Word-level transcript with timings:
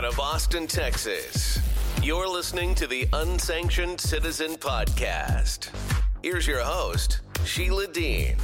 out 0.00 0.06
of 0.06 0.18
Austin, 0.18 0.66
Texas. 0.66 1.60
You're 2.02 2.26
listening 2.26 2.74
to 2.76 2.86
the 2.86 3.06
Unsanctioned 3.12 4.00
Citizen 4.00 4.52
Podcast. 4.52 5.68
Here's 6.22 6.46
your 6.46 6.60
host, 6.60 7.20
Sheila 7.44 7.86
Dean. 7.86 8.38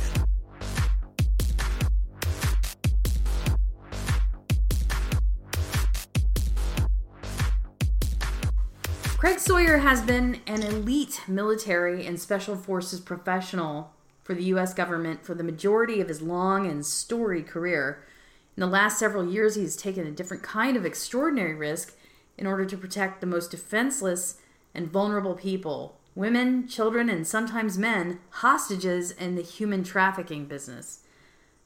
Craig 9.16 9.38
Sawyer 9.38 9.78
has 9.78 10.02
been 10.02 10.42
an 10.46 10.62
elite 10.62 11.22
military 11.26 12.04
and 12.06 12.20
special 12.20 12.56
forces 12.56 13.00
professional 13.00 13.94
for 14.22 14.34
the 14.34 14.44
U.S. 14.44 14.74
government 14.74 15.24
for 15.24 15.34
the 15.34 15.42
majority 15.42 16.02
of 16.02 16.08
his 16.08 16.20
long 16.20 16.66
and 16.66 16.84
storied 16.84 17.46
career. 17.46 18.04
In 18.56 18.62
the 18.62 18.66
last 18.66 18.98
several 18.98 19.30
years, 19.30 19.54
he 19.54 19.62
has 19.62 19.76
taken 19.76 20.06
a 20.06 20.10
different 20.10 20.42
kind 20.42 20.76
of 20.76 20.86
extraordinary 20.86 21.54
risk 21.54 21.94
in 22.38 22.46
order 22.46 22.64
to 22.64 22.76
protect 22.76 23.20
the 23.20 23.26
most 23.26 23.50
defenseless 23.50 24.40
and 24.74 24.90
vulnerable 24.90 25.34
people 25.34 25.98
women, 26.14 26.66
children, 26.66 27.10
and 27.10 27.26
sometimes 27.26 27.76
men 27.76 28.18
hostages 28.30 29.10
in 29.10 29.34
the 29.34 29.42
human 29.42 29.84
trafficking 29.84 30.46
business. 30.46 31.00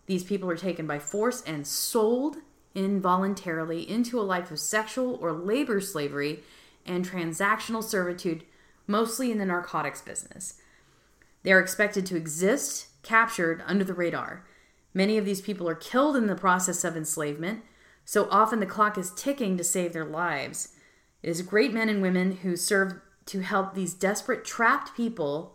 These 0.07 0.25
people 0.25 0.51
are 0.51 0.57
taken 0.57 0.89
by 0.89 0.99
force 0.99 1.41
and 1.47 1.65
sold 1.65 2.39
involuntarily 2.75 3.89
into 3.89 4.19
a 4.19 4.23
life 4.23 4.51
of 4.51 4.59
sexual 4.59 5.15
or 5.23 5.33
labor 5.33 5.81
slavery 5.81 6.41
and 6.85 7.09
transactional 7.09 7.85
servitude, 7.85 8.43
mostly 8.89 9.31
in 9.31 9.39
the 9.39 9.47
narcotics 9.47 10.03
business. 10.03 10.55
They 11.45 11.53
are 11.53 11.61
expected 11.61 12.05
to 12.07 12.17
exist, 12.17 12.89
captured 13.05 13.63
under 13.67 13.85
the 13.85 13.95
radar. 13.95 14.45
Many 14.93 15.19
of 15.19 15.25
these 15.25 15.41
people 15.41 15.69
are 15.69 15.75
killed 15.75 16.17
in 16.17 16.27
the 16.27 16.35
process 16.35 16.85
of 16.85 16.97
enslavement, 16.97 17.63
so 18.05 18.29
often 18.31 18.61
the 18.61 18.67
clock 18.67 18.99
is 18.99 19.13
ticking 19.13 19.57
to 19.57 19.65
save 19.65 19.93
their 19.93 20.05
lives. 20.05 20.75
It 21.23 21.31
is 21.31 21.43
great 21.43 21.73
men 21.73 21.89
and 21.89 22.03
women 22.03 22.39
who 22.39 22.57
serve 22.57 22.95
to 23.27 23.41
help 23.41 23.75
these 23.75 23.95
desperate, 23.95 24.45
trapped 24.45 24.97
people 24.97 25.55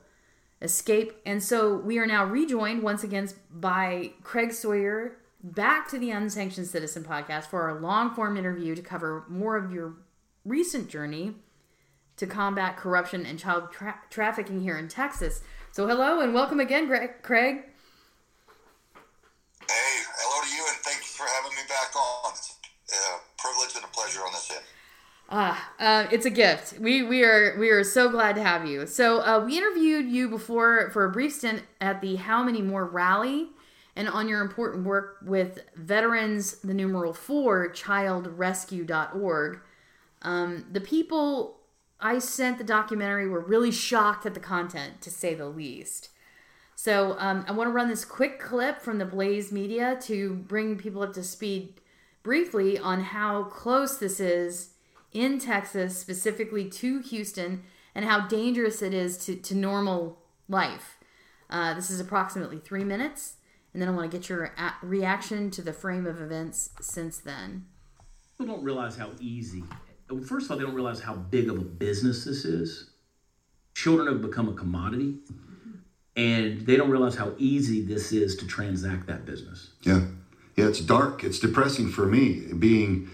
escape. 0.61 1.13
And 1.25 1.44
so 1.44 1.75
we 1.75 1.97
are 1.97 2.06
now 2.06 2.23
rejoined 2.23 2.83
once 2.83 3.03
again 3.03 3.30
by 3.52 4.11
Craig 4.23 4.53
Sawyer 4.53 5.17
back 5.44 5.89
to 5.89 6.00
the 6.00 6.11
Unsanctioned 6.11 6.67
Citizen 6.67 7.03
podcast 7.03 7.45
for 7.45 7.63
our 7.63 7.80
long 7.80 8.13
form 8.13 8.38
interview 8.38 8.75
to 8.75 8.81
cover 8.81 9.25
more 9.28 9.58
of 9.58 9.72
your 9.72 9.95
recent 10.44 10.89
journey 10.89 11.36
to 12.17 12.25
combat 12.25 12.78
corruption 12.78 13.25
and 13.25 13.38
child 13.38 13.72
tra- 13.72 14.00
trafficking 14.09 14.61
here 14.61 14.78
in 14.78 14.88
Texas. 14.88 15.41
So, 15.72 15.86
hello 15.88 16.22
and 16.22 16.33
welcome 16.33 16.59
again, 16.59 16.88
Greg- 16.88 17.22
Craig. 17.22 17.63
Pleasure 24.06 24.25
on 24.25 24.31
this 24.31 24.52
end. 24.52 24.61
Ah, 25.30 25.72
uh, 25.80 26.08
it's 26.11 26.25
a 26.25 26.30
gift. 26.30 26.80
We 26.80 27.02
we 27.02 27.23
are 27.23 27.58
we 27.58 27.70
are 27.70 27.84
so 27.84 28.09
glad 28.09 28.36
to 28.36 28.44
have 28.44 28.67
you. 28.67 28.86
So 28.86 29.22
uh, 29.22 29.44
we 29.44 29.58
interviewed 29.58 30.06
you 30.06 30.30
before 30.30 30.92
for 30.92 31.06
a 31.06 31.12
brief 31.12 31.34
stint 31.34 31.64
at 31.81 32.02
the 32.02 32.16
How 32.16 32.44
Many 32.44 32.62
More 32.62 32.86
rally, 32.86 33.50
and 33.95 34.08
on 34.08 34.30
your 34.30 34.42
important 34.42 34.86
work 34.86 35.17
with 35.23 35.62
veterans, 35.75 36.58
the 36.58 36.75
numeral 36.75 37.14
four 37.14 37.70
childrescue.org. 37.70 39.59
Um, 40.22 40.66
the 40.72 40.81
people 40.81 41.58
I 42.00 42.19
sent 42.19 42.59
the 42.59 42.64
documentary 42.64 43.28
were 43.28 43.42
really 43.42 43.72
shocked 43.72 44.28
at 44.28 44.36
the 44.36 44.40
content, 44.40 45.02
to 45.02 45.09
say 45.09 45.34
the 45.34 45.47
least. 45.47 46.09
So 46.75 47.16
um, 47.17 47.45
I 47.47 47.52
want 47.52 47.69
to 47.69 47.72
run 47.72 47.90
this 47.90 48.06
quick 48.06 48.40
clip 48.40 48.81
from 48.81 49.00
the 49.00 49.06
Blaze 49.06 49.52
Media 49.52 49.97
to 50.02 50.34
bring 50.34 50.78
people 50.78 51.02
up 51.02 51.14
to 51.14 51.23
speed 51.23 51.80
briefly 52.26 52.78
on 52.78 53.02
how 53.02 53.44
close 53.44 53.98
this 53.98 54.20
is 54.20 54.72
in 55.14 55.38
Texas, 55.38 55.95
specifically 55.98 56.68
to 56.68 57.00
Houston, 57.00 57.64
and 57.94 58.04
how 58.04 58.28
dangerous 58.28 58.81
it 58.81 58.95
is 58.95 59.18
to, 59.26 59.36
to 59.36 59.56
normal 59.56 60.18
life. 60.50 60.98
Uh, 61.52 61.75
this 61.75 61.91
is 61.91 62.00
approximately 62.00 62.58
three 62.58 62.84
minutes, 62.84 63.35
and 63.72 63.81
then 63.81 63.88
I 63.88 63.91
want 63.91 64.12
to 64.12 64.18
get 64.18 64.28
your 64.28 64.52
a- 64.58 64.74
reaction 64.81 65.52
to 65.52 65.62
the 65.62 65.72
frame 65.72 66.08
of 66.08 66.19
events 66.19 66.72
since 66.81 67.19
then. 67.19 67.68
People 68.40 68.56
don't 68.56 68.66
realize 68.66 68.97
how 68.97 69.12
easy. 69.19 69.64
First 70.28 70.46
of 70.46 70.52
all, 70.52 70.58
they 70.58 70.64
don't 70.64 70.74
realize 70.74 71.00
how 71.00 71.14
big 71.14 71.47
of 71.47 71.58
a 71.59 71.64
business 71.64 72.25
this 72.25 72.44
is. 72.44 72.90
Children 73.75 74.08
have 74.08 74.22
become 74.24 74.50
a 74.50 74.53
commodity, 74.53 75.19
and 76.16 76.62
they 76.62 76.75
don't 76.75 76.90
realize 76.90 77.16
how 77.16 77.34
easy 77.38 77.85
this 77.85 78.12
is 78.12 78.35
to 78.38 78.47
transact 78.47 79.06
that 79.08 79.25
business. 79.25 79.74
Yeah, 79.84 80.02
yeah, 80.55 80.67
it's 80.67 80.79
dark. 80.79 81.23
It's 81.23 81.39
depressing 81.39 81.89
for 81.89 82.05
me 82.05 82.53
being 82.57 83.09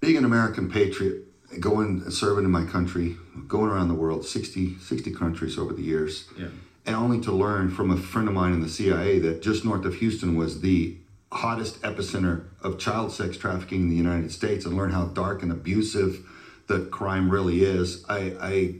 being 0.00 0.16
an 0.16 0.24
American 0.24 0.70
patriot, 0.70 1.22
going 1.60 2.08
serving 2.10 2.44
in 2.44 2.50
my 2.50 2.64
country, 2.64 3.16
going 3.48 3.70
around 3.70 3.88
the 3.88 3.94
world, 3.94 4.26
60, 4.26 4.76
60 4.78 5.10
countries 5.12 5.58
over 5.58 5.72
the 5.72 5.82
years, 5.82 6.28
Yeah. 6.38 6.48
and 6.84 6.94
only 6.94 7.20
to 7.22 7.32
learn 7.32 7.70
from 7.70 7.90
a 7.90 7.96
friend 7.96 8.28
of 8.28 8.34
mine 8.34 8.52
in 8.52 8.60
the 8.60 8.68
CIA 8.68 9.18
that 9.20 9.42
just 9.42 9.64
north 9.64 9.84
of 9.86 9.94
Houston 9.96 10.36
was 10.36 10.60
the 10.60 10.96
hottest 11.32 11.80
epicenter 11.82 12.42
of 12.62 12.78
child 12.78 13.10
sex 13.12 13.36
trafficking 13.36 13.82
in 13.82 13.88
the 13.90 13.96
United 13.96 14.30
States, 14.32 14.64
and 14.66 14.76
learn 14.76 14.90
how 14.90 15.06
dark 15.06 15.42
and 15.42 15.50
abusive 15.50 16.24
the 16.66 16.80
crime 16.80 17.30
really 17.30 17.62
is. 17.62 18.04
I, 18.08 18.34
I 18.40 18.74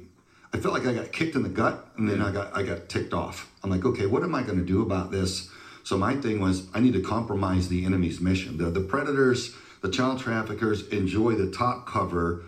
I 0.53 0.58
felt 0.58 0.74
like 0.74 0.86
I 0.86 0.92
got 0.94 1.12
kicked 1.12 1.34
in 1.34 1.42
the 1.42 1.48
gut, 1.48 1.88
and 1.97 2.08
then 2.08 2.20
I 2.20 2.30
got 2.32 2.54
I 2.56 2.62
got 2.62 2.88
ticked 2.88 3.14
off. 3.14 3.50
I'm 3.62 3.70
like, 3.70 3.84
okay, 3.84 4.06
what 4.06 4.22
am 4.22 4.34
I 4.34 4.42
going 4.42 4.58
to 4.58 4.64
do 4.64 4.82
about 4.82 5.10
this? 5.10 5.50
So 5.86 5.97
my 5.97 6.16
thing 6.16 6.41
was, 6.41 6.66
I 6.74 6.80
need 6.80 6.94
to 6.94 7.00
compromise 7.00 7.69
the 7.69 7.84
enemy's 7.84 8.20
mission. 8.20 8.58
The 8.58 8.70
the 8.70 8.80
predators, 8.80 9.54
the 9.82 9.88
child 9.88 10.19
traffickers, 10.19 10.88
enjoy 10.88 11.36
the 11.36 11.48
top 11.48 11.86
cover 11.86 12.42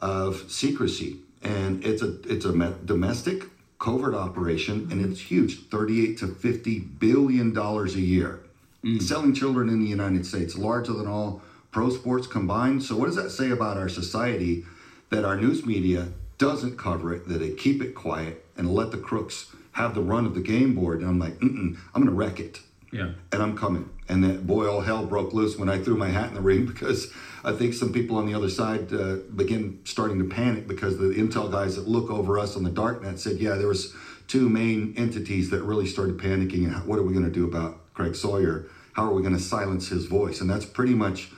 of 0.00 0.50
secrecy, 0.50 1.18
and 1.40 1.84
it's 1.84 2.02
a 2.02 2.16
it's 2.28 2.44
a 2.44 2.52
me- 2.52 2.74
domestic 2.84 3.44
covert 3.78 4.12
operation, 4.12 4.88
and 4.90 5.00
it's 5.04 5.20
huge, 5.20 5.68
38 5.68 6.18
to 6.18 6.26
50 6.26 6.80
billion 6.80 7.52
dollars 7.52 7.94
a 7.94 8.00
year, 8.00 8.40
mm. 8.84 9.00
selling 9.00 9.34
children 9.34 9.68
in 9.68 9.78
the 9.78 9.86
United 9.88 10.26
States, 10.26 10.58
larger 10.58 10.92
than 10.92 11.06
all 11.06 11.42
pro 11.70 11.90
sports 11.90 12.26
combined. 12.26 12.82
So 12.82 12.96
what 12.96 13.06
does 13.06 13.14
that 13.14 13.30
say 13.30 13.50
about 13.50 13.76
our 13.76 13.88
society? 13.88 14.64
That 15.10 15.24
our 15.24 15.36
news 15.36 15.64
media 15.64 16.08
doesn't 16.38 16.76
cover 16.76 17.14
it, 17.14 17.28
that 17.28 17.38
they 17.38 17.52
keep 17.52 17.80
it 17.82 17.94
quiet 17.94 18.44
and 18.56 18.74
let 18.74 18.90
the 18.90 18.98
crooks 18.98 19.54
have 19.72 19.94
the 19.94 20.02
run 20.02 20.26
of 20.26 20.34
the 20.34 20.40
game 20.40 20.74
board. 20.74 21.00
And 21.00 21.08
I'm 21.08 21.20
like, 21.20 21.38
Mm-mm, 21.38 21.78
I'm 21.94 22.02
going 22.02 22.06
to 22.06 22.12
wreck 22.12 22.40
it. 22.40 22.58
Yeah. 22.92 23.10
And 23.32 23.42
I'm 23.42 23.56
coming. 23.56 23.88
And 24.08 24.24
that 24.24 24.46
boy, 24.46 24.68
all 24.68 24.80
hell 24.80 25.06
broke 25.06 25.32
loose 25.32 25.56
when 25.56 25.68
I 25.68 25.78
threw 25.78 25.96
my 25.96 26.08
hat 26.08 26.28
in 26.28 26.34
the 26.34 26.40
ring 26.40 26.66
because 26.72 27.12
I 27.44 27.52
think 27.52 27.74
some 27.74 27.92
people 27.92 28.16
on 28.16 28.26
the 28.26 28.34
other 28.34 28.50
side 28.50 28.92
uh, 28.92 29.16
begin 29.34 29.80
starting 29.84 30.18
to 30.18 30.24
panic 30.24 30.66
because 30.66 30.98
the 30.98 31.10
intel 31.10 31.50
guys 31.50 31.76
that 31.76 31.88
look 31.88 32.10
over 32.10 32.38
us 32.38 32.56
on 32.56 32.64
the 32.64 32.70
darknet 32.70 33.18
said, 33.18 33.38
yeah, 33.38 33.54
there 33.54 33.68
was 33.68 33.94
two 34.28 34.48
main 34.48 34.94
entities 34.96 35.50
that 35.50 35.62
really 35.62 35.86
started 35.86 36.18
panicking. 36.18 36.64
And 36.66 36.86
what 36.86 36.98
are 36.98 37.02
we 37.02 37.12
going 37.12 37.24
to 37.24 37.30
do 37.30 37.44
about 37.44 37.92
Craig 37.94 38.14
Sawyer? 38.16 38.66
How 38.92 39.04
are 39.04 39.14
we 39.14 39.22
going 39.22 39.34
to 39.36 39.40
silence 39.42 39.88
his 39.88 40.06
voice? 40.06 40.40
And 40.40 40.50
that's 40.50 40.66
pretty 40.66 40.94
much 40.94 41.30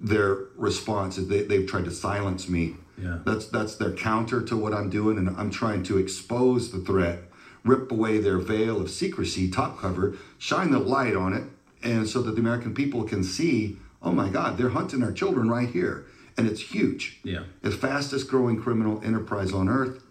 their 0.00 0.46
response 0.56 1.18
is 1.18 1.28
they, 1.28 1.42
they've 1.42 1.66
tried 1.68 1.84
to 1.84 1.90
silence 1.90 2.48
me 2.48 2.76
Yeah. 2.96 3.18
that's 3.26 3.46
that's 3.48 3.74
their 3.76 3.92
counter 3.92 4.40
to 4.42 4.56
what 4.56 4.72
I'm 4.72 4.88
doing, 4.88 5.18
and 5.18 5.28
I'm 5.36 5.50
trying 5.50 5.82
to 5.84 5.98
expose 5.98 6.70
the 6.70 6.78
threat, 6.78 7.27
rip 7.64 7.90
away 7.90 8.18
their 8.18 8.38
veil 8.38 8.80
of 8.80 8.90
secrecy, 8.90 9.50
top 9.50 9.78
cover, 9.78 10.16
shine 10.38 10.70
the 10.70 10.78
light 10.78 11.16
on 11.16 11.32
it, 11.32 11.44
and 11.82 12.08
so 12.08 12.22
that 12.22 12.32
the 12.32 12.40
American 12.40 12.74
people 12.74 13.04
can 13.04 13.22
see, 13.22 13.78
oh 14.02 14.12
my 14.12 14.28
God, 14.28 14.58
they're 14.58 14.70
hunting 14.70 15.02
our 15.02 15.12
children 15.12 15.48
right 15.50 15.68
here, 15.68 16.06
and 16.36 16.46
it's 16.46 16.60
huge. 16.60 17.20
Yeah. 17.24 17.44
the 17.62 17.70
fastest 17.70 18.28
growing 18.28 18.60
criminal 18.60 19.00
enterprise 19.04 19.52
on 19.52 19.68
earth, 19.68 20.02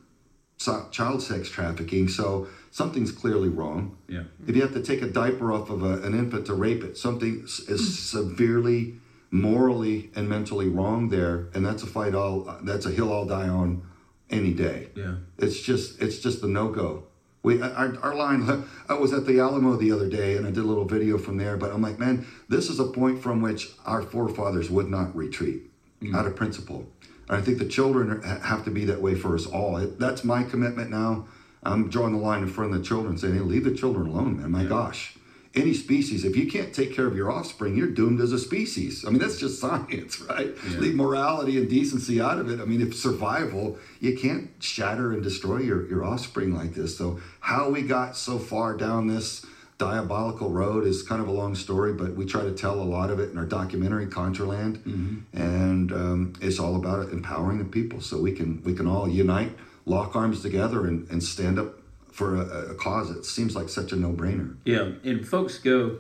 child 0.92 1.22
sex 1.22 1.50
trafficking. 1.50 2.08
So 2.08 2.48
something's 2.72 3.12
clearly 3.12 3.50
wrong. 3.50 3.98
Yeah. 4.08 4.24
If 4.48 4.56
you 4.56 4.62
have 4.62 4.74
to 4.74 4.82
take 4.82 5.02
a 5.02 5.08
diaper 5.08 5.54
off 5.54 5.70
of 5.70 5.84
a, 5.84 6.02
an 6.04 6.14
infant 6.18 6.46
to 6.48 6.54
rape 6.54 6.84
it, 6.84 6.98
something 6.98 7.44
is 7.46 8.00
severely 8.00 8.96
morally 9.32 10.10
and 10.16 10.28
mentally 10.30 10.68
wrong 10.70 11.10
there, 11.10 11.50
and 11.54 11.66
that's 11.66 11.84
a 11.84 11.88
fight 11.88 12.16
all 12.16 12.58
that's 12.64 12.86
a 12.86 12.92
hill 12.92 13.14
I'll 13.14 13.26
die 13.26 13.48
on 13.48 13.84
any 14.30 14.54
day. 14.54 14.90
Yeah. 14.96 15.16
It's 15.38 15.60
just 15.62 16.02
it's 16.02 16.20
just 16.20 16.42
the 16.42 16.48
no 16.48 16.70
go. 16.70 17.07
We 17.48 17.62
our, 17.62 17.98
our 18.02 18.14
line. 18.14 18.66
I 18.90 18.96
was 18.96 19.14
at 19.14 19.26
the 19.26 19.40
Alamo 19.40 19.78
the 19.78 19.94
other 19.94 20.10
day, 20.10 20.36
and 20.36 20.46
I 20.46 20.50
did 20.50 20.60
a 20.60 20.68
little 20.68 20.84
video 20.84 21.18
from 21.18 21.38
there. 21.38 21.56
But 21.56 21.72
I'm 21.72 21.82
like, 21.82 21.98
man, 21.98 22.28
this 22.50 22.70
is 22.70 22.78
a 22.78 22.84
point 22.84 23.24
from 23.24 23.42
which 23.42 23.70
our 23.86 24.02
forefathers 24.02 24.70
would 24.70 24.90
not 24.90 25.16
retreat 25.16 25.62
mm. 26.02 26.14
out 26.14 26.26
of 26.28 26.36
principle. 26.36 26.86
And 27.30 27.38
I 27.38 27.42
think 27.42 27.58
the 27.58 27.66
children 27.66 28.22
have 28.22 28.66
to 28.66 28.70
be 28.70 28.84
that 28.86 29.02
way 29.02 29.16
for 29.16 29.34
us 29.34 29.46
all. 29.46 29.78
That's 29.78 30.26
my 30.26 30.44
commitment 30.44 30.90
now. 30.90 31.28
I'm 31.64 31.90
drawing 31.90 32.14
the 32.14 32.20
line 32.20 32.44
in 32.44 32.50
front 32.50 32.74
of 32.74 32.80
the 32.80 32.86
children, 32.86 33.18
saying, 33.18 33.36
hey, 33.36 33.40
leave 33.40 33.64
the 33.64 33.74
children 33.74 34.08
alone, 34.08 34.42
man. 34.42 34.52
My 34.52 34.66
gosh 34.66 35.17
any 35.58 35.74
species, 35.74 36.24
if 36.24 36.36
you 36.36 36.50
can't 36.50 36.74
take 36.74 36.96
care 36.96 37.08
of 37.08 37.16
your 37.16 37.32
offspring, 37.32 37.76
you're 37.76 37.90
doomed 37.90 38.22
as 38.22 38.32
a 38.32 38.40
species. 38.40 39.06
I 39.06 39.10
mean, 39.10 39.20
that's 39.20 39.40
just 39.40 39.60
science, 39.62 40.22
right? 40.22 40.54
Yeah. 40.70 40.78
Leave 40.80 40.96
morality 40.96 41.58
and 41.58 41.70
decency 41.70 42.22
out 42.22 42.40
of 42.40 42.50
it. 42.50 42.62
I 42.62 42.66
mean, 42.66 42.82
if 42.82 42.96
survival, 42.96 43.78
you 44.00 44.18
can't 44.18 44.52
shatter 44.60 45.12
and 45.12 45.24
destroy 45.24 45.60
your, 45.60 45.88
your 45.88 46.06
offspring 46.06 46.56
like 46.56 46.74
this. 46.74 46.98
So, 46.98 47.20
how 47.40 47.70
we 47.70 47.82
got 47.82 48.16
so 48.16 48.40
far 48.40 48.76
down 48.76 49.08
this 49.08 49.46
diabolical 49.78 50.50
road 50.50 50.86
is 50.86 51.04
kind 51.04 51.22
of 51.22 51.28
a 51.28 51.32
long 51.32 51.54
story, 51.54 51.94
but 51.94 52.16
we 52.16 52.26
try 52.26 52.42
to 52.42 52.52
tell 52.52 52.76
a 52.82 52.84
lot 52.84 53.10
of 53.10 53.20
it 53.20 53.32
in 53.32 53.38
our 53.38 53.46
documentary 53.46 54.08
Contraland, 54.08 54.78
mm-hmm. 54.80 55.40
and 55.40 55.92
um, 55.92 56.34
it's 56.42 56.60
all 56.60 56.76
about 56.76 57.10
empowering 57.10 57.60
the 57.60 57.66
people 57.66 58.02
so 58.02 58.20
we 58.20 58.32
can 58.32 58.62
we 58.64 58.74
can 58.74 58.88
all 58.88 59.08
unite, 59.08 59.56
lock 59.86 60.16
arms 60.16 60.42
together, 60.42 60.88
and, 60.88 61.08
and 61.12 61.24
stand 61.24 61.60
up 61.60 61.76
for 62.18 62.36
a, 62.36 62.72
a 62.72 62.76
cause 62.76 63.14
that 63.14 63.26
seems 63.26 63.56
like 63.56 63.70
such 63.70 63.92
a 63.92 63.96
no-brainer. 63.96 64.58
Yeah, 64.66 64.94
and 65.04 65.24
folks 65.26 65.60
go 65.60 66.00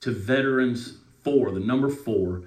to 0.00 0.10
Veterans 0.10 0.96
Four, 1.20 1.50
the 1.50 1.60
number 1.60 1.90
four, 1.90 2.44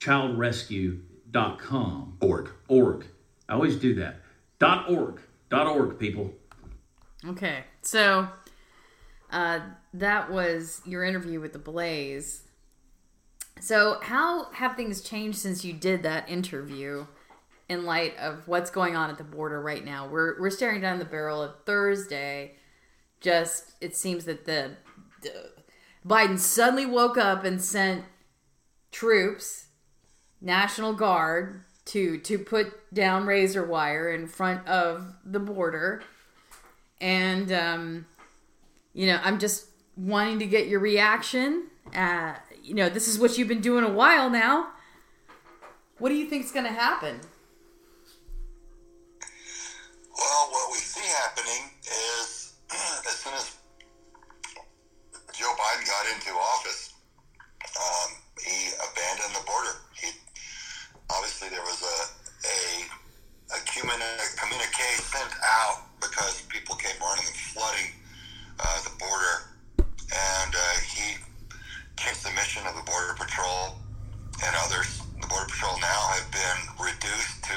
childrescue.com. 0.00 2.18
Org. 2.20 2.50
Org. 2.68 3.06
I 3.48 3.54
always 3.54 3.76
do 3.76 3.94
that. 3.94 4.16
Dot 4.58 4.90
org. 4.90 5.22
Dot 5.48 5.66
org, 5.66 5.98
people. 5.98 6.34
Okay, 7.26 7.64
so 7.80 8.28
uh, 9.30 9.60
that 9.94 10.30
was 10.30 10.82
your 10.84 11.02
interview 11.02 11.40
with 11.40 11.54
the 11.54 11.58
Blaze. 11.58 12.42
So, 13.58 14.00
how 14.02 14.52
have 14.52 14.76
things 14.76 15.00
changed 15.00 15.38
since 15.38 15.64
you 15.64 15.72
did 15.72 16.02
that 16.02 16.28
interview? 16.28 17.06
in 17.70 17.84
light 17.84 18.18
of 18.18 18.48
what's 18.48 18.68
going 18.68 18.96
on 18.96 19.10
at 19.10 19.16
the 19.16 19.24
border 19.24 19.62
right 19.62 19.84
now. 19.84 20.06
We're 20.08 20.38
we're 20.40 20.50
staring 20.50 20.80
down 20.80 20.98
the 20.98 21.04
barrel 21.04 21.40
of 21.40 21.54
Thursday. 21.64 22.56
Just 23.20 23.74
it 23.80 23.96
seems 23.96 24.24
that 24.24 24.44
the, 24.44 24.72
the 25.22 25.52
Biden 26.04 26.36
suddenly 26.36 26.84
woke 26.84 27.16
up 27.16 27.44
and 27.44 27.62
sent 27.62 28.04
troops, 28.90 29.66
National 30.40 30.92
Guard, 30.94 31.62
to 31.86 32.18
to 32.18 32.40
put 32.40 32.92
down 32.92 33.24
razor 33.24 33.64
wire 33.64 34.10
in 34.10 34.26
front 34.26 34.66
of 34.66 35.14
the 35.24 35.38
border, 35.38 36.02
and 37.00 37.52
um, 37.52 38.06
you 38.94 39.06
know 39.06 39.20
I'm 39.22 39.38
just 39.38 39.66
wanting 39.96 40.40
to 40.40 40.46
get 40.46 40.66
your 40.66 40.80
reaction. 40.80 41.68
Uh, 41.94 42.34
you 42.64 42.74
know 42.74 42.88
this 42.88 43.06
is 43.06 43.16
what 43.16 43.38
you've 43.38 43.46
been 43.46 43.60
doing 43.60 43.84
a 43.84 43.92
while 43.92 44.28
now. 44.28 44.70
What 45.98 46.08
do 46.08 46.16
you 46.16 46.26
think's 46.26 46.50
going 46.50 46.66
to 46.66 46.72
happen? 46.72 47.20
Well, 50.20 50.52
what 50.52 50.70
we 50.70 50.76
see 50.76 51.08
happening 51.24 51.72
is 51.80 52.52
as 53.08 53.16
soon 53.24 53.32
as 53.32 53.56
Joe 55.32 55.48
Biden 55.56 55.86
got 55.88 56.04
into 56.12 56.36
office, 56.36 56.92
um, 57.64 58.10
he 58.44 58.68
abandoned 58.84 59.32
the 59.32 59.40
border. 59.48 59.80
He 59.96 60.12
obviously 61.08 61.48
there 61.48 61.64
was 61.64 61.80
a 61.80 61.98
a, 62.44 62.84
a, 63.56 63.60
communique 63.64 64.92
sent 65.00 65.32
out 65.40 65.88
because 66.00 66.42
people 66.52 66.74
came 66.76 67.00
running 67.00 67.24
and 67.24 67.36
flooding 67.56 67.88
uh, 68.60 68.78
the 68.84 68.92
border, 69.00 69.56
and 69.80 70.52
uh, 70.52 70.76
he 70.84 71.16
takes 71.96 72.22
the 72.22 72.30
mission 72.36 72.66
of 72.66 72.76
the 72.76 72.84
border 72.84 73.16
patrol 73.16 73.80
and 74.44 74.54
others. 74.68 75.00
The 75.20 75.26
border 75.28 75.48
patrol 75.48 75.80
now 75.80 76.12
have 76.12 76.28
been 76.28 76.60
reduced 76.76 77.40
to 77.44 77.56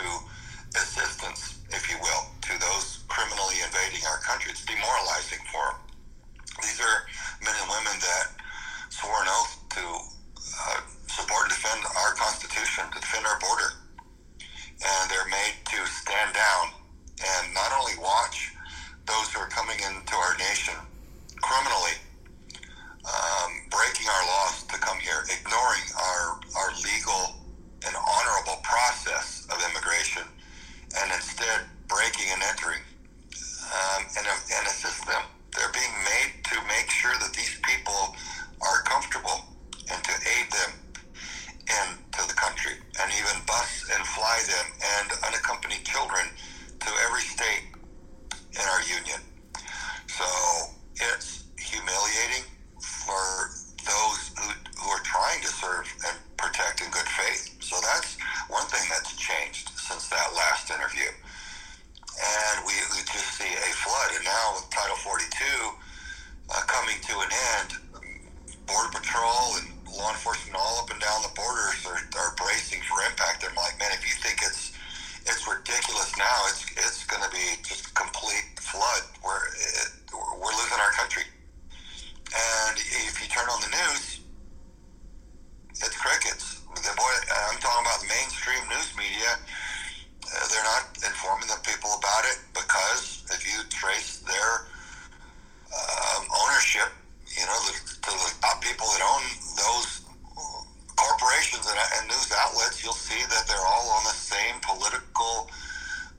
political 104.74 105.50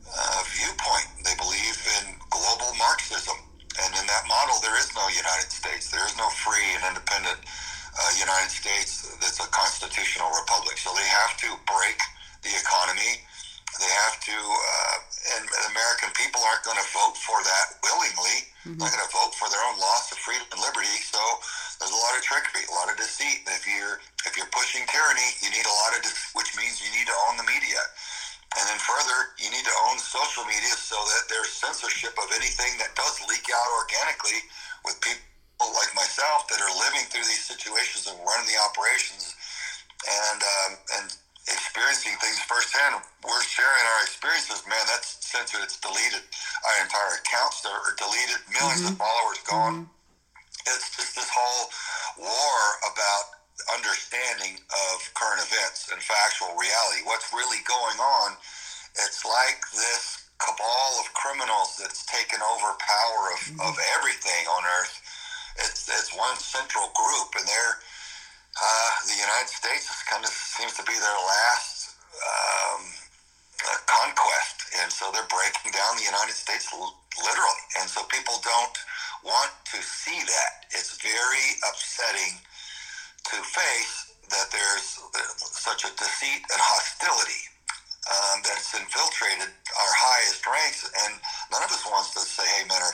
uh, 0.07 0.41
viewpoint. 0.55 1.09
They 1.27 1.35
believe 1.43 1.79
in 1.99 2.15
global 2.31 2.71
Marxism. 2.79 3.35
And 3.83 3.91
in 3.99 4.07
that 4.07 4.25
model, 4.31 4.55
there 4.63 4.79
is 4.79 4.95
no 4.95 5.03
United 5.11 5.51
States. 5.51 5.91
There 5.91 6.07
is 6.07 6.15
no 6.17 6.31
free 6.31 6.79
and 6.79 6.95
independent 6.95 7.43
uh, 7.43 8.11
United 8.19 8.51
States 8.51 9.03
that's 9.19 9.43
a 9.43 9.49
constitutional 9.51 10.31
republic. 10.31 10.79
So 10.79 10.95
they 10.95 11.07
have 11.11 11.35
to 11.43 11.49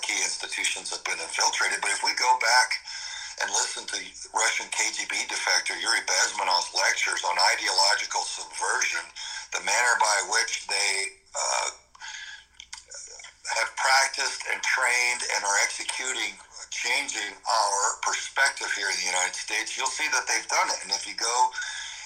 key 0.03 0.19
institutions 0.21 0.91
have 0.91 1.05
been 1.05 1.21
infiltrated. 1.21 1.81
But 1.81 1.93
if 1.93 2.03
we 2.03 2.13
go 2.17 2.33
back 2.41 2.81
and 3.41 3.49
listen 3.57 3.85
to 3.89 3.99
Russian 4.37 4.69
KGB 4.69 5.29
defector 5.29 5.77
Yuri 5.81 6.05
Bezmenov's 6.05 6.73
lectures 6.77 7.25
on 7.25 7.37
ideological 7.57 8.25
subversion, 8.25 9.05
the 9.57 9.65
manner 9.65 9.95
by 10.01 10.19
which 10.29 10.67
they 10.69 10.93
uh, 11.33 11.69
have 13.57 13.71
practiced 13.77 14.45
and 14.53 14.61
trained 14.63 15.23
and 15.37 15.41
are 15.45 15.59
executing 15.65 16.37
changing 16.71 17.35
our 17.35 17.83
perspective 18.01 18.71
here 18.79 18.89
in 18.89 18.97
the 19.03 19.11
United 19.11 19.35
States, 19.35 19.77
you'll 19.77 19.91
see 19.91 20.07
that 20.15 20.25
they've 20.31 20.47
done 20.49 20.71
it. 20.71 20.81
And 20.87 20.93
if 20.95 21.05
you 21.05 21.19
go 21.19 21.37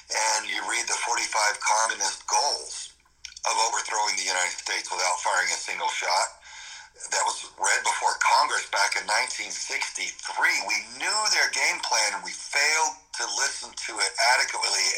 and 0.08 0.48
you 0.48 0.58
read 0.64 0.88
the 0.88 0.98
45 1.04 1.28
communist 1.60 2.24
goals 2.26 2.96
of 3.44 3.54
overthrowing 3.70 4.16
the 4.16 4.24
United 4.26 4.56
States 4.56 4.88
without 4.88 5.20
firing 5.20 5.52
a 5.52 5.60
single 5.60 5.92
shot, 5.92 6.28
that 6.94 7.24
was 7.26 7.42
read 7.58 7.82
before 7.82 8.14
Congress 8.22 8.70
back 8.70 8.94
in 8.94 9.02
1963. 9.10 10.14
We 10.70 10.78
knew 10.96 11.18
their 11.34 11.50
game 11.50 11.82
plan 11.82 12.18
and 12.18 12.22
we 12.22 12.30
failed 12.30 12.94
to 13.18 13.24
listen 13.38 13.70
to 13.74 13.92
it 13.98 14.12
adequately 14.38 14.88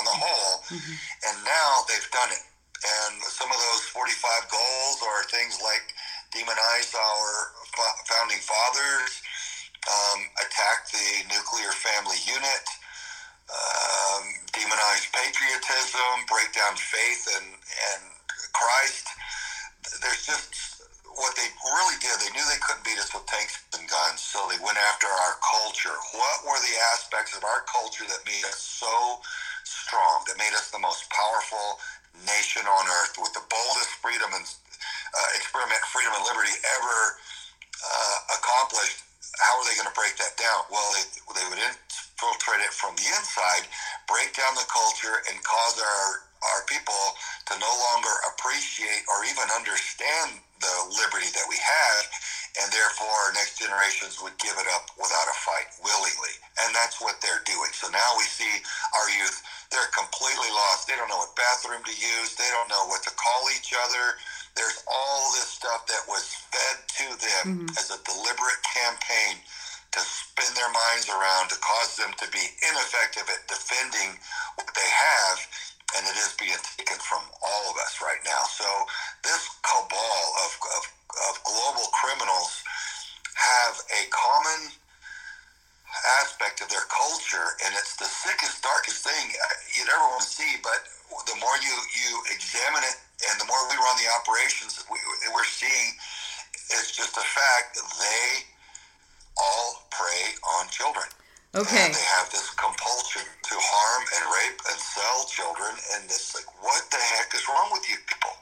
on 0.00 0.02
the 0.08 0.16
whole, 0.16 0.64
mm-hmm. 0.72 0.96
and 1.28 1.36
now 1.44 1.84
they've 1.88 2.10
done 2.12 2.32
it. 2.32 2.44
And 2.82 3.22
some 3.30 3.52
of 3.52 3.60
those 3.60 3.84
45 3.94 4.50
goals 4.50 4.98
are 5.06 5.22
things 5.30 5.60
like 5.62 5.86
demonize 6.34 6.90
our 6.96 7.28
founding 8.08 8.40
fathers, 8.40 9.22
um, 9.86 10.20
attack 10.40 10.88
the 10.90 11.28
nuclear 11.30 11.70
family 11.76 12.18
unit, 12.26 12.66
um, 13.52 14.24
demonize 14.56 15.04
patriotism, 15.12 16.24
break 16.26 16.50
down 16.56 16.74
faith 16.76 17.28
and, 17.36 17.48
and 17.54 18.02
Christ. 18.52 19.06
There's 20.00 20.24
just 20.26 20.71
what 21.16 21.34
they 21.36 21.48
really 21.64 21.98
did, 22.00 22.16
they 22.20 22.32
knew 22.32 22.44
they 22.48 22.60
couldn't 22.62 22.84
beat 22.84 22.98
us 22.98 23.12
with 23.12 23.26
tanks 23.26 23.60
and 23.76 23.88
guns, 23.88 24.20
so 24.20 24.46
they 24.48 24.60
went 24.60 24.78
after 24.78 25.06
our 25.06 25.36
culture. 25.42 25.94
What 26.14 26.44
were 26.44 26.60
the 26.60 26.76
aspects 26.94 27.36
of 27.36 27.44
our 27.44 27.64
culture 27.68 28.04
that 28.08 28.24
made 28.26 28.44
us 28.44 28.60
so 28.60 29.20
strong, 29.64 30.24
that 30.28 30.38
made 30.38 30.54
us 30.54 30.70
the 30.70 30.82
most 30.82 31.08
powerful 31.10 31.80
nation 32.24 32.64
on 32.68 32.84
earth 33.00 33.16
with 33.20 33.32
the 33.32 33.44
boldest 33.48 33.92
freedom 34.04 34.30
and 34.36 34.44
uh, 34.44 35.30
experiment, 35.36 35.80
freedom 35.88 36.12
and 36.16 36.24
liberty 36.24 36.54
ever 36.80 36.98
uh, 37.80 38.18
accomplished? 38.38 39.04
How 39.40 39.56
are 39.56 39.64
they 39.64 39.76
going 39.76 39.88
to 39.88 39.96
break 39.96 40.16
that 40.20 40.36
down? 40.36 40.68
Well, 40.68 40.84
they, 40.92 41.04
they 41.08 41.46
would 41.48 41.62
infiltrate 41.62 42.60
it 42.60 42.74
from 42.76 42.94
the 43.00 43.08
inside, 43.16 43.64
break 44.04 44.36
down 44.36 44.52
the 44.54 44.68
culture, 44.68 45.24
and 45.30 45.40
cause 45.42 45.80
our 45.80 46.08
our 46.42 46.62
people 46.66 46.98
to 47.46 47.54
no 47.58 47.70
longer 47.70 48.10
appreciate 48.34 49.06
or 49.06 49.24
even 49.24 49.46
understand 49.54 50.42
the 50.62 50.76
liberty 50.96 51.28
that 51.34 51.46
we 51.50 51.58
have, 51.58 52.04
and 52.62 52.70
therefore 52.70 53.10
our 53.10 53.34
next 53.34 53.58
generations 53.58 54.22
would 54.22 54.36
give 54.38 54.54
it 54.56 54.68
up 54.72 54.94
without 54.94 55.28
a 55.28 55.36
fight 55.42 55.68
willingly. 55.82 56.34
And 56.62 56.70
that's 56.72 57.02
what 57.02 57.18
they're 57.18 57.42
doing. 57.44 57.74
So 57.74 57.90
now 57.90 58.10
we 58.16 58.24
see 58.24 58.62
our 58.96 59.08
youth, 59.18 59.42
they're 59.74 59.90
completely 59.90 60.48
lost. 60.54 60.86
They 60.86 60.96
don't 60.96 61.10
know 61.10 61.20
what 61.20 61.34
bathroom 61.34 61.82
to 61.82 61.94
use, 61.94 62.38
they 62.38 62.48
don't 62.54 62.70
know 62.70 62.86
what 62.86 63.02
to 63.04 63.12
call 63.18 63.42
each 63.52 63.74
other. 63.74 64.16
There's 64.54 64.84
all 64.86 65.32
this 65.34 65.48
stuff 65.48 65.88
that 65.88 66.04
was 66.06 66.28
fed 66.52 66.76
to 67.02 67.06
them 67.18 67.44
mm-hmm. 67.44 67.80
as 67.80 67.88
a 67.88 67.98
deliberate 68.04 68.62
campaign 68.68 69.40
to 69.92 70.00
spin 70.00 70.48
their 70.56 70.72
minds 70.72 71.08
around 71.08 71.52
to 71.52 71.56
cause 71.60 71.96
them 71.96 72.12
to 72.16 72.26
be 72.32 72.40
ineffective 72.64 73.28
at 73.28 73.44
defending 73.48 74.16
what 74.56 74.68
they 74.72 74.88
have 74.88 75.36
and 75.96 76.06
it 76.08 76.16
is 76.16 76.32
being 76.38 76.56
taken 76.76 76.98
from 77.00 77.22
all 77.42 77.64
of 77.70 77.76
us 77.82 78.00
right 78.00 78.20
now. 78.24 78.42
So 78.48 78.66
this 79.24 79.48
cabal 79.62 80.24
of, 80.44 80.50
of, 80.78 80.82
of 81.30 81.34
global 81.44 81.86
criminals 81.92 82.62
have 83.34 83.74
a 83.92 84.02
common 84.08 84.72
aspect 86.24 86.64
of 86.64 86.68
their 86.72 86.88
culture, 86.88 87.56
and 87.64 87.76
it's 87.76 87.96
the 87.96 88.08
sickest, 88.08 88.64
darkest 88.64 89.04
thing 89.04 89.32
you'd 89.76 89.88
ever 89.92 90.06
want 90.08 90.24
to 90.24 90.32
see. 90.32 90.56
But 90.64 90.80
the 91.28 91.36
more 91.36 91.56
you, 91.60 91.74
you 91.92 92.10
examine 92.32 92.82
it, 92.84 92.96
and 93.28 93.36
the 93.38 93.46
more 93.46 93.60
we 93.68 93.76
run 93.76 93.96
the 94.00 94.08
operations, 94.16 94.80
we, 94.88 94.98
we're 95.30 95.46
seeing 95.46 95.94
it's 96.72 96.96
just 96.96 97.16
a 97.16 97.26
fact 97.26 97.76
they 97.76 98.48
all 99.36 99.84
prey 99.90 100.34
on 100.58 100.68
children. 100.68 101.06
Okay. 101.52 101.84
And 101.84 101.92
they 101.92 102.08
have 102.16 102.32
this 102.32 102.48
compulsion 102.56 103.28
to 103.28 103.54
harm 103.60 104.02
and 104.08 104.24
rape 104.32 104.60
and 104.72 104.78
sell 104.80 105.28
children, 105.28 105.76
and 105.92 106.04
it's 106.08 106.32
like, 106.32 106.48
what 106.64 106.80
the 106.88 106.96
heck 106.96 107.34
is 107.36 107.44
wrong 107.44 107.68
with 107.72 107.84
you 107.88 107.96
people? 108.08 108.32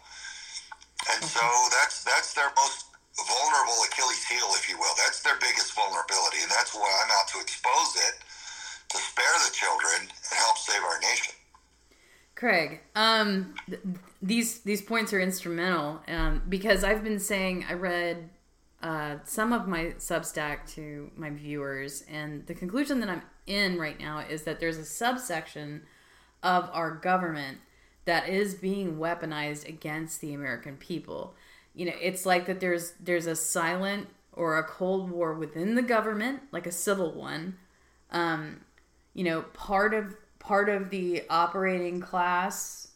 And 1.11 1.25
so 1.25 1.43
that's 1.75 2.05
that's 2.05 2.35
their 2.35 2.53
most 2.55 2.87
vulnerable 3.19 3.83
Achilles 3.91 4.23
heel, 4.31 4.47
if 4.55 4.71
you 4.71 4.79
will. 4.79 4.95
That's 4.95 5.23
their 5.23 5.35
biggest 5.43 5.75
vulnerability, 5.75 6.43
and 6.43 6.51
that's 6.51 6.75
why 6.75 6.87
I'm 6.87 7.11
out 7.11 7.27
to 7.35 7.41
expose 7.41 7.99
it, 7.99 8.15
to 8.95 8.99
spare 8.99 9.37
the 9.43 9.53
children 9.53 10.07
and 10.07 10.35
help 10.39 10.59
save 10.59 10.83
our 10.83 11.01
nation. 11.01 11.35
Craig, 12.37 12.81
um, 12.95 13.55
th- 13.67 13.83
these 14.23 14.61
these 14.61 14.83
points 14.83 15.13
are 15.13 15.21
instrumental 15.21 16.01
um, 16.07 16.43
because 16.49 16.85
I've 16.85 17.03
been 17.03 17.19
saying 17.19 17.67
I 17.69 17.75
read 17.75 18.31
uh, 18.83 19.17
some 19.25 19.53
of 19.53 19.69
my 19.69 19.95
Substack 19.99 20.67
to 20.75 21.11
my 21.17 21.31
viewers, 21.31 22.03
and 22.11 22.47
the 22.47 22.55
conclusion 22.55 23.01
that 23.01 23.11
I'm 23.11 23.23
in 23.47 23.79
right 23.79 23.99
now 23.99 24.21
is 24.21 24.45
that 24.45 24.59
there's 24.59 24.79
a 24.79 24.85
subsection 24.85 25.83
of 26.43 26.71
our 26.73 26.91
government 26.91 27.59
that 28.07 28.29
is 28.29 28.55
being 28.55 28.97
weaponized 28.97 29.69
against 29.69 30.21
the 30.21 30.33
American 30.33 30.77
people. 30.77 31.35
You 31.75 31.87
know, 31.87 31.93
it's 32.01 32.25
like 32.25 32.47
that 32.47 32.61
there's 32.61 32.95
there's 32.99 33.27
a 33.27 33.37
silent 33.37 34.09
or 34.33 34.59
a 34.59 34.65
cold 34.65 35.11
war 35.11 35.35
within 35.35 35.75
the 35.75 35.83
government, 35.83 36.41
like 36.51 36.67
a 36.67 36.73
civil 36.73 37.13
one. 37.13 37.57
Um, 38.11 38.63
you 39.13 39.25
know, 39.25 39.43
part 39.53 39.93
of 39.93 40.17
part 40.39 40.71
of 40.71 40.89
the 40.89 41.25
operating 41.29 42.01
class, 42.01 42.89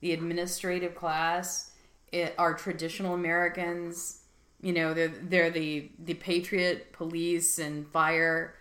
the 0.00 0.12
administrative 0.12 0.94
class, 0.94 1.72
it, 2.10 2.34
are 2.38 2.54
traditional 2.54 3.12
Americans 3.12 4.22
you 4.60 4.72
know, 4.72 4.94
they're 4.94 5.08
they're 5.08 5.50
the 5.50 5.90
the 5.98 6.14
patriot 6.14 6.92
police 6.92 7.58
and 7.58 7.86
fire 7.88 8.54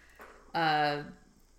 uh, 0.54 1.04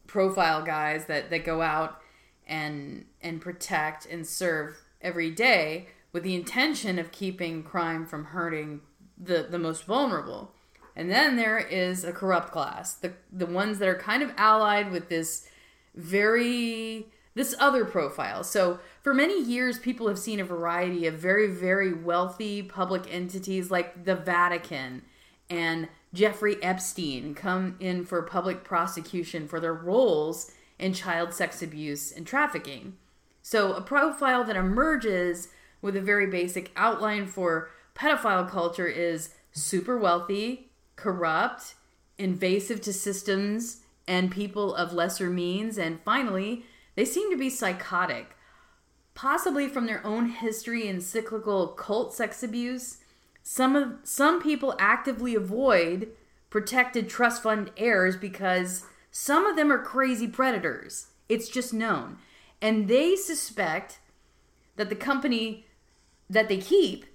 profile 0.06 0.62
guys 0.62 1.06
that 1.06 1.30
that 1.30 1.44
go 1.44 1.62
out 1.62 2.00
and 2.46 3.06
and 3.22 3.40
protect 3.40 4.06
and 4.06 4.26
serve 4.26 4.76
every 5.00 5.30
day 5.30 5.88
with 6.12 6.22
the 6.22 6.34
intention 6.34 6.98
of 6.98 7.12
keeping 7.12 7.62
crime 7.62 8.06
from 8.06 8.24
hurting 8.26 8.80
the 9.18 9.46
the 9.50 9.58
most 9.58 9.84
vulnerable. 9.84 10.52
And 10.94 11.10
then 11.10 11.36
there 11.36 11.58
is 11.58 12.04
a 12.04 12.12
corrupt 12.12 12.52
class, 12.52 12.94
the 12.94 13.12
the 13.32 13.46
ones 13.46 13.78
that 13.78 13.88
are 13.88 13.98
kind 13.98 14.22
of 14.22 14.32
allied 14.36 14.90
with 14.90 15.08
this 15.08 15.48
very 15.94 17.06
this 17.34 17.54
other 17.60 17.84
profile. 17.84 18.42
So, 18.42 18.80
for 19.06 19.14
many 19.14 19.40
years, 19.40 19.78
people 19.78 20.08
have 20.08 20.18
seen 20.18 20.40
a 20.40 20.44
variety 20.44 21.06
of 21.06 21.14
very, 21.14 21.46
very 21.46 21.92
wealthy 21.92 22.60
public 22.60 23.04
entities 23.08 23.70
like 23.70 24.02
the 24.02 24.16
Vatican 24.16 25.02
and 25.48 25.88
Jeffrey 26.12 26.60
Epstein 26.60 27.32
come 27.32 27.76
in 27.78 28.04
for 28.04 28.20
public 28.22 28.64
prosecution 28.64 29.46
for 29.46 29.60
their 29.60 29.72
roles 29.72 30.50
in 30.80 30.92
child 30.92 31.32
sex 31.32 31.62
abuse 31.62 32.10
and 32.10 32.26
trafficking. 32.26 32.96
So, 33.42 33.74
a 33.74 33.80
profile 33.80 34.42
that 34.42 34.56
emerges 34.56 35.50
with 35.80 35.94
a 35.94 36.00
very 36.00 36.26
basic 36.26 36.72
outline 36.74 37.28
for 37.28 37.70
pedophile 37.94 38.50
culture 38.50 38.88
is 38.88 39.34
super 39.52 39.96
wealthy, 39.96 40.72
corrupt, 40.96 41.76
invasive 42.18 42.80
to 42.80 42.92
systems 42.92 43.82
and 44.08 44.32
people 44.32 44.74
of 44.74 44.92
lesser 44.92 45.30
means, 45.30 45.78
and 45.78 46.00
finally, 46.04 46.64
they 46.96 47.04
seem 47.04 47.30
to 47.30 47.38
be 47.38 47.50
psychotic, 47.50 48.35
possibly 49.16 49.66
from 49.66 49.86
their 49.86 50.06
own 50.06 50.26
history 50.26 50.86
and 50.86 51.02
cyclical 51.02 51.68
cult 51.68 52.14
sex 52.14 52.44
abuse. 52.44 52.98
Some 53.42 53.74
of 53.74 53.94
some 54.04 54.40
people 54.40 54.76
actively 54.78 55.34
avoid 55.34 56.10
protected 56.50 57.08
trust 57.08 57.42
fund 57.42 57.72
heirs 57.76 58.16
because 58.16 58.84
some 59.10 59.46
of 59.46 59.56
them 59.56 59.72
are 59.72 59.82
crazy 59.82 60.28
predators. 60.28 61.08
It's 61.28 61.48
just 61.48 61.74
known. 61.74 62.18
And 62.62 62.86
they 62.86 63.16
suspect 63.16 63.98
that 64.76 64.90
the 64.90 64.94
company 64.94 65.66
that 66.30 66.48
they 66.48 66.58
keep 66.58 67.06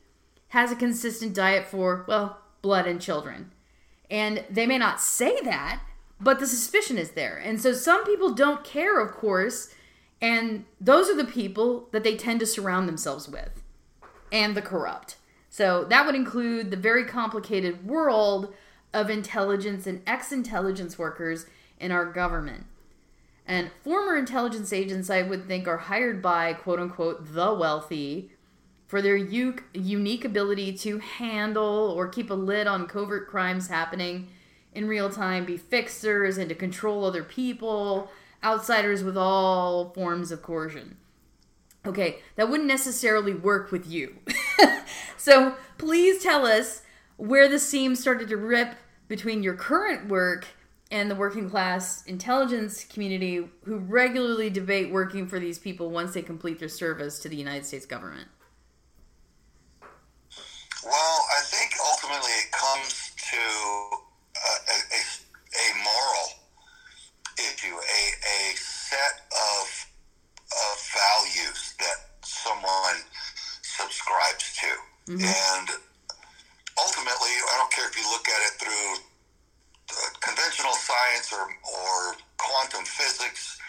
has 0.50 0.72
a 0.72 0.76
consistent 0.76 1.34
diet 1.34 1.66
for, 1.66 2.04
well, 2.08 2.42
blood 2.62 2.88
and 2.88 3.00
children. 3.00 3.52
And 4.10 4.44
they 4.50 4.66
may 4.66 4.78
not 4.78 5.00
say 5.00 5.40
that, 5.42 5.82
but 6.20 6.40
the 6.40 6.48
suspicion 6.48 6.98
is 6.98 7.12
there. 7.12 7.38
And 7.38 7.62
so 7.62 7.74
some 7.74 8.04
people 8.06 8.34
don't 8.34 8.64
care, 8.64 9.00
of 9.00 9.14
course, 9.14 9.74
and 10.22 10.66
those 10.80 11.10
are 11.10 11.18
the 11.18 11.26
people 11.26 11.88
that 11.92 12.04
they 12.04 12.16
tend 12.16 12.40
to 12.42 12.46
surround 12.46 12.88
themselves 12.88 13.28
with 13.28 13.62
and 14.32 14.56
the 14.56 14.62
corrupt. 14.62 15.16
So 15.50 15.84
that 15.86 16.06
would 16.06 16.16
include 16.16 16.72
the 16.72 16.78
very 16.78 17.04
complicated 17.06 17.86
world 17.86 18.54
of 18.94 19.10
intelligence 19.10 19.88
and 19.88 20.02
ex 20.06 20.32
intelligence 20.32 20.98
workers 20.98 21.46
in 21.80 21.92
our 21.92 22.06
government. 22.06 22.66
And 23.48 23.72
former 23.84 24.16
intelligence 24.16 24.72
agents, 24.72 25.10
I 25.10 25.24
would 25.24 25.48
think, 25.48 25.68
are 25.68 25.78
hired 25.78 26.22
by 26.22 26.54
quote 26.54 26.80
unquote 26.80 27.34
the 27.34 27.54
wealthy 27.54 28.32
for 28.88 29.02
their 29.02 29.18
u- 29.18 29.56
unique 29.74 30.24
ability 30.24 30.74
to 30.74 31.00
handle 31.00 31.94
or 31.96 32.08
keep 32.08 32.30
a 32.30 32.36
lid 32.36 32.68
on 32.68 32.88
covert 32.88 33.30
crimes 33.30 33.68
happening 33.68 34.28
in 34.74 34.88
real 34.88 35.10
time, 35.10 35.46
be 35.46 35.58
fixers, 35.58 36.38
and 36.38 36.48
to 36.50 36.56
control 36.56 37.04
other 37.04 37.24
people, 37.24 38.10
outsiders 38.44 39.04
with 39.04 39.18
all 39.18 39.92
forms 39.94 40.32
of 40.32 40.42
coercion. 40.42 40.98
Okay, 41.86 42.20
that 42.36 42.50
wouldn't 42.50 42.68
necessarily 42.68 43.34
work 43.34 43.72
with 43.72 43.88
you. 43.88 44.20
so 45.18 45.56
please 45.78 46.22
tell 46.22 46.46
us 46.46 46.84
where 47.18 47.48
the 47.48 47.60
seam 47.60 47.96
started 47.96 48.30
to 48.30 48.38
rip 48.38 48.76
between 49.08 49.44
your 49.44 49.56
current 49.56 50.08
work 50.08 50.48
and 50.92 51.10
the 51.10 51.16
working 51.16 51.50
class 51.50 52.06
intelligence 52.06 52.84
community 52.84 53.48
who 53.64 53.78
regularly 53.78 54.50
debate 54.50 54.92
working 54.92 55.26
for 55.26 55.40
these 55.40 55.58
people 55.58 55.90
once 55.90 56.14
they 56.14 56.22
complete 56.22 56.60
their 56.60 56.70
service 56.70 57.20
to 57.20 57.30
the 57.30 57.36
United 57.36 57.66
States 57.66 57.86
government? 57.86 58.28
Well, 60.84 60.94
I 61.38 61.42
think 61.44 61.72
ultimately 61.80 62.32
it 62.32 62.52
comes 62.52 63.12
to 63.16 64.02
a 64.91 64.91
Mm-hmm. 75.08 75.26
And 75.26 75.68
ultimately, 76.78 77.34
I 77.52 77.54
don't 77.58 77.72
care 77.72 77.88
if 77.88 77.98
you 77.98 78.06
look 78.12 78.28
at 78.28 78.42
it 78.48 78.54
through 78.62 79.06
conventional 80.22 80.74
science 80.74 81.34
or, 81.34 81.44
or 81.44 82.16
quantum 82.38 82.86
physics 82.86 83.60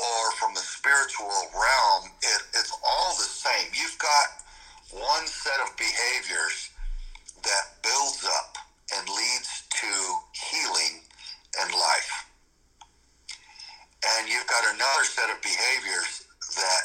or 0.00 0.32
from 0.32 0.54
the 0.54 0.60
spiritual 0.60 1.30
realm, 1.52 2.10
it, 2.22 2.42
it's 2.56 2.72
all 2.72 3.14
the 3.16 3.28
same. 3.28 3.68
You've 3.74 3.98
got 3.98 4.26
one 4.90 5.26
set 5.26 5.60
of 5.60 5.76
behaviors 5.76 6.70
that 7.44 7.64
builds 7.82 8.24
up 8.24 8.56
and 8.96 9.08
leads 9.08 9.68
to 9.70 9.90
healing 10.32 11.04
and 11.60 11.72
life. 11.72 12.26
And 14.16 14.28
you've 14.28 14.46
got 14.46 14.64
another 14.74 15.04
set 15.04 15.28
of 15.30 15.42
behaviors 15.42 16.24
that 16.56 16.82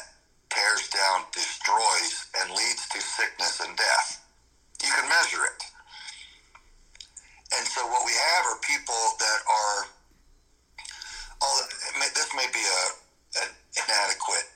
tears 0.50 0.88
down, 0.88 1.24
destroys, 1.32 2.26
and 2.40 2.50
leads 2.50 2.88
to 2.90 3.00
sickness 3.00 3.60
and 3.60 3.76
death. 3.76 4.22
You 4.82 4.90
can 4.92 5.08
measure 5.08 5.44
it. 5.44 5.60
And 7.56 7.66
so 7.66 7.86
what 7.86 8.04
we 8.04 8.12
have 8.12 8.44
are 8.46 8.58
people 8.66 9.02
that 9.18 9.40
are, 9.46 9.78
this 12.14 12.30
may 12.34 12.48
be 12.50 12.64
a, 12.64 12.82
an 13.44 13.50
inadequate 13.76 14.48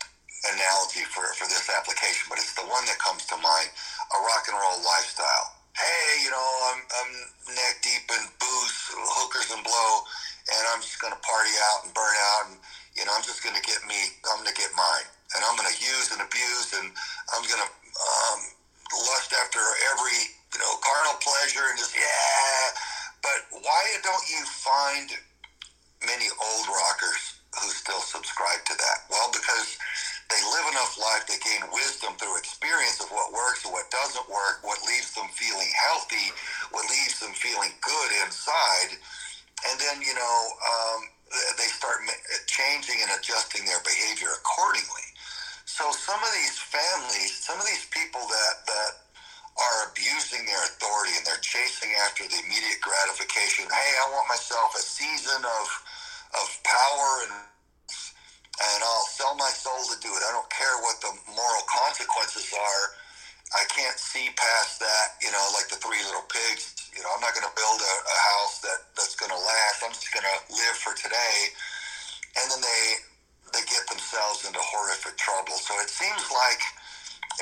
analogy 0.56 1.04
for, 1.12 1.22
for 1.36 1.44
this 1.46 1.68
application, 1.68 2.26
but 2.32 2.40
it's 2.40 2.56
the 2.56 2.64
one 2.66 2.84
that 2.88 2.98
comes 2.98 3.26
to 3.28 3.36
mind, 3.36 3.68
a 4.10 4.18
rock 4.24 4.48
and 4.48 4.56
roll 4.56 4.80
lifestyle. 4.80 5.60
Hey, 5.76 6.24
you 6.24 6.30
know, 6.32 6.48
I'm, 6.72 6.80
I'm 6.82 7.12
neck 7.52 7.84
deep 7.84 8.08
in 8.10 8.24
booze, 8.40 8.78
hookers 9.20 9.52
and 9.52 9.62
blow, 9.62 9.90
and 10.50 10.62
I'm 10.72 10.80
just 10.80 10.98
going 10.98 11.12
to 11.12 11.20
party 11.20 11.54
out 11.70 11.84
and 11.84 11.92
burn 11.94 12.16
out, 12.34 12.44
and, 12.50 12.58
you 12.96 13.04
know, 13.04 13.12
I'm 13.14 13.22
just 13.22 13.44
going 13.44 13.54
to 13.54 13.62
get 13.62 13.84
me, 13.86 13.96
I'm 14.26 14.42
going 14.42 14.50
to 14.50 14.58
get 14.58 14.72
mine. 14.74 15.08
And 15.36 15.44
I'm 15.46 15.54
going 15.54 15.70
to 15.70 15.78
use 15.78 16.10
and 16.10 16.20
abuse, 16.22 16.74
and 16.74 16.90
I'm 17.34 17.44
going 17.46 17.62
to 17.62 17.70
um, 17.70 18.40
lust 19.06 19.30
after 19.38 19.62
every 19.94 20.18
you 20.54 20.58
know, 20.58 20.74
carnal 20.82 21.18
pleasure 21.22 21.66
and 21.70 21.78
just, 21.78 21.94
yeah. 21.94 22.74
But 23.22 23.62
why 23.62 23.82
don't 24.02 24.26
you 24.30 24.42
find 24.46 25.10
many 26.02 26.26
old 26.26 26.66
rockers 26.66 27.38
who 27.62 27.68
still 27.70 28.00
subscribe 28.02 28.64
to 28.66 28.74
that? 28.74 29.06
Well, 29.10 29.30
because 29.30 29.78
they 30.30 30.40
live 30.54 30.66
enough 30.72 30.98
life, 30.98 31.26
they 31.26 31.38
gain 31.42 31.66
wisdom 31.70 32.14
through 32.18 32.38
experience 32.38 32.98
of 33.02 33.10
what 33.10 33.34
works 33.34 33.64
and 33.66 33.74
what 33.74 33.90
doesn't 33.90 34.26
work, 34.30 34.62
what 34.62 34.78
leaves 34.86 35.14
them 35.14 35.28
feeling 35.34 35.70
healthy, 35.74 36.34
what 36.70 36.86
leaves 36.90 37.20
them 37.20 37.34
feeling 37.34 37.70
good 37.82 38.10
inside. 38.24 38.98
And 39.70 39.78
then, 39.78 40.02
you 40.02 40.14
know, 40.14 40.38
um, 40.62 41.00
they 41.58 41.68
start 41.70 42.02
changing 42.46 42.96
and 43.02 43.10
adjusting 43.18 43.66
their 43.66 43.82
behavior 43.84 44.30
accordingly. 44.38 45.09
So 45.70 45.86
some 45.94 46.18
of 46.18 46.32
these 46.34 46.58
families, 46.58 47.32
some 47.46 47.58
of 47.58 47.66
these 47.66 47.86
people 47.94 48.20
that, 48.26 48.54
that 48.66 48.92
are 49.58 49.90
abusing 49.90 50.46
their 50.46 50.64
authority 50.66 51.14
and 51.16 51.24
they're 51.26 51.42
chasing 51.44 51.94
after 52.06 52.26
the 52.26 52.38
immediate 52.42 52.82
gratification. 52.82 53.70
Hey, 53.70 53.92
I 54.02 54.06
want 54.10 54.26
myself 54.30 54.74
a 54.74 54.82
season 54.82 55.42
of 55.46 55.66
of 56.34 56.48
power 56.66 57.10
and 57.28 57.34
and 58.60 58.80
I'll 58.84 59.08
sell 59.08 59.34
my 59.38 59.50
soul 59.54 59.80
to 59.94 59.96
do 60.02 60.10
it. 60.12 60.22
I 60.26 60.32
don't 60.34 60.50
care 60.50 60.76
what 60.84 61.00
the 61.00 61.12
moral 61.32 61.64
consequences 61.70 62.50
are. 62.52 62.84
I 63.56 63.64
can't 63.72 63.98
see 63.98 64.30
past 64.36 64.78
that, 64.80 65.16
you 65.22 65.32
know, 65.32 65.42
like 65.56 65.68
the 65.72 65.80
three 65.80 66.00
little 66.06 66.26
pigs. 66.28 66.74
You 66.94 67.02
know, 67.02 67.10
I'm 67.14 67.22
not 67.24 67.34
going 67.34 67.48
to 67.48 67.56
build 67.56 67.80
a, 67.82 67.94
a 68.04 68.18
house 68.36 68.60
that, 68.62 68.80
that's 68.94 69.16
going 69.16 69.32
to 69.32 69.40
last. 69.40 69.82
I'm 69.82 69.94
just 69.96 70.12
going 70.12 70.26
to 70.28 70.38
live 70.54 70.76
for 70.78 70.94
today. 70.94 71.38
And 72.38 72.46
then 72.52 72.60
they 72.62 72.82
they 73.52 73.64
get 73.66 73.84
themselves 73.88 74.46
into 74.46 74.60
horrific 74.60 75.16
trouble. 75.16 75.56
So 75.58 75.74
it 75.80 75.90
seems 75.90 76.22
like 76.30 76.62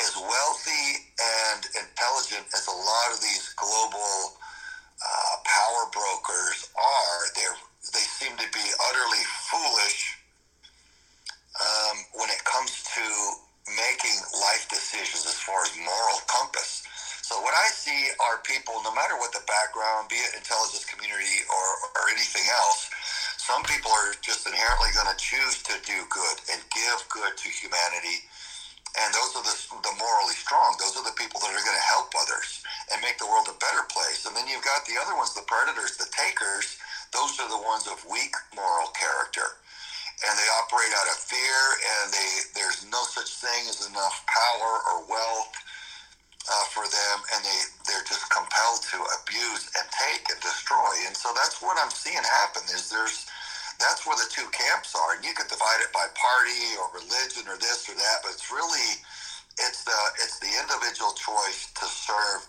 as 0.01 0.15
wealthy 0.17 1.11
and 1.19 1.61
intelligent 1.75 2.47
as 2.55 2.67
a 2.69 2.77
lot 2.77 3.09
of 3.13 3.21
these 3.21 3.53
global 3.59 4.39
uh, 4.99 5.35
power 5.47 5.91
brokers 5.91 6.71
are, 6.77 7.19
they 7.35 7.47
they 7.95 8.07
seem 8.21 8.37
to 8.37 8.49
be 8.53 8.67
utterly 8.91 9.25
foolish 9.49 10.19
um, 11.61 11.97
when 12.21 12.29
it 12.31 12.43
comes 12.45 12.85
to 12.95 13.05
making 13.77 14.17
life 14.41 14.69
decisions 14.69 15.27
as 15.27 15.39
far 15.43 15.63
as 15.65 15.73
moral 15.77 16.21
compass. 16.27 16.83
So 17.23 17.41
what 17.45 17.53
I 17.53 17.69
see 17.69 18.09
are 18.25 18.41
people, 18.45 18.81
no 18.83 18.95
matter 18.95 19.17
what 19.21 19.33
the 19.37 19.45
background, 19.45 20.09
be 20.09 20.17
it 20.17 20.33
intelligence 20.33 20.89
community 20.89 21.45
or, 21.53 21.67
or 22.01 22.05
anything 22.09 22.45
else, 22.65 22.89
some 23.49 23.65
people 23.65 23.89
are 23.91 24.13
just 24.21 24.45
inherently 24.45 24.93
going 24.93 25.09
to 25.09 25.17
choose 25.17 25.65
to 25.65 25.75
do 25.89 26.05
good 26.13 26.37
and 26.53 26.61
give 26.69 27.01
good 27.09 27.33
to 27.41 27.49
humanity 27.49 28.21
and 28.99 29.15
those 29.15 29.37
are 29.37 29.45
the, 29.47 29.57
the 29.85 29.95
morally 30.01 30.35
strong. 30.35 30.75
Those 30.81 30.97
are 30.99 31.07
the 31.07 31.15
people 31.15 31.39
that 31.45 31.53
are 31.53 31.65
going 31.65 31.79
to 31.79 31.93
help 31.93 32.11
others 32.19 32.65
and 32.91 32.99
make 33.05 33.21
the 33.21 33.29
world 33.31 33.47
a 33.47 33.57
better 33.61 33.87
place. 33.87 34.27
And 34.27 34.35
then 34.35 34.49
you've 34.51 34.67
got 34.67 34.83
the 34.89 34.99
other 34.99 35.15
ones, 35.15 35.37
the 35.37 35.47
predators, 35.47 35.95
the 36.01 36.11
takers. 36.11 36.75
Those 37.15 37.39
are 37.39 37.49
the 37.53 37.63
ones 37.63 37.87
of 37.87 38.01
weak 38.11 38.35
moral 38.57 38.91
character. 38.97 39.61
And 40.27 40.35
they 40.35 40.49
operate 40.59 40.91
out 40.99 41.09
of 41.15 41.19
fear, 41.23 41.61
and 41.79 42.11
they 42.11 42.31
there's 42.59 42.83
no 42.91 42.99
such 43.07 43.39
thing 43.39 43.71
as 43.71 43.87
enough 43.87 44.27
power 44.27 44.73
or 44.91 45.07
wealth 45.07 45.55
uh, 46.51 46.67
for 46.75 46.85
them, 46.91 47.17
and 47.37 47.41
they, 47.45 47.61
they're 47.87 48.09
just 48.09 48.27
compelled 48.33 48.83
to 48.91 48.99
abuse 49.23 49.71
and 49.79 49.87
take 49.95 50.27
and 50.33 50.41
destroy. 50.43 50.91
And 51.07 51.15
so 51.15 51.31
that's 51.39 51.63
what 51.63 51.79
I'm 51.79 51.93
seeing 51.93 52.19
happen 52.19 52.67
is 52.75 52.91
there's 52.91 53.27
that's 53.79 54.07
where 54.07 54.19
the 54.19 54.27
two 54.31 54.47
camps 54.51 54.95
are. 54.95 55.15
And 55.15 55.25
you 55.25 55.33
could 55.35 55.47
divide 55.47 55.81
it 55.83 55.95
by 55.95 56.07
party 56.19 56.63
or 56.83 56.91
religion 56.99 57.47
or 57.47 57.57
this 57.59 57.87
or 57.87 57.95
that, 57.95 58.19
but 58.23 58.35
it's 58.35 58.51
really 58.51 58.99
it's 59.59 59.83
the 59.85 59.99
it's 60.23 60.39
the 60.39 60.51
individual 60.51 61.15
choice 61.15 61.71
to 61.79 61.87
serve 61.87 62.47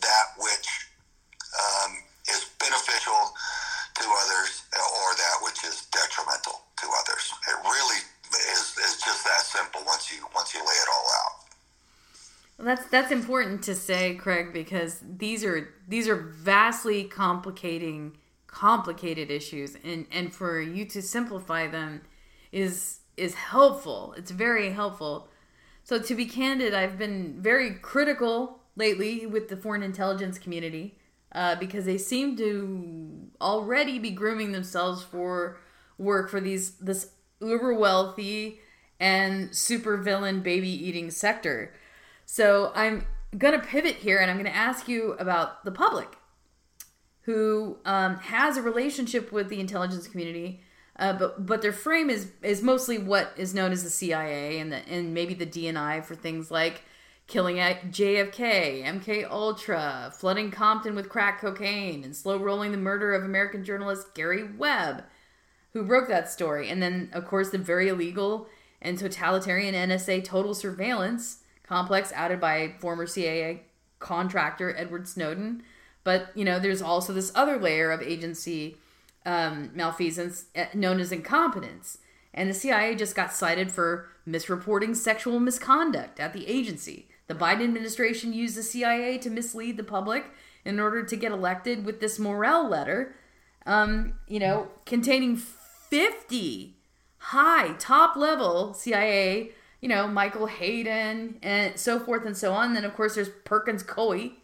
that 0.00 0.26
which 0.36 0.68
um, 1.56 1.92
is 2.28 2.48
beneficial 2.60 3.32
to 3.96 4.04
others 4.04 4.64
or 4.76 5.08
that 5.16 5.36
which 5.42 5.64
is 5.64 5.88
detrimental 5.92 6.60
to 6.76 6.86
others. 6.86 7.32
It 7.48 7.56
really 7.64 8.00
is, 8.52 8.76
is 8.76 9.00
just 9.00 9.24
that 9.24 9.40
simple 9.40 9.80
once 9.86 10.12
you 10.12 10.26
once 10.34 10.52
you 10.54 10.60
lay 10.60 10.66
it 10.66 10.88
all 10.92 11.06
out. 11.24 11.46
Well, 12.58 12.66
that's 12.66 12.86
that's 12.88 13.12
important 13.12 13.62
to 13.64 13.74
say, 13.74 14.14
Craig, 14.14 14.52
because 14.52 15.00
these 15.02 15.44
are 15.44 15.68
these 15.88 16.08
are 16.08 16.16
vastly 16.16 17.04
complicating 17.04 18.16
complicated 18.56 19.30
issues 19.30 19.76
and 19.84 20.06
and 20.10 20.32
for 20.32 20.58
you 20.58 20.86
to 20.86 21.02
simplify 21.02 21.66
them 21.66 22.00
is 22.52 23.00
is 23.18 23.34
helpful. 23.34 24.14
It's 24.16 24.30
very 24.30 24.70
helpful. 24.72 25.28
So 25.84 25.98
to 25.98 26.14
be 26.14 26.24
candid 26.24 26.72
i've 26.72 26.96
been 26.96 27.36
very 27.38 27.74
critical 27.74 28.60
lately 28.74 29.26
with 29.26 29.48
the 29.48 29.58
foreign 29.58 29.82
intelligence 29.82 30.38
community 30.38 30.98
uh, 31.32 31.54
because 31.56 31.84
they 31.84 31.98
seem 31.98 32.34
to 32.38 33.28
already 33.40 33.98
be 33.98 34.10
grooming 34.10 34.52
themselves 34.52 35.02
for 35.02 35.58
work 35.98 36.30
for 36.30 36.40
these 36.40 36.76
this 36.76 37.10
uber 37.40 37.74
wealthy 37.74 38.60
and 38.98 39.54
super 39.54 39.98
villain 39.98 40.40
baby 40.40 40.70
eating 40.88 41.10
sector. 41.10 41.74
So 42.24 42.72
i'm 42.74 43.04
gonna 43.36 43.60
pivot 43.60 43.96
here 43.96 44.18
and 44.18 44.30
i'm 44.30 44.38
gonna 44.38 44.62
ask 44.70 44.88
you 44.88 45.12
about 45.24 45.62
the 45.66 45.72
public 45.72 46.16
who 47.26 47.76
um, 47.84 48.16
has 48.18 48.56
a 48.56 48.62
relationship 48.62 49.32
with 49.32 49.48
the 49.48 49.58
intelligence 49.58 50.06
community, 50.06 50.60
uh, 50.98 51.12
but 51.12 51.44
but 51.44 51.60
their 51.60 51.72
frame 51.72 52.08
is 52.08 52.30
is 52.40 52.62
mostly 52.62 52.98
what 52.98 53.32
is 53.36 53.52
known 53.52 53.72
as 53.72 53.82
the 53.82 53.90
CIA 53.90 54.58
and 54.58 54.72
the 54.72 54.88
and 54.88 55.12
maybe 55.12 55.34
the 55.34 55.44
DNI 55.44 56.04
for 56.04 56.14
things 56.14 56.50
like 56.50 56.82
killing 57.26 57.58
at 57.58 57.90
JFK, 57.90 58.84
MK 58.84 59.28
Ultra, 59.28 60.12
flooding 60.16 60.52
Compton 60.52 60.94
with 60.94 61.08
crack 61.08 61.40
cocaine, 61.40 62.04
and 62.04 62.14
slow 62.14 62.38
rolling 62.38 62.70
the 62.70 62.78
murder 62.78 63.12
of 63.12 63.24
American 63.24 63.64
journalist 63.64 64.14
Gary 64.14 64.44
Webb, 64.44 65.02
who 65.72 65.82
broke 65.82 66.06
that 66.06 66.30
story, 66.30 66.70
and 66.70 66.80
then 66.80 67.10
of 67.12 67.26
course 67.26 67.50
the 67.50 67.58
very 67.58 67.88
illegal 67.88 68.46
and 68.80 68.96
totalitarian 68.96 69.74
NSA 69.74 70.22
total 70.22 70.54
surveillance 70.54 71.42
complex 71.66 72.12
added 72.12 72.40
by 72.40 72.74
former 72.78 73.04
CIA 73.04 73.64
contractor 73.98 74.72
Edward 74.76 75.08
Snowden 75.08 75.64
but 76.06 76.30
you 76.36 76.44
know, 76.44 76.60
there's 76.60 76.80
also 76.80 77.12
this 77.12 77.32
other 77.34 77.58
layer 77.58 77.90
of 77.90 78.00
agency 78.00 78.76
um, 79.26 79.72
malfeasance 79.74 80.44
eh, 80.54 80.68
known 80.72 81.00
as 81.00 81.10
incompetence. 81.10 81.98
And 82.32 82.48
the 82.48 82.54
CIA 82.54 82.94
just 82.94 83.16
got 83.16 83.32
cited 83.32 83.72
for 83.72 84.08
misreporting 84.26 84.94
sexual 84.94 85.40
misconduct 85.40 86.20
at 86.20 86.32
the 86.32 86.46
agency. 86.46 87.08
The 87.26 87.34
Biden 87.34 87.64
administration 87.64 88.32
used 88.32 88.56
the 88.56 88.62
CIA 88.62 89.18
to 89.18 89.30
mislead 89.30 89.76
the 89.76 89.82
public 89.82 90.26
in 90.64 90.78
order 90.78 91.02
to 91.02 91.16
get 91.16 91.32
elected 91.32 91.84
with 91.84 91.98
this 91.98 92.20
Morell 92.20 92.68
letter, 92.68 93.16
um, 93.66 94.12
you 94.28 94.38
know, 94.38 94.68
containing 94.84 95.34
50 95.36 96.76
high, 97.18 97.74
top 97.80 98.14
level 98.14 98.74
CIA, 98.74 99.50
you 99.80 99.88
know, 99.88 100.06
Michael 100.06 100.46
Hayden 100.46 101.38
and 101.42 101.76
so 101.76 101.98
forth 101.98 102.24
and 102.24 102.36
so 102.36 102.52
on. 102.52 102.66
And 102.66 102.76
then, 102.76 102.84
of 102.84 102.94
course, 102.94 103.16
there's 103.16 103.30
Perkins 103.44 103.82
Coie 103.82 104.34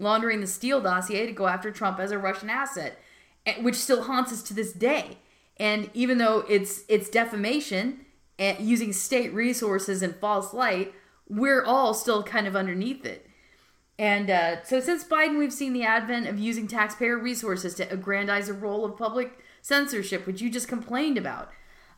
laundering 0.00 0.40
the 0.40 0.46
Steele 0.46 0.80
dossier 0.80 1.26
to 1.26 1.32
go 1.32 1.46
after 1.46 1.70
Trump 1.70 2.00
as 2.00 2.10
a 2.10 2.18
Russian 2.18 2.50
asset, 2.50 2.98
eh, 3.46 3.60
which 3.62 3.76
still 3.76 4.04
haunts 4.04 4.32
us 4.32 4.42
to 4.44 4.54
this 4.54 4.72
day. 4.72 5.18
And 5.58 5.90
even 5.92 6.18
though 6.18 6.44
it's 6.48 6.82
it's 6.88 7.10
defamation 7.10 8.06
and 8.38 8.58
using 8.58 8.92
state 8.92 9.32
resources 9.34 10.02
in 10.02 10.14
false 10.14 10.54
light, 10.54 10.94
we're 11.28 11.64
all 11.64 11.92
still 11.94 12.22
kind 12.22 12.46
of 12.46 12.56
underneath 12.56 13.04
it. 13.04 13.26
And 13.98 14.30
uh, 14.30 14.64
so, 14.64 14.80
since 14.80 15.04
Biden, 15.04 15.38
we've 15.38 15.52
seen 15.52 15.74
the 15.74 15.84
advent 15.84 16.26
of 16.26 16.38
using 16.38 16.66
taxpayer 16.66 17.18
resources 17.18 17.74
to 17.74 17.92
aggrandize 17.92 18.48
a 18.48 18.54
role 18.54 18.86
of 18.86 18.96
public 18.96 19.38
censorship, 19.60 20.26
which 20.26 20.40
you 20.40 20.48
just 20.48 20.68
complained 20.68 21.18
about, 21.18 21.50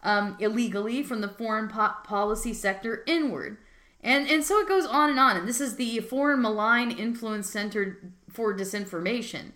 um, 0.02 0.36
illegally 0.40 1.04
from 1.04 1.20
the 1.20 1.28
foreign 1.28 1.68
po- 1.68 1.94
policy 2.02 2.52
sector 2.52 3.04
inward. 3.06 3.56
And, 4.02 4.28
and 4.28 4.42
so 4.42 4.58
it 4.58 4.68
goes 4.68 4.84
on 4.84 5.10
and 5.10 5.18
on. 5.18 5.36
And 5.36 5.48
this 5.48 5.60
is 5.60 5.76
the 5.76 6.00
Foreign 6.00 6.42
Malign 6.42 6.90
Influence 6.90 7.48
Center 7.48 8.12
for 8.30 8.56
Disinformation. 8.56 9.52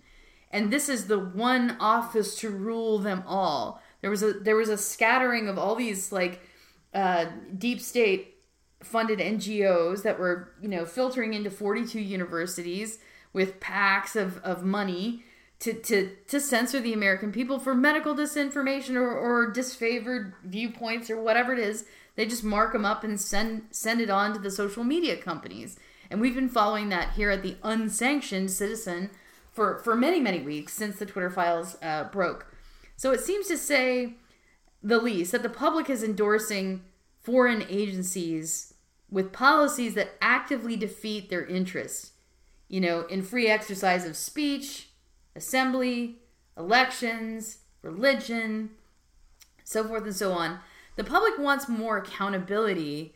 And 0.51 0.73
this 0.73 0.89
is 0.89 1.07
the 1.07 1.19
one 1.19 1.77
office 1.81 2.39
to 2.41 2.51
rule 2.51 2.99
them 2.99 3.25
all. 3.27 3.83
There 4.01 4.11
was 4.11 4.23
a 4.23 4.33
there 4.35 4.57
was 4.57 4.69
a 4.69 4.79
scattering 4.79 5.49
of 5.49 5.59
all 5.59 5.75
these 5.75 6.13
like 6.13 6.41
uh, 6.95 7.27
deep 7.59 7.81
state 7.81 8.37
funded 8.83 9.19
NGOs 9.19 10.03
that 10.03 10.19
were, 10.19 10.53
you 10.61 10.69
know, 10.69 10.85
filtering 10.85 11.35
into 11.35 11.51
42 11.51 12.01
universities 12.01 12.99
with 13.33 13.61
packs 13.61 14.17
of, 14.17 14.39
of 14.39 14.65
money 14.65 15.25
to, 15.59 15.73
to, 15.73 16.11
to 16.29 16.41
censor 16.41 16.81
the 16.81 16.93
American 16.93 17.33
people 17.33 17.59
for 17.59 17.75
medical 17.75 18.15
disinformation 18.15 18.95
or, 18.95 19.11
or 19.11 19.53
disfavored 19.53 20.33
viewpoints 20.45 21.11
or 21.11 21.21
whatever 21.21 21.53
it 21.53 21.59
is. 21.59 21.85
They 22.17 22.27
just 22.27 22.43
mark 22.43 22.73
them 22.73 22.85
up 22.85 23.05
and 23.05 23.21
send 23.21 23.69
send 23.71 24.01
it 24.01 24.11
on 24.11 24.33
to 24.33 24.39
the 24.39 24.51
social 24.51 24.85
media 24.85 25.17
companies. 25.17 25.79
And 26.11 26.21
we've 26.21 26.35
been 26.35 26.49
following 26.49 26.89
that 26.89 27.13
here 27.13 27.31
at 27.31 27.43
the 27.43 27.57
Unsanctioned 27.63 28.51
Citizen 28.51 29.11
for, 29.53 29.79
for 29.79 29.97
many, 29.97 30.21
many 30.21 30.41
weeks 30.41 30.73
since 30.73 30.99
the 30.99 31.07
Twitter 31.07 31.31
files 31.31 31.77
uh, 31.83 32.05
broke. 32.05 32.47
So 32.97 33.13
it 33.13 33.21
seems 33.21 33.49
to 33.49 33.59
say 33.59 34.15
the 34.83 34.99
least 34.99 35.33
that 35.33 35.43
the 35.43 35.49
public 35.49 35.91
is 35.91 36.05
endorsing 36.05 36.85
foreign 37.21 37.65
agencies 37.69 38.75
with 39.11 39.33
policies 39.33 39.95
that 39.95 40.11
actively 40.21 40.77
defeat 40.77 41.29
their 41.29 41.45
interests, 41.45 42.13
you 42.69 42.81
know, 42.81 43.03
in 43.07 43.23
free 43.23 43.49
exercise 43.49 44.05
of 44.05 44.17
speech, 44.17 44.91
assembly, 45.35 46.19
elections, 46.57 47.59
religion, 47.83 48.71
so 49.65 49.85
forth 49.85 50.05
and 50.05 50.15
so 50.15 50.33
on. 50.33 50.61
The 50.97 51.05
public 51.05 51.39
wants 51.39 51.69
more 51.69 51.99
accountability 51.99 53.15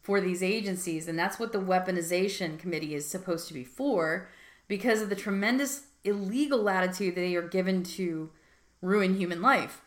for 0.00 0.20
these 0.20 0.42
agencies, 0.42 1.06
and 1.08 1.18
that's 1.18 1.38
what 1.38 1.52
the 1.52 1.60
weaponization 1.60 2.58
committee 2.58 2.94
is 2.94 3.08
supposed 3.08 3.46
to 3.48 3.54
be 3.54 3.64
for 3.64 4.28
because 4.66 5.00
of 5.00 5.08
the 5.08 5.16
tremendous 5.16 5.86
illegal 6.04 6.60
latitude 6.60 7.14
they 7.14 7.34
are 7.36 7.42
given 7.42 7.82
to 7.82 8.30
ruin 8.82 9.14
human 9.14 9.40
life. 9.40 9.82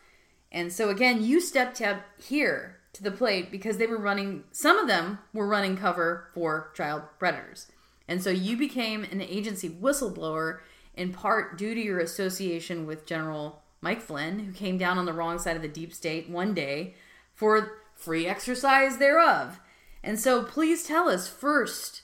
And 0.50 0.72
so, 0.72 0.88
again, 0.88 1.22
you 1.22 1.40
stepped 1.40 1.82
up 1.82 2.02
here 2.16 2.78
to 2.94 3.02
the 3.02 3.10
plate 3.10 3.50
because 3.50 3.76
they 3.76 3.86
were 3.86 3.98
running, 3.98 4.44
some 4.52 4.78
of 4.78 4.86
them 4.86 5.18
were 5.32 5.48
running 5.48 5.76
cover 5.76 6.28
for 6.32 6.70
child 6.74 7.02
predators. 7.18 7.66
And 8.06 8.22
so 8.22 8.30
you 8.30 8.56
became 8.56 9.04
an 9.04 9.20
agency 9.20 9.68
whistleblower 9.68 10.60
in 10.94 11.12
part 11.12 11.58
due 11.58 11.74
to 11.74 11.80
your 11.80 11.98
association 11.98 12.86
with 12.86 13.06
General 13.06 13.62
Mike 13.80 14.00
Flynn, 14.00 14.38
who 14.40 14.52
came 14.52 14.78
down 14.78 14.96
on 14.96 15.06
the 15.06 15.12
wrong 15.12 15.38
side 15.38 15.56
of 15.56 15.62
the 15.62 15.68
deep 15.68 15.92
state 15.92 16.30
one 16.30 16.54
day 16.54 16.94
for 17.34 17.78
free 17.94 18.26
exercise 18.26 18.98
thereof. 18.98 19.60
And 20.02 20.18
so 20.18 20.42
please 20.42 20.84
tell 20.84 21.08
us 21.08 21.28
first 21.28 22.02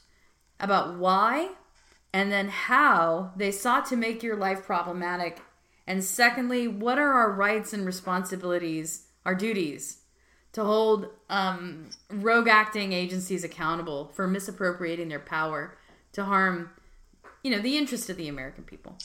about 0.59 0.99
why 0.99 1.51
and 2.13 2.33
then 2.33 2.49
how 2.49 3.33
they 3.37 3.51
sought 3.51 3.87
to 3.87 3.97
make 3.97 4.23
your 4.23 4.37
life 4.37 4.65
problematic. 4.65 5.41
And 5.87 6.03
secondly, 6.05 6.67
what 6.69 6.99
are 6.99 7.13
our 7.13 7.33
rights 7.33 7.73
and 7.73 7.87
responsibilities, 7.87 9.07
our 9.25 9.35
duties 9.35 9.99
to 10.53 10.65
hold 10.65 11.09
um, 11.29 11.91
rogue 12.11 12.49
acting 12.49 12.93
agencies 12.93 13.45
accountable 13.45 14.11
for 14.15 14.27
misappropriating 14.27 15.09
their 15.09 15.21
power 15.21 15.77
to 16.13 16.25
harm, 16.25 16.71
you 17.43 17.51
know, 17.51 17.61
the 17.61 17.79
interest 17.79 18.11
of 18.11 18.17
the 18.17 18.29
American 18.29 18.65
people. 18.65 18.97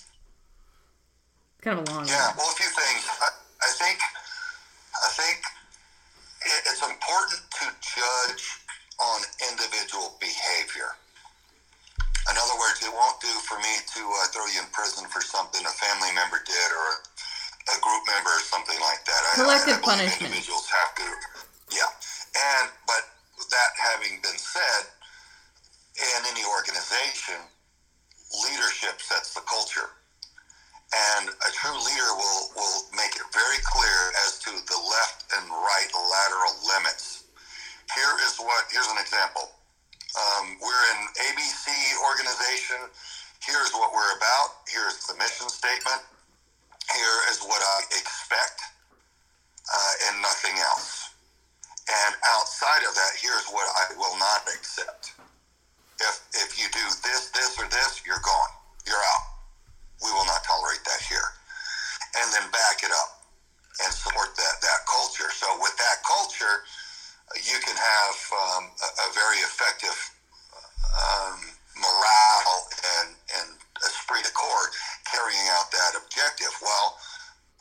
Kind 1.62 1.80
of 1.80 1.88
a 1.88 1.92
long. 1.92 2.08
Yeah, 2.08 2.32
well, 2.38 2.50
a 2.50 2.56
few 2.56 2.66
things. 2.66 3.08
I, 3.22 3.30
I 3.62 3.72
think, 3.78 4.00
I 5.04 5.10
think 5.10 5.42
it's 6.46 6.84
important 6.86 7.42
to 7.62 7.66
judge 7.82 8.46
on 9.02 9.20
individual 9.52 10.16
behavior. 10.22 10.96
In 12.26 12.36
other 12.38 12.58
words, 12.58 12.82
it 12.82 12.90
won't 12.90 13.22
do 13.22 13.30
for 13.46 13.58
me 13.62 13.74
to 13.94 14.02
uh, 14.02 14.26
throw 14.34 14.46
you 14.50 14.62
in 14.62 14.70
prison 14.74 15.06
for 15.10 15.22
something 15.22 15.62
a 15.62 15.76
family 15.78 16.10
member 16.18 16.42
did 16.42 16.70
or 16.74 16.88
a 17.70 17.78
group 17.82 18.02
member 18.10 18.34
or 18.34 18.44
something 18.46 18.78
like 18.82 19.02
that. 19.06 19.20
Collective 19.38 19.78
I, 19.78 19.82
I 19.82 19.90
punishment. 19.94 20.34
Individuals 20.34 20.66
have 20.70 20.94
to 21.02 21.08
yeah, 21.74 21.90
and 22.38 22.70
but 22.86 23.04
that 23.50 23.72
having 23.78 24.22
been 24.22 24.38
said, 24.38 24.84
in 25.98 26.22
any 26.30 26.46
organization, 26.46 27.42
leadership 28.32 29.02
sets 29.02 29.34
the 29.34 29.42
culture, 29.50 29.90
and 30.94 31.30
a 31.30 31.50
true 31.58 31.78
leader 31.78 32.12
will 32.16 32.42
will 32.54 32.80
make 32.94 33.16
it 33.18 33.28
very 33.34 33.60
clear 33.66 34.00
as 34.28 34.38
to 34.46 34.52
the 34.54 34.80
left 34.80 35.25
and 35.38 35.50
right 35.50 35.92
lateral 35.92 36.56
limits. 36.68 37.26
Here 37.94 38.16
is 38.26 38.38
what. 38.40 38.66
Here's 38.72 38.88
an 38.88 38.98
example. 39.00 39.52
Um, 40.16 40.58
we're 40.62 40.86
an 40.96 41.02
ABC 41.32 41.68
organization. 42.02 42.88
Here's 43.44 43.72
what 43.74 43.94
we're 43.94 44.16
about. 44.18 44.66
Here's 44.72 45.06
the 45.06 45.16
mission 45.20 45.50
statement. 45.50 46.02
Here 46.92 47.18
is 47.32 47.42
what 47.42 47.62
I 47.62 47.78
expect, 47.98 48.62
uh, 49.68 49.94
and 50.10 50.22
nothing 50.22 50.56
else. 50.58 51.12
And 51.86 52.16
outside 52.34 52.82
of 52.88 52.96
that, 52.96 53.14
here's 53.22 53.46
what 53.54 53.68
I 53.70 53.94
will 53.98 54.18
not 54.18 54.48
accept. 54.50 55.14
If 56.02 56.16
if 56.34 56.58
you 56.58 56.68
do 56.74 56.86
this, 57.04 57.30
this, 57.32 57.60
or 57.60 57.68
this, 57.70 58.02
you're 58.06 58.24
gone. 58.24 58.54
You're 58.88 59.06
out. 59.16 59.26
We 60.04 60.12
will 60.12 60.26
not 60.26 60.44
tolerate 60.44 60.84
that 60.86 61.02
here. 61.06 61.30
And 62.18 62.34
then 62.34 62.52
back 62.52 62.84
it 62.84 62.92
up 62.92 63.15
and 63.84 63.92
support 63.94 64.32
that 64.38 64.56
that 64.62 64.82
culture. 64.88 65.30
So 65.34 65.48
with 65.60 65.76
that 65.78 65.98
culture, 66.06 66.64
you 67.36 67.58
can 67.64 67.76
have 67.76 68.18
um, 68.32 68.64
a, 68.72 68.90
a, 69.04 69.08
very 69.14 69.40
effective 69.44 69.98
um, 70.86 71.40
morale 71.76 72.60
and 73.02 73.10
and 73.42 73.48
esprit 73.84 74.24
de 74.24 74.32
corps 74.32 74.70
carrying 75.10 75.48
out 75.58 75.72
that 75.72 75.98
objective. 76.00 76.54
Well 76.62 76.96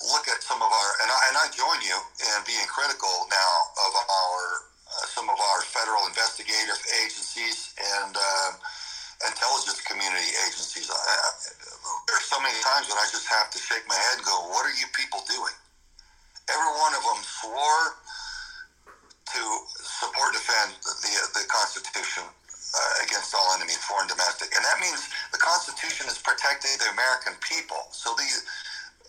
look 0.03 0.29
at 0.29 0.43
some 0.43 0.61
of 0.61 0.69
our, 0.69 0.91
and 1.03 1.09
I, 1.09 1.19
and 1.31 1.37
I 1.39 1.47
join 1.55 1.81
you 1.81 1.97
in 2.21 2.39
being 2.45 2.67
critical 2.69 3.13
now 3.31 3.55
of 3.89 3.93
our, 3.97 4.41
uh, 4.91 5.07
some 5.09 5.31
of 5.31 5.39
our 5.39 5.63
federal 5.63 6.05
investigative 6.11 6.81
agencies 7.07 7.73
and 7.79 8.13
uh, 8.17 8.51
intelligence 9.31 9.81
community 9.87 10.35
agencies. 10.45 10.91
I, 10.91 10.99
I, 10.99 11.31
there's 12.11 12.27
so 12.29 12.41
many 12.43 12.59
times 12.61 12.91
when 12.91 12.99
I 12.99 13.09
just 13.09 13.29
have 13.31 13.49
to 13.55 13.59
shake 13.59 13.87
my 13.89 13.97
head 13.97 14.21
and 14.21 14.27
go, 14.27 14.51
what 14.53 14.67
are 14.67 14.77
you 14.77 14.87
people 14.93 15.25
doing? 15.31 15.57
Every 16.51 16.73
one 16.77 16.93
of 16.93 17.03
them 17.03 17.21
swore 17.25 17.85
to 19.33 19.43
support 19.81 20.31
and 20.33 20.37
defend 20.37 20.69
the, 20.85 21.41
the 21.41 21.45
Constitution 21.49 22.23
uh, 22.29 23.05
against 23.07 23.33
all 23.33 23.49
enemies, 23.57 23.81
foreign 23.87 24.07
and 24.07 24.13
domestic. 24.13 24.53
And 24.53 24.63
that 24.65 24.79
means 24.83 25.09
the 25.33 25.41
Constitution 25.41 26.07
is 26.07 26.21
protecting 26.21 26.75
the 26.79 26.93
American 26.93 27.35
people. 27.41 27.89
So 27.91 28.13
these 28.19 28.45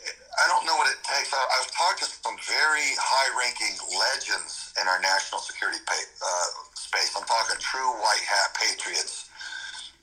I 0.06 0.46
don't 0.52 0.66
know 0.68 0.76
what 0.76 0.92
it 0.92 1.00
takes. 1.02 1.32
I, 1.32 1.40
have 1.40 1.72
talked 1.72 2.04
to 2.04 2.08
some 2.12 2.36
very 2.44 2.92
high-ranking 3.00 3.80
legends 3.96 4.76
in 4.76 4.86
our 4.88 5.00
national 5.00 5.40
security 5.40 5.80
pay, 5.88 6.04
uh, 6.20 6.50
space. 6.76 7.16
I'm 7.16 7.24
talking 7.24 7.56
true 7.64 7.90
white 8.04 8.26
hat 8.28 8.52
patriots, 8.54 9.32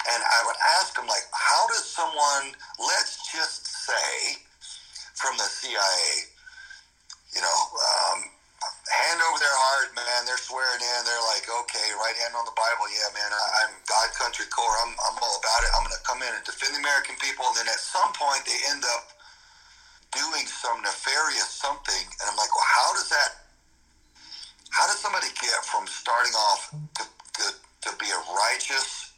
and 0.09 0.21
I 0.25 0.41
would 0.49 0.57
ask 0.81 0.97
them 0.97 1.07
like, 1.07 1.23
how 1.37 1.69
does 1.69 1.85
someone, 1.85 2.57
let's 2.81 3.21
just 3.31 3.69
say, 3.87 4.41
from 5.15 5.37
the 5.37 5.47
CIA, 5.47 6.32
you 7.35 7.43
know, 7.43 7.59
um, 7.73 8.19
hand 8.93 9.21
over 9.25 9.39
their 9.41 9.59
heart, 9.59 9.93
man. 9.97 10.21
They're 10.29 10.41
swearing 10.41 10.81
in. 10.81 10.99
They're 11.05 11.27
like, 11.33 11.49
okay, 11.49 11.89
right 11.99 12.17
hand 12.23 12.37
on 12.37 12.45
the 12.45 12.57
Bible. 12.57 12.87
Yeah, 12.93 13.09
man, 13.17 13.31
I, 13.33 13.69
am 13.69 13.75
God 13.89 14.09
Country 14.17 14.47
Corps. 14.53 14.79
I'm, 14.85 14.93
I'm 15.11 15.17
all 15.21 15.37
about 15.41 15.61
it. 15.65 15.71
I'm 15.77 15.85
going 15.85 15.97
to 15.97 16.05
come 16.07 16.21
in 16.23 16.33
and 16.33 16.45
defend 16.45 16.77
the 16.77 16.83
American 16.85 17.17
people. 17.19 17.49
And 17.51 17.57
then 17.65 17.69
at 17.73 17.81
some 17.81 18.13
point, 18.15 18.45
they 18.45 18.59
end 18.71 18.85
up 18.85 19.13
doing 20.13 20.47
some 20.47 20.81
nefarious 20.85 21.49
something, 21.49 22.05
and 22.21 22.25
I'm 22.29 22.37
like, 22.37 22.53
well, 22.55 22.69
how 22.69 22.93
does 22.95 23.09
that 23.11 23.31
How 24.71 24.87
does 24.87 25.01
somebody 25.01 25.29
get 25.41 25.57
from 25.65 25.87
starting 25.89 26.33
off 26.33 26.73
to, 27.01 27.05
to, 27.05 27.45
to 27.89 27.91
be 27.99 28.09
a 28.13 28.21
righteous 28.33 29.13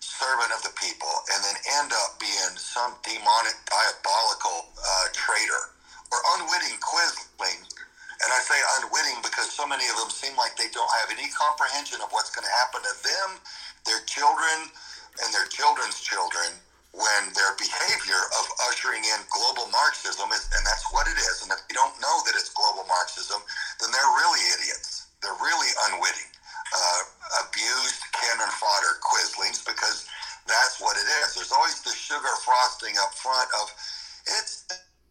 servant 0.00 0.52
of 0.52 0.62
the 0.62 0.72
people 0.76 1.08
and 1.32 1.40
then 1.44 1.56
end 1.80 1.92
up 1.92 2.20
being 2.20 2.52
some 2.56 2.96
demonic, 3.04 3.56
diabolical 3.68 4.68
uh, 4.76 5.06
traitor 5.12 5.72
or 6.12 6.18
unwitting 6.38 6.76
quisling? 6.82 7.60
And 8.20 8.28
I 8.28 8.40
say 8.44 8.58
unwitting 8.82 9.24
because 9.24 9.48
so 9.48 9.64
many 9.64 9.88
of 9.88 9.96
them 9.96 10.12
seem 10.12 10.36
like 10.36 10.52
they 10.56 10.68
don't 10.76 10.90
have 11.00 11.08
any 11.08 11.32
comprehension 11.32 12.04
of 12.04 12.12
what's 12.12 12.28
going 12.34 12.44
to 12.44 12.56
happen 12.60 12.84
to 12.84 12.94
them, 13.00 13.28
their 13.88 14.04
children, 14.04 14.68
and 15.24 15.28
their 15.32 15.48
children's 15.48 16.00
children 16.04 16.60
when 16.92 17.22
their 17.38 17.54
behavior 17.56 18.18
of 18.42 18.44
ushering 18.68 19.00
in 19.06 19.20
global 19.30 19.70
Marxism 19.70 20.26
is, 20.34 20.50
and 20.52 20.62
that's 20.66 20.84
what 20.90 21.06
it 21.06 21.16
is. 21.16 21.46
And 21.46 21.50
if 21.54 21.62
you 21.70 21.78
don't 21.78 21.94
know 22.02 22.16
that 22.26 22.34
it's 22.34 22.50
global 22.50 22.82
Marxism, 22.90 23.40
then 23.78 23.94
they're 23.94 24.14
really 24.20 24.42
idiots. 24.58 25.06
They're 25.22 25.38
really 25.38 25.70
unwitting, 25.90 26.30
uh, 26.74 27.00
abused 27.46 28.02
cannon 28.10 28.50
fodder 28.58 28.98
quislings 29.00 29.62
because 29.62 30.04
that's 30.50 30.82
what 30.82 30.98
it 30.98 31.06
is. 31.22 31.38
There's 31.38 31.54
always 31.54 31.78
the 31.86 31.94
sugar 31.94 32.34
frosting 32.42 32.98
up 32.98 33.14
front 33.14 33.48
of 33.62 33.70
it's 34.26 34.66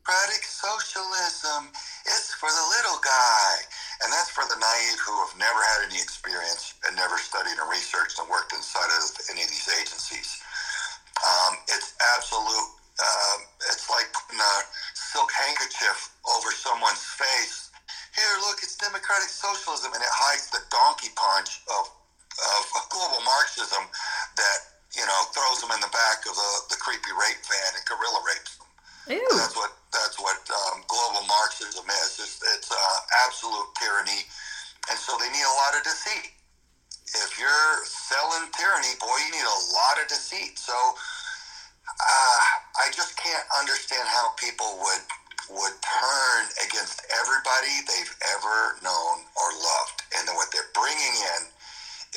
democratic 0.09 0.41
socialism. 0.41 1.69
It's 2.09 2.33
for 2.33 2.49
the 2.49 2.65
little 2.73 2.97
guy. 3.05 3.61
And 4.01 4.09
that's 4.09 4.33
for 4.33 4.41
the 4.49 4.57
naive 4.57 4.97
who 5.05 5.13
have 5.21 5.37
never 5.37 5.61
had 5.61 5.85
any 5.85 6.01
experience 6.01 6.73
and 6.87 6.97
never 6.97 7.13
studied 7.21 7.53
and 7.61 7.69
researched 7.69 8.17
and 8.17 8.25
worked 8.25 8.49
inside 8.57 8.89
of 8.89 9.05
any 9.29 9.45
of 9.45 9.49
these 9.53 9.69
agencies. 9.69 10.41
Um, 11.21 11.61
it's 11.69 11.93
absolute. 12.17 12.69
Um, 12.97 13.37
it's 13.69 13.85
like 13.85 14.09
putting 14.17 14.41
a 14.41 14.55
silk 14.97 15.29
handkerchief 15.29 16.09
over 16.25 16.49
someone's 16.57 17.05
face. 17.05 17.69
Here, 18.17 18.33
look, 18.49 18.65
it's 18.65 18.81
democratic 18.81 19.29
socialism, 19.29 19.93
and 19.93 20.01
it 20.01 20.09
hides 20.09 20.49
the 20.49 20.65
donkey 20.73 21.13
punch 21.13 21.61
of 21.69 21.85
of 21.85 22.63
global 22.93 23.21
Marxism 23.21 23.85
that 24.41 24.59
you 24.97 25.05
know 25.05 25.19
throws 25.37 25.61
them 25.61 25.69
in 25.69 25.81
the 25.85 25.91
back 25.93 26.25
of 26.25 26.33
the, 26.33 26.51
the 26.73 26.79
creepy 26.81 27.13
rape 27.13 27.43
van 27.45 27.71
and 27.77 27.85
gorilla 27.85 28.25
rapes 28.25 28.57
them. 28.57 28.68
Ew. 29.07 29.21
That's 29.37 29.55
what 29.55 29.71
that's 29.93 30.19
what 30.19 30.37
um, 30.49 30.83
global 30.87 31.25
Marxism 31.27 31.85
is. 31.85 32.19
It's, 32.19 32.39
it's 32.55 32.71
uh, 32.71 32.99
absolute 33.25 33.67
tyranny, 33.79 34.21
and 34.89 34.97
so 34.99 35.17
they 35.17 35.29
need 35.31 35.45
a 35.45 35.57
lot 35.57 35.77
of 35.77 35.83
deceit 35.83 36.39
if 37.15 37.39
you're 37.39 37.75
selling 37.85 38.49
tyranny, 38.53 38.93
boy, 39.01 39.17
you 39.25 39.31
need 39.33 39.47
a 39.47 39.61
lot 39.73 39.97
of 40.01 40.07
deceit. 40.09 40.59
So 40.59 40.75
uh, 41.89 42.41
I 42.85 42.93
just 42.93 43.17
can't 43.17 43.45
understand 43.57 44.05
how 44.07 44.33
people 44.37 44.77
would 44.83 45.05
would 45.49 45.73
turn 45.81 46.41
against 46.61 47.01
everybody 47.09 47.81
they've 47.89 48.15
ever 48.37 48.77
known 48.85 49.25
or 49.33 49.49
loved, 49.57 50.05
and 50.13 50.27
then 50.29 50.35
what 50.37 50.53
they're 50.53 50.69
bringing 50.77 51.15
in 51.37 51.41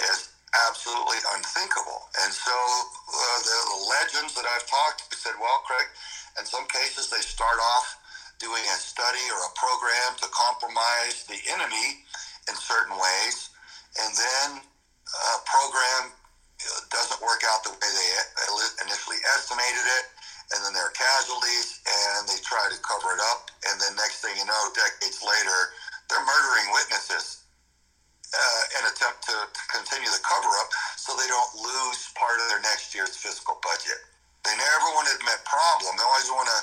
is 0.05 0.29
absolutely 0.68 1.16
unthinkable. 1.33 2.12
And 2.21 2.29
so 2.29 2.53
uh, 2.53 3.38
the, 3.40 3.59
the 3.73 3.81
legends 3.88 4.37
that 4.37 4.45
I've 4.45 4.68
talked 4.68 5.09
to 5.09 5.16
said, 5.16 5.33
well, 5.40 5.64
Craig, 5.64 5.88
in 6.38 6.45
some 6.45 6.66
cases 6.68 7.09
they 7.09 7.21
start 7.21 7.59
off 7.75 7.97
doing 8.38 8.62
a 8.62 8.79
study 8.79 9.23
or 9.31 9.40
a 9.47 9.53
program 9.55 10.18
to 10.18 10.27
compromise 10.35 11.25
the 11.31 11.38
enemy 11.53 12.03
in 12.51 12.55
certain 12.59 12.97
ways, 12.99 13.51
and 14.03 14.11
then 14.16 14.49
a 14.59 15.38
program 15.47 16.11
doesn't 16.90 17.21
work 17.23 17.42
out 17.51 17.62
the 17.62 17.71
way 17.71 17.90
they 17.90 18.11
initially 18.87 19.18
estimated 19.35 19.87
it, 19.99 20.05
and 20.55 20.64
then 20.64 20.73
there 20.75 20.87
are 20.87 20.95
casualties, 20.95 21.81
and 21.87 22.29
they 22.29 22.38
try 22.42 22.66
to 22.71 22.79
cover 22.83 23.14
it 23.14 23.23
up, 23.31 23.51
and 23.71 23.81
then 23.81 23.95
next 23.97 24.23
thing 24.23 24.35
you 24.38 24.47
know, 24.47 24.62
decades 24.75 25.23
later, 25.23 25.59
they're 26.11 26.23
murdering 26.23 26.68
witnesses 26.75 27.47
uh, 28.33 28.62
in 28.79 28.83
attempt 28.90 29.23
to, 29.27 29.37
to 29.49 29.62
continue 29.71 30.09
the 30.11 30.23
cover 30.23 30.51
up, 30.62 30.71
so 30.97 31.14
they 31.14 31.29
don't 31.29 31.53
lose 31.57 32.11
part 32.14 32.40
of 32.40 32.47
their 32.49 32.62
next 32.62 32.95
year's 32.95 33.16
fiscal 33.16 33.59
budget. 33.62 34.01
They 34.43 34.55
never 34.59 34.89
want 34.99 35.07
to 35.07 35.15
admit 35.23 35.39
problem. 35.47 35.95
They 35.95 36.03
always 36.03 36.31
want 36.35 36.51
to, 36.51 36.61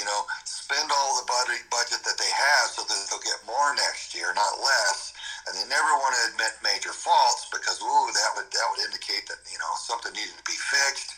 you 0.00 0.04
know, 0.08 0.24
spend 0.48 0.88
all 0.88 1.20
the 1.20 1.28
budget 1.28 1.68
budget 1.68 2.00
that 2.00 2.16
they 2.16 2.32
have 2.32 2.72
so 2.72 2.80
that 2.88 2.96
they'll 3.12 3.20
get 3.20 3.44
more 3.44 3.76
next 3.76 4.16
year, 4.16 4.32
not 4.32 4.56
less. 4.56 5.12
And 5.44 5.52
they 5.52 5.66
never 5.68 5.92
want 6.00 6.16
to 6.16 6.22
admit 6.32 6.56
major 6.64 6.96
faults 6.96 7.44
because 7.52 7.76
ooh 7.84 8.08
that 8.16 8.30
would 8.36 8.48
that 8.48 8.66
would 8.72 8.82
indicate 8.88 9.28
that 9.28 9.44
you 9.52 9.60
know 9.60 9.72
something 9.76 10.16
needed 10.16 10.32
to 10.32 10.46
be 10.48 10.56
fixed. 10.56 11.12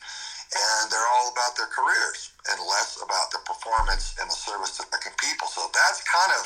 And 0.53 0.91
they're 0.91 1.11
all 1.17 1.33
about 1.33 1.55
their 1.57 1.71
careers 1.71 2.35
and 2.51 2.61
less 2.67 2.99
about 3.01 3.33
the 3.33 3.41
performance 3.47 4.13
and 4.21 4.29
the 4.29 4.37
service 4.37 4.77
to 4.77 4.85
the 4.91 5.01
people. 5.17 5.49
So 5.49 5.71
that's 5.71 6.03
kind 6.03 6.35
of 6.35 6.45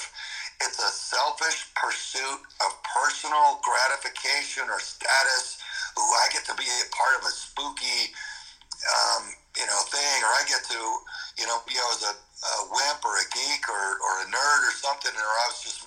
it's 0.60 0.78
a 0.78 0.92
selfish 0.92 1.64
pursuit 1.72 2.40
of 2.60 2.70
personal 2.84 3.56
gratification 3.64 4.68
or 4.68 4.84
status. 4.84 5.56
Ooh 5.96 6.12
i 6.20 6.28
get 6.28 6.44
to 6.44 6.54
be 6.60 6.68
a 6.68 6.86
part 6.92 7.16
of 7.16 7.24
a 7.24 7.32
spooky 7.32 8.12
um, 8.84 9.34
you 9.56 9.66
know 9.66 9.80
thing 9.88 10.18
or 10.22 10.30
i 10.36 10.42
get 10.48 10.62
to 10.64 10.80
you 11.40 11.46
know 11.48 11.58
be 11.66 11.74
as 11.92 12.02
a, 12.04 12.14
a 12.14 12.52
wimp 12.70 13.00
or 13.04 13.16
a 13.18 13.26
geek 13.32 13.64
or, 13.68 13.84
or 13.98 14.12
a 14.24 14.26
nerd 14.30 14.60
or 14.68 14.74
something 14.76 15.12
or 15.12 15.32
i 15.42 15.46
was 15.48 15.60
just 15.64 15.86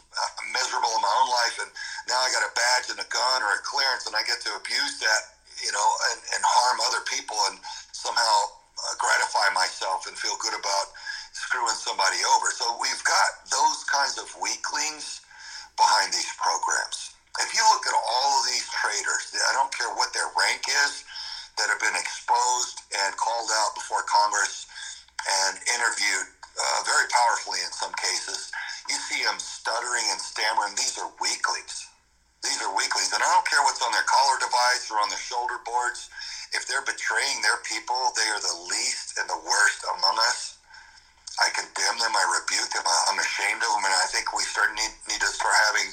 miserable 0.53 0.91
in 0.95 1.01
my 1.03 1.13
own 1.21 1.29
life, 1.29 1.55
and 1.61 1.69
now 2.09 2.19
I 2.19 2.29
got 2.33 2.45
a 2.45 2.53
badge 2.55 2.87
and 2.91 2.99
a 2.99 3.07
gun 3.09 3.39
or 3.43 3.51
a 3.55 3.61
clearance, 3.63 4.07
and 4.07 4.15
I 4.15 4.23
get 4.25 4.41
to 4.45 4.51
abuse 4.57 4.99
that, 5.03 5.21
you 5.61 5.71
know, 5.71 5.87
and, 6.13 6.19
and 6.35 6.41
harm 6.43 6.77
other 6.89 7.03
people, 7.07 7.37
and 7.51 7.59
somehow 7.93 8.35
uh, 8.79 8.93
gratify 8.97 9.53
myself 9.53 10.07
and 10.07 10.15
feel 10.17 10.35
good 10.41 10.55
about 10.55 10.91
screwing 11.33 11.77
somebody 11.77 12.19
over. 12.35 12.49
So 12.51 12.65
we've 12.81 13.03
got 13.05 13.29
those 13.51 13.85
kinds 13.87 14.17
of 14.17 14.27
weaklings 14.41 15.21
behind 15.77 16.11
these 16.11 16.29
programs. 16.39 17.13
If 17.39 17.55
you 17.55 17.63
look 17.71 17.85
at 17.87 17.95
all 17.95 18.31
of 18.41 18.45
these 18.51 18.67
traitors, 18.73 19.31
I 19.31 19.53
don't 19.55 19.71
care 19.71 19.91
what 19.95 20.11
their 20.11 20.27
rank 20.35 20.67
is, 20.67 21.05
that 21.59 21.69
have 21.69 21.83
been 21.83 21.99
exposed 21.99 22.79
and 23.05 23.15
called 23.19 23.51
out 23.63 23.75
before 23.75 24.03
Congress 24.07 24.65
and 25.47 25.59
interviewed 25.75 26.27
uh, 26.57 26.79
very 26.87 27.05
powerfully 27.11 27.59
in 27.65 27.71
some 27.73 27.93
cases 27.99 28.47
you 28.89 28.97
see 28.97 29.23
them 29.23 29.39
stuttering 29.39 30.07
and 30.11 30.19
stammering. 30.19 30.75
These 30.75 30.97
are 30.99 31.11
weaklings. 31.21 31.87
These 32.43 32.61
are 32.63 32.73
weaklings. 32.75 33.13
And 33.13 33.23
I 33.23 33.29
don't 33.31 33.47
care 33.47 33.63
what's 33.63 33.83
on 33.83 33.91
their 33.93 34.07
collar 34.07 34.39
device 34.39 34.89
or 34.91 34.99
on 34.99 35.09
their 35.09 35.21
shoulder 35.21 35.59
boards. 35.63 36.09
If 36.53 36.67
they're 36.67 36.83
betraying 36.85 37.41
their 37.43 37.59
people, 37.63 38.11
they 38.17 38.27
are 38.31 38.41
the 38.41 38.57
least 38.71 39.15
and 39.19 39.29
the 39.29 39.39
worst 39.39 39.85
among 39.97 40.17
us. 40.27 40.57
I 41.41 41.49
condemn 41.55 41.99
them. 41.99 42.13
I 42.15 42.25
rebuke 42.41 42.71
them. 42.71 42.85
I'm 43.09 43.19
ashamed 43.19 43.63
of 43.63 43.71
them. 43.73 43.85
And 43.85 43.95
I 43.95 44.07
think 44.11 44.33
we 44.33 44.43
start 44.43 44.71
need, 44.75 44.93
need 45.09 45.21
to 45.21 45.31
start 45.31 45.55
having 45.71 45.89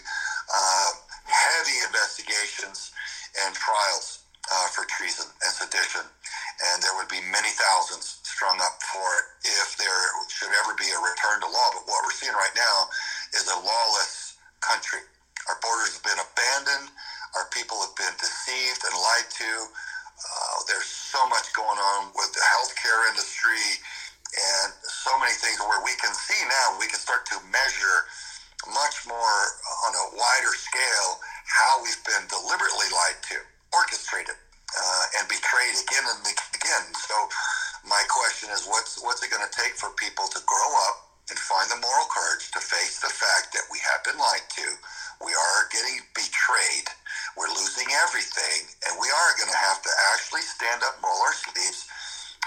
uh, 0.50 0.90
heavy 1.26 1.78
investigations 1.86 2.92
and 3.44 3.54
trials 3.54 4.25
uh, 4.52 4.68
for 4.72 4.86
treason 4.86 5.26
and 5.26 5.52
sedition. 5.52 6.04
And 6.04 6.82
there 6.82 6.94
would 6.96 7.10
be 7.10 7.20
many 7.28 7.52
thousands 7.52 8.20
strung 8.24 8.56
up 8.62 8.80
for 8.80 9.06
it 9.20 9.26
if 9.60 9.76
there 9.76 10.02
should 10.32 10.52
ever 10.64 10.72
be 10.78 10.88
a 10.88 11.00
return 11.00 11.40
to 11.44 11.48
law. 11.48 11.68
But 11.76 11.84
what 11.88 12.00
we're 12.04 12.16
seeing 12.16 12.36
right 12.36 12.56
now 12.56 12.88
is 13.36 13.48
a 13.48 13.58
lawless 13.60 14.40
country. 14.64 15.04
Our 15.48 15.58
borders 15.60 15.94
have 15.98 16.06
been 16.06 16.20
abandoned. 16.20 16.90
Our 17.36 17.46
people 17.52 17.78
have 17.84 17.94
been 17.94 18.16
deceived 18.16 18.82
and 18.82 18.94
lied 18.96 19.28
to. 19.28 19.50
Uh, 20.16 20.56
there's 20.66 20.88
so 20.88 21.20
much 21.28 21.52
going 21.52 21.76
on 21.76 22.08
with 22.16 22.32
the 22.32 22.44
healthcare 22.56 23.04
industry 23.12 23.84
and 24.36 24.72
so 24.84 25.16
many 25.18 25.32
things 25.32 25.60
where 25.64 25.80
we 25.84 25.94
can 25.96 26.12
see 26.12 26.40
now, 26.44 26.76
we 26.76 26.88
can 26.88 26.98
start 26.98 27.24
to 27.32 27.38
measure 27.48 27.98
much 28.68 29.06
more 29.06 29.38
on 29.86 29.92
a 29.94 30.06
wider 30.18 30.52
scale 30.56 31.20
how 31.46 31.80
we've 31.82 32.02
been 32.04 32.26
deliberately 32.26 32.88
lied 32.90 33.20
to, 33.30 33.38
orchestrated, 33.74 34.36
uh, 34.74 35.04
and 35.20 35.28
betrayed 35.28 35.76
again 35.78 36.06
and 36.06 36.22
again. 36.54 36.86
So 36.94 37.16
my 37.86 38.02
question 38.10 38.50
is, 38.50 38.66
what's 38.66 38.98
what's 39.02 39.22
it 39.22 39.30
going 39.30 39.46
to 39.46 39.54
take 39.54 39.74
for 39.78 39.90
people 39.96 40.26
to 40.34 40.40
grow 40.46 40.70
up 40.90 40.96
and 41.30 41.38
find 41.38 41.70
the 41.70 41.80
moral 41.82 42.06
courage 42.10 42.50
to 42.54 42.60
face 42.62 43.00
the 43.02 43.10
fact 43.10 43.50
that 43.54 43.66
we 43.72 43.78
have 43.82 44.02
been 44.06 44.18
lied 44.18 44.46
to, 44.54 44.66
we 45.24 45.34
are 45.34 45.60
getting 45.74 45.98
betrayed, 46.14 46.86
we're 47.34 47.50
losing 47.50 47.88
everything, 48.06 48.70
and 48.86 48.94
we 49.00 49.10
are 49.10 49.32
going 49.38 49.50
to 49.50 49.58
have 49.58 49.82
to 49.82 49.92
actually 50.14 50.42
stand 50.46 50.82
up, 50.86 50.94
roll 51.02 51.18
our 51.26 51.34
sleeves, 51.34 51.86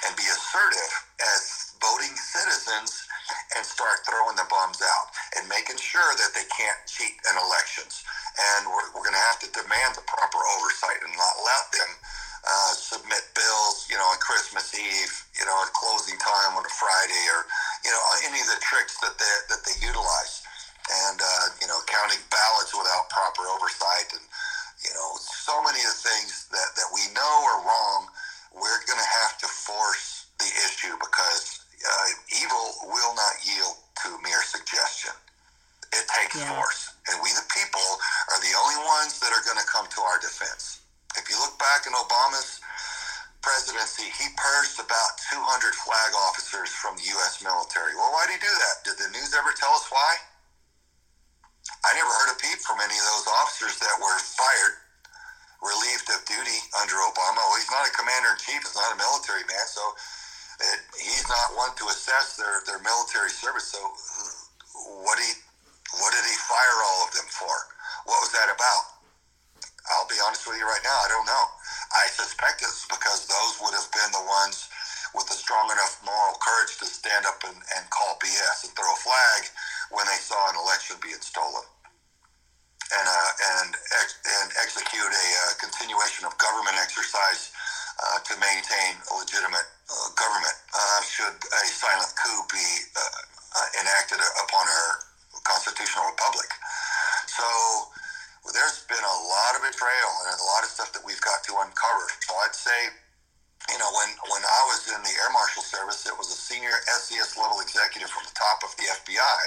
and 0.08 0.16
be 0.16 0.24
assertive 0.32 0.94
as 1.22 1.69
voting 1.82 2.16
citizens 2.16 3.08
and 3.56 3.64
start 3.66 4.04
throwing 4.06 4.36
the 4.36 4.48
bums 4.48 4.80
out 4.84 5.08
and 5.38 5.48
making 5.48 5.80
sure 5.80 6.12
that 6.16 6.32
they 6.36 6.46
can't 6.52 6.80
cheat 6.88 7.16
in 7.28 7.36
elections. 7.40 8.04
And 8.36 8.68
we're, 8.72 8.88
we're 8.96 9.06
going 9.08 9.18
to 9.18 9.28
have 9.32 9.42
to 9.44 9.50
demand 9.52 9.96
the 9.96 10.06
proper 10.08 10.40
oversight 10.60 11.00
and 11.04 11.14
not 11.16 11.36
let 11.44 11.66
them 11.76 11.92
uh, 12.46 12.74
submit 12.74 13.24
bills, 13.36 13.88
you 13.92 13.98
know, 14.00 14.08
on 14.08 14.18
Christmas 14.24 14.72
Eve, 14.72 15.14
you 15.36 15.46
know, 15.46 15.56
at 15.60 15.72
closing 15.76 16.16
time 16.18 16.56
on 16.56 16.64
a 16.64 16.72
Friday, 16.72 17.24
or 17.36 17.44
you 17.84 17.92
know, 17.92 18.02
any 18.26 18.40
of 18.40 18.48
the 18.48 18.60
tricks 18.64 18.96
that 19.04 19.16
they 19.20 19.34
that 19.52 19.62
they 19.68 19.76
utilize, 19.84 20.42
and 20.88 21.20
uh, 21.20 21.46
you 21.60 21.68
know, 21.68 21.80
counting 21.92 22.22
ballots 22.32 22.72
without 22.72 23.12
proper 23.12 23.44
oversight, 23.44 24.08
and 24.16 24.24
you 24.84 24.92
know, 24.96 25.20
so 25.20 25.60
many 25.68 25.84
of 25.84 25.92
the 25.92 26.02
things 26.08 26.48
that 26.56 26.70
that 26.80 26.90
we 26.96 27.04
know 27.12 27.36
are 27.56 27.62
wrong. 27.68 28.08
We're 28.56 28.82
going 28.88 28.98
to 28.98 29.12
have 29.22 29.38
to 29.46 29.48
force 29.48 30.26
the 30.40 30.50
issue 30.66 30.96
because 30.98 31.59
uh, 31.84 32.08
evil 32.36 32.92
will 32.92 33.14
not 33.16 33.36
yield 33.44 33.76
to 34.04 34.20
mere 34.24 34.44
suggestion. 34.44 35.16
It 35.90 36.06
takes 36.06 36.38
yeah. 36.38 36.54
force, 36.54 36.94
and 37.10 37.18
we 37.24 37.34
the 37.34 37.48
people 37.50 37.88
are 38.30 38.42
the 38.46 38.54
only 38.54 38.80
ones 38.86 39.18
that 39.20 39.34
are 39.34 39.42
going 39.42 39.58
to 39.58 39.66
come 39.66 39.90
to 39.90 40.02
our 40.06 40.22
defense. 40.22 40.86
If 41.18 41.26
you 41.26 41.40
look 41.42 41.58
back 41.58 41.90
in 41.90 41.94
Obama's 41.98 42.62
presidency, 43.42 44.06
he 44.14 44.30
purged 44.38 44.78
about 44.78 45.18
200 45.34 45.74
flag 45.74 46.12
officers 46.30 46.70
from 46.70 46.94
the 47.00 47.10
U.S. 47.18 47.42
military. 47.42 47.98
Well, 47.98 48.14
why 48.14 48.30
did 48.30 48.38
he 48.38 48.46
do 48.46 48.54
that? 48.54 48.76
Did 48.86 48.98
the 49.02 49.10
news 49.10 49.34
ever 49.34 49.50
tell 49.58 49.74
us 49.74 49.90
why? 49.90 50.12
I 51.86 51.96
never 51.96 52.12
heard 52.12 52.36
a 52.36 52.38
peep 52.38 52.60
from 52.62 52.84
any 52.84 52.94
of 52.94 53.06
those 53.16 53.28
officers 53.42 53.80
that 53.82 53.96
were 53.98 54.20
fired, 54.20 54.76
relieved 55.64 56.06
of 56.12 56.22
duty 56.28 56.60
under 56.78 57.02
Obama. 57.02 57.40
Well, 57.40 57.58
he's 57.58 57.72
not 57.72 57.88
a 57.88 57.94
commander 57.96 58.36
in 58.36 58.40
chief, 58.44 58.62
he's 58.62 58.78
not 58.78 58.94
a 58.94 59.00
military 59.00 59.48
man, 59.48 59.66
so 59.66 59.82
it, 60.60 60.80
he's 61.00 61.28
not 61.28 61.56
one 61.56 61.72
to 61.80 61.86
assess 61.88 62.36
their, 62.36 62.62
their 62.68 62.80
military 62.84 63.32
service. 63.32 63.72
So, 63.72 63.80
what 65.04 65.20
he 65.20 65.32
what 65.98 66.14
did 66.14 66.26
he 66.28 66.36
fire 66.46 66.78
all 66.86 67.08
of 67.08 67.12
them 67.18 67.26
for? 67.32 67.54
What 68.06 68.22
was 68.22 68.32
that 68.38 68.52
about? 68.54 68.84
I'll 69.90 70.06
be 70.10 70.22
honest 70.22 70.46
with 70.46 70.62
you 70.62 70.68
right 70.70 70.86
now, 70.86 70.98
I 71.02 71.10
don't 71.10 71.26
know. 71.26 71.46
I 71.98 72.06
suspect 72.14 72.62
it's 72.62 72.86
because 72.86 73.26
those 73.26 73.58
would 73.64 73.74
have 73.74 73.90
been 73.90 74.12
the 74.14 74.22
ones 74.22 74.70
with 75.18 75.26
the 75.26 75.34
strong 75.34 75.66
enough 75.74 75.98
moral 76.06 76.38
courage 76.38 76.78
to 76.78 76.86
stand 76.86 77.26
up 77.26 77.42
and, 77.42 77.58
and 77.74 77.90
call 77.90 78.20
BS 78.22 78.70
and 78.70 78.72
throw 78.78 78.86
a 78.86 79.02
flag 79.02 79.50
when 79.90 80.06
they 80.06 80.22
saw 80.22 80.38
an 80.54 80.62
election 80.62 81.02
being 81.02 81.22
stolen. 81.26 81.66
And, 82.94 83.06
uh, 83.06 83.32
and, 83.62 83.70
ex- 84.02 84.22
and 84.42 84.50
execute 84.62 85.10
a 85.10 85.28
uh, 85.50 85.54
continuation 85.58 86.26
of 86.26 86.38
government 86.38 86.78
exercise 86.78 87.50
uh, 88.02 88.22
to 88.30 88.34
maintain 88.38 88.98
a 89.10 89.14
legitimate 89.18 89.66
government 90.16 90.58
uh, 90.74 91.02
should 91.06 91.34
a 91.34 91.62
silent 91.70 92.14
coup 92.18 92.42
be 92.54 92.68
uh, 92.94 93.68
enacted 93.82 94.22
upon 94.46 94.66
our 94.66 94.90
constitutional 95.42 96.06
republic. 96.14 96.50
So 97.26 97.46
there's 98.54 98.86
been 98.86 99.02
a 99.02 99.18
lot 99.30 99.52
of 99.58 99.62
betrayal 99.66 100.14
and 100.26 100.38
a 100.38 100.48
lot 100.50 100.62
of 100.66 100.70
stuff 100.70 100.94
that 100.94 101.04
we've 101.06 101.22
got 101.22 101.42
to 101.50 101.54
uncover. 101.62 102.06
So 102.26 102.32
I'd 102.46 102.58
say, 102.58 102.80
you 103.74 103.78
know, 103.78 103.90
when, 103.94 104.10
when 104.34 104.44
I 104.46 104.62
was 104.70 104.90
in 104.90 105.02
the 105.02 105.14
Air 105.22 105.32
Marshal 105.34 105.62
Service, 105.62 106.06
it 106.06 106.16
was 106.18 106.30
a 106.34 106.40
senior 106.40 106.74
SES 106.90 107.38
level 107.38 107.62
executive 107.62 108.10
from 108.10 108.26
the 108.26 108.36
top 108.38 108.66
of 108.66 108.74
the 108.78 108.90
FBI 108.90 109.42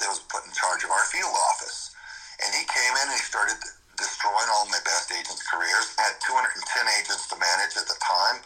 that 0.00 0.08
was 0.08 0.20
put 0.32 0.44
in 0.48 0.52
charge 0.56 0.84
of 0.84 0.90
our 0.92 1.04
field 1.12 1.32
office. 1.52 1.92
And 2.40 2.48
he 2.56 2.64
came 2.64 2.94
in 3.04 3.12
and 3.12 3.16
he 3.16 3.20
started 3.20 3.60
destroying 4.00 4.48
all 4.48 4.64
my 4.72 4.80
best 4.88 5.12
agents' 5.12 5.44
careers. 5.44 5.92
I 6.00 6.08
had 6.08 6.16
210 6.24 6.56
agents 7.00 7.28
to 7.28 7.36
manage 7.36 7.76
at 7.76 7.84
the 7.84 7.98
time. 8.00 8.40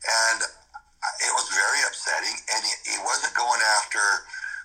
And 0.00 0.40
it 1.22 1.32
was 1.34 1.48
very 1.50 1.80
upsetting. 1.86 2.36
And 2.54 2.60
he, 2.64 2.74
he 2.94 2.98
wasn't 3.06 3.34
going 3.34 3.62
after 3.78 4.02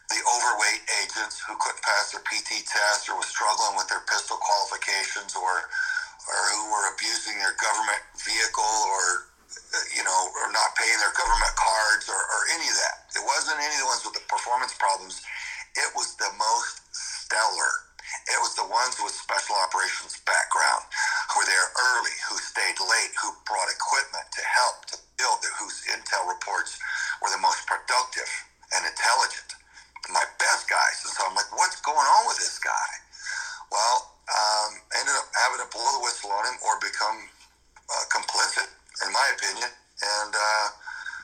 the 0.10 0.20
overweight 0.26 0.84
agents 1.02 1.42
who 1.46 1.56
couldn't 1.58 1.82
pass 1.86 2.12
their 2.12 2.24
PT 2.26 2.66
test 2.68 3.10
or 3.10 3.16
was 3.18 3.30
struggling 3.30 3.78
with 3.78 3.88
their 3.90 4.04
pistol 4.06 4.38
qualifications 4.42 5.34
or 5.38 5.66
or 6.30 6.40
who 6.56 6.72
were 6.72 6.88
abusing 6.96 7.36
their 7.40 7.56
government 7.60 8.00
vehicle 8.16 8.78
or 8.94 9.28
you 9.96 10.04
know 10.04 10.22
or 10.40 10.48
not 10.54 10.76
paying 10.80 11.00
their 11.02 11.14
government 11.16 11.56
cards 11.58 12.08
or, 12.08 12.20
or 12.20 12.40
any 12.56 12.68
of 12.68 12.78
that. 12.78 12.98
It 13.18 13.24
wasn't 13.26 13.60
any 13.60 13.74
of 13.76 13.82
the 13.84 13.90
ones 13.90 14.04
with 14.06 14.16
the 14.18 14.26
performance 14.30 14.76
problems. 14.78 15.22
It 15.76 15.90
was 15.98 16.16
the 16.18 16.32
most 16.38 16.84
stellar. 16.94 17.74
It 18.30 18.40
was 18.40 18.54
the 18.56 18.68
ones 18.70 18.96
with 19.02 19.16
special 19.16 19.58
operations 19.58 20.22
background 20.24 20.86
who 21.34 21.42
were 21.42 21.50
there 21.50 21.70
early, 21.92 22.16
who 22.30 22.38
stayed 22.38 22.78
late, 22.80 23.14
who 23.20 23.34
brought 23.50 23.68
equipment 23.74 24.30
to 24.38 24.44
help 24.46 24.86
to 24.94 24.96
build, 25.24 25.40
whose 25.64 25.88
intel 25.88 26.28
reports 26.28 26.76
were 27.24 27.32
the 27.32 27.40
most 27.40 27.64
productive 27.64 28.28
and 28.76 28.84
intelligent 28.84 29.56
my 30.12 30.28
best 30.36 30.68
guys. 30.68 31.00
And 31.08 31.16
so 31.16 31.24
I'm 31.24 31.36
like, 31.36 31.48
what's 31.56 31.80
going 31.80 32.04
on 32.04 32.28
with 32.28 32.36
this 32.36 32.60
guy? 32.60 32.90
Well, 33.72 34.20
um, 34.28 34.72
ended 35.00 35.16
up 35.16 35.32
having 35.32 35.64
to 35.64 35.70
blow 35.72 35.88
the 35.96 36.04
whistle 36.04 36.28
on 36.36 36.44
him 36.44 36.60
or 36.60 36.76
become 36.84 37.24
uh, 37.88 38.04
complicit, 38.12 38.68
in 39.08 39.10
my 39.16 39.28
opinion. 39.32 39.72
And 39.72 40.32
uh, 40.36 40.68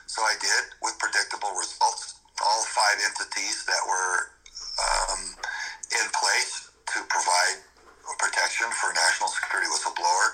so 0.08 0.24
I 0.24 0.32
did 0.40 0.72
with 0.80 0.96
predictable 0.96 1.52
results. 1.52 2.16
All 2.40 2.64
five 2.72 2.96
entities 3.04 3.68
that 3.68 3.84
were 3.84 4.32
um, 4.80 5.36
in 5.92 6.06
place 6.16 6.72
to 6.96 7.04
provide 7.04 7.60
protection 8.16 8.68
for 8.72 8.90
a 8.90 8.94
national 8.96 9.28
security 9.28 9.68
whistleblower 9.68 10.26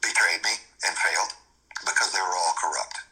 betrayed 0.00 0.40
me 0.42 0.56
and 0.88 0.96
failed 0.96 1.32
because 1.86 2.10
they 2.12 2.20
were 2.20 2.36
all 2.36 2.54
corrupt. 2.58 3.06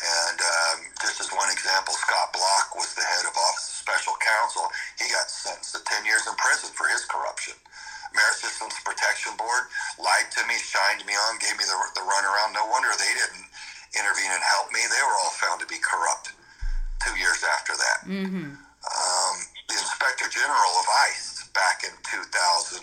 And 0.00 0.38
um, 0.40 0.78
just 1.04 1.20
as 1.20 1.28
one 1.28 1.52
example, 1.52 1.92
Scott 1.92 2.32
Bloch 2.32 2.72
was 2.72 2.96
the 2.96 3.04
head 3.04 3.28
of 3.28 3.36
Office 3.36 3.68
of 3.68 3.76
Special 3.84 4.16
Counsel. 4.16 4.64
He 4.96 5.12
got 5.12 5.28
sentenced 5.28 5.76
to 5.76 5.84
10 5.84 6.08
years 6.08 6.24
in 6.24 6.32
prison 6.40 6.72
for 6.72 6.88
his 6.88 7.04
corruption. 7.04 7.52
Merit 8.16 8.40
Systems 8.40 8.74
Protection 8.80 9.36
Board 9.36 9.68
lied 10.00 10.32
to 10.34 10.42
me, 10.48 10.56
shined 10.56 11.04
me 11.04 11.12
on, 11.14 11.36
gave 11.38 11.54
me 11.60 11.68
the, 11.68 11.76
the 11.94 12.04
runaround. 12.06 12.56
No 12.56 12.64
wonder 12.72 12.88
they 12.96 13.12
didn't 13.12 13.46
intervene 13.94 14.32
and 14.32 14.44
help 14.56 14.72
me. 14.72 14.80
They 14.88 15.04
were 15.04 15.18
all 15.20 15.34
found 15.36 15.60
to 15.62 15.68
be 15.68 15.78
corrupt 15.78 16.32
two 17.04 17.14
years 17.20 17.44
after 17.44 17.76
that. 17.76 17.98
Mm-hmm. 18.08 18.56
Um, 18.56 19.36
the 19.68 19.76
Inspector 19.76 20.26
General 20.32 20.72
of 20.80 20.86
ICE 21.12 21.44
back 21.52 21.84
in 21.84 21.94
2004, 22.08 22.82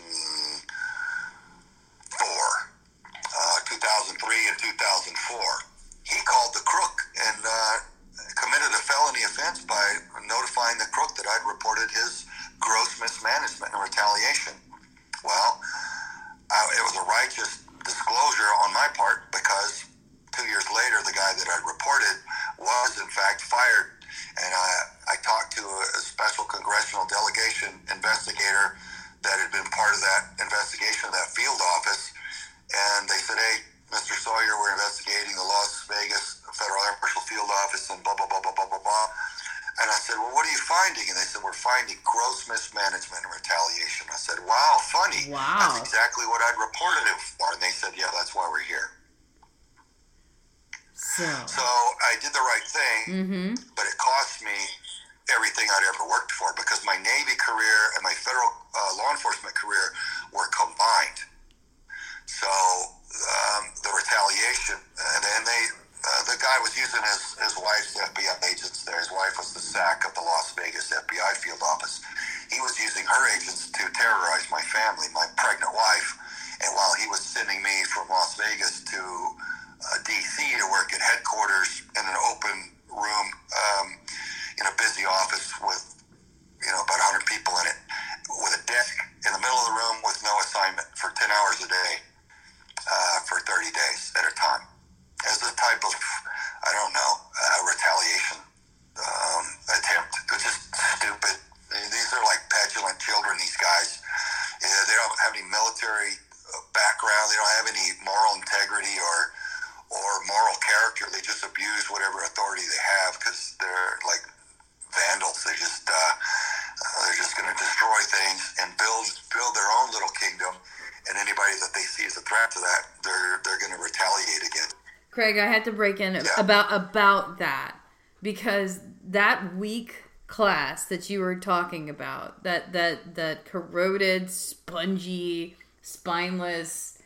Craig, 125.17 125.39
I 125.39 125.47
had 125.47 125.65
to 125.65 125.71
break 125.71 125.99
in 125.99 126.21
about 126.37 126.71
about 126.71 127.39
that 127.39 127.75
because 128.21 128.81
that 129.03 129.55
weak 129.55 130.03
class 130.27 130.85
that 130.85 131.09
you 131.09 131.21
were 131.21 131.37
talking 131.37 131.89
about, 131.89 132.43
that 132.43 132.71
that 132.73 133.15
that 133.15 133.43
corroded, 133.43 134.29
spongy 134.29 135.55
spineless, 135.81 136.99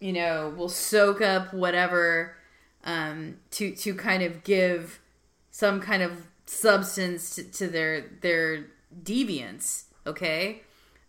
you 0.00 0.12
know, 0.12 0.52
will 0.56 0.68
soak 0.68 1.20
up 1.20 1.54
whatever 1.54 2.34
um, 2.82 3.36
to 3.52 3.70
to 3.76 3.94
kind 3.94 4.24
of 4.24 4.42
give 4.42 4.98
some 5.52 5.80
kind 5.80 6.02
of 6.02 6.26
substance 6.46 7.36
to, 7.36 7.44
to 7.44 7.68
their 7.68 8.00
their 8.22 8.64
deviance. 9.04 9.84
Okay, 10.04 10.62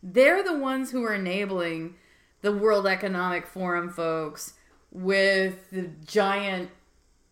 they're 0.04 0.44
the 0.44 0.60
ones 0.60 0.92
who 0.92 1.04
are 1.04 1.16
enabling 1.16 1.96
the 2.44 2.52
World 2.52 2.86
Economic 2.86 3.48
Forum 3.48 3.90
folks 3.90 4.54
with 4.94 5.72
the 5.72 5.90
giant 6.06 6.70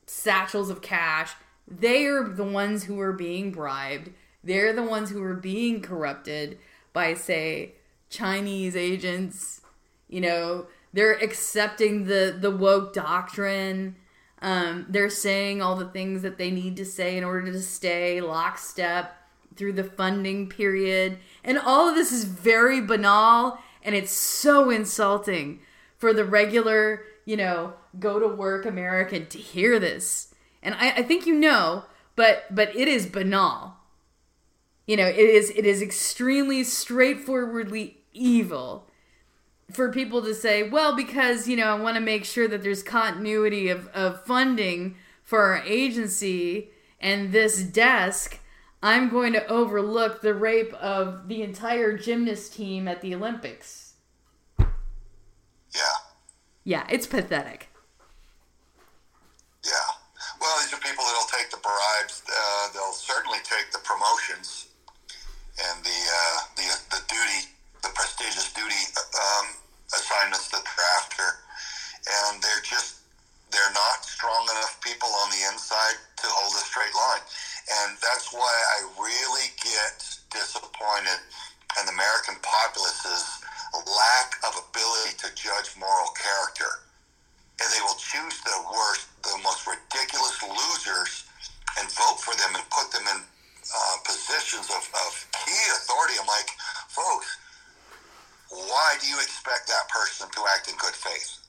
satchels 0.08 0.70
of 0.70 0.82
cash. 0.82 1.34
They 1.68 2.06
are 2.06 2.28
the 2.28 2.44
ones 2.44 2.84
who 2.84 3.00
are 3.00 3.14
being 3.14 3.52
bribed. 3.52 4.10
They're 4.44 4.74
the 4.74 4.84
ones 4.84 5.12
who 5.12 5.24
are 5.24 5.36
being 5.36 5.82
corrupted 5.82 6.58
by, 6.92 7.14
say, 7.14 7.76
Chinese 8.10 8.76
agents. 8.76 9.62
You 10.10 10.22
know, 10.22 10.66
they're 10.92 11.14
accepting 11.14 12.06
the 12.06 12.36
the 12.38 12.52
woke 12.52 12.94
doctrine. 12.94 13.96
Um, 14.42 14.88
they're 14.90 15.10
saying 15.10 15.62
all 15.62 15.76
the 15.76 15.90
things 15.90 16.24
that 16.24 16.38
they 16.38 16.50
need 16.50 16.76
to 16.78 16.86
say 16.86 17.16
in 17.16 17.24
order 17.24 17.52
to 17.52 17.62
stay 17.62 18.20
lockstep 18.22 19.16
through 19.56 19.74
the 19.74 19.84
funding 19.84 20.50
period. 20.50 21.20
And 21.44 21.60
all 21.60 21.88
of 21.88 21.96
this 21.96 22.12
is 22.12 22.24
very 22.24 22.82
banal 22.82 23.60
and 23.84 23.96
it's 23.96 24.12
so 24.12 24.70
insulting 24.70 25.60
for 25.98 26.14
the 26.14 26.26
regular, 26.26 27.04
you 27.26 27.38
know, 27.38 27.74
go 28.00 28.20
to 28.20 28.28
work 28.28 28.66
American 28.66 29.28
to 29.28 29.38
hear 29.38 29.80
this. 29.80 30.34
And 30.64 30.76
I, 30.76 30.92
I 30.92 31.04
think 31.04 31.26
you 31.26 31.36
know, 31.36 31.86
but 32.16 32.44
but 32.50 32.76
it 32.76 32.88
is 32.88 33.06
banal. 33.06 33.78
You 34.88 34.98
know, 34.98 35.08
it 35.08 35.18
is 35.18 35.52
it 35.52 35.66
is 35.66 35.82
extremely 35.82 36.64
straightforwardly 36.64 37.98
evil 38.14 38.88
for 39.72 39.92
people 39.92 40.22
to 40.24 40.36
say, 40.36 40.68
well, 40.68 40.96
because, 40.96 41.48
you 41.48 41.56
know, 41.56 41.68
I 41.68 41.80
want 41.80 41.96
to 41.96 42.02
make 42.02 42.26
sure 42.26 42.48
that 42.48 42.62
there's 42.62 42.84
continuity 42.84 43.70
of, 43.70 43.88
of 43.90 44.26
funding 44.26 44.96
for 45.24 45.40
our 45.40 45.64
agency 45.64 46.72
and 47.00 47.32
this 47.32 47.64
desk, 47.64 48.40
I'm 48.84 49.10
going 49.10 49.34
to 49.34 49.46
overlook 49.48 50.22
the 50.22 50.34
rape 50.34 50.74
of 50.76 51.28
the 51.28 51.42
entire 51.42 51.98
gymnast 51.98 52.54
team 52.54 52.88
at 52.88 53.02
the 53.02 53.16
Olympics. 53.16 53.91
Yeah. 56.64 56.86
It's 56.90 57.08
pathetic. 57.08 57.70
Yeah. 59.64 59.72
Well, 60.40 60.58
these 60.62 60.74
are 60.74 60.82
people 60.82 61.06
that'll 61.06 61.30
take 61.30 61.50
the 61.52 61.62
bribes. 61.62 62.24
Uh, 62.26 62.74
they'll 62.74 62.98
certainly 62.98 63.40
take 63.44 63.72
the 63.72 63.80
promotions 63.80 64.72
and 65.70 65.84
the 65.84 66.00
uh, 66.10 66.38
the 66.58 66.68
the 66.90 67.02
duty, 67.06 67.42
the 67.84 67.92
prestigious 67.94 68.54
duty 68.54 68.82
um, 68.98 69.46
assignments 69.94 70.50
that 70.50 70.64
they're 70.64 70.92
after, 70.98 71.28
and 72.08 72.42
they're 72.42 72.66
just 72.66 73.06
they're 73.52 73.76
not 73.76 74.02
strong 74.06 74.48
enough 74.50 74.80
people 74.82 75.10
on 75.22 75.30
the 75.30 75.44
inside 75.52 76.00
to 76.24 76.26
hold 76.32 76.56
a 76.56 76.64
straight 76.66 76.96
line, 76.96 77.24
and 77.84 77.98
that's 78.00 78.32
why 78.34 78.50
I 78.50 78.90
really 78.98 79.52
get 79.60 80.02
disappointed 80.32 81.20
in 81.80 81.86
the 81.86 81.94
American 81.94 82.40
populace's 82.42 83.44
lack 83.78 84.30
of 84.48 84.60
ability 84.60 85.16
to 85.24 85.28
judge 85.36 85.72
moral 85.80 86.12
character, 86.12 86.88
and 87.62 87.68
they 87.72 87.82
will 87.84 88.00
choose 88.00 88.42
the 88.44 88.58
worst, 88.68 89.08
the 89.24 89.38
most 89.44 89.64
ridiculous 89.68 90.36
losers, 90.44 91.24
and 91.80 91.88
vote 91.96 92.20
for 92.20 92.36
them 92.36 92.52
and 92.56 92.66
put 92.70 92.92
them 92.92 93.06
in 93.08 93.20
uh, 93.24 93.96
positions 94.04 94.68
of, 94.68 94.84
of 95.08 95.12
key 95.32 95.64
authority. 95.78 96.20
I'm 96.20 96.28
like, 96.28 96.52
folks, 96.92 97.30
why 98.52 99.00
do 99.00 99.08
you 99.08 99.16
expect 99.24 99.68
that 99.68 99.88
person 99.88 100.28
to 100.28 100.42
act 100.52 100.68
in 100.68 100.76
good 100.76 100.96
faith? 100.96 101.40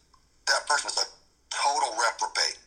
That 0.46 0.62
person 0.70 0.90
is 0.94 0.98
a 1.02 1.08
total 1.50 1.98
reprobate. 1.98 2.58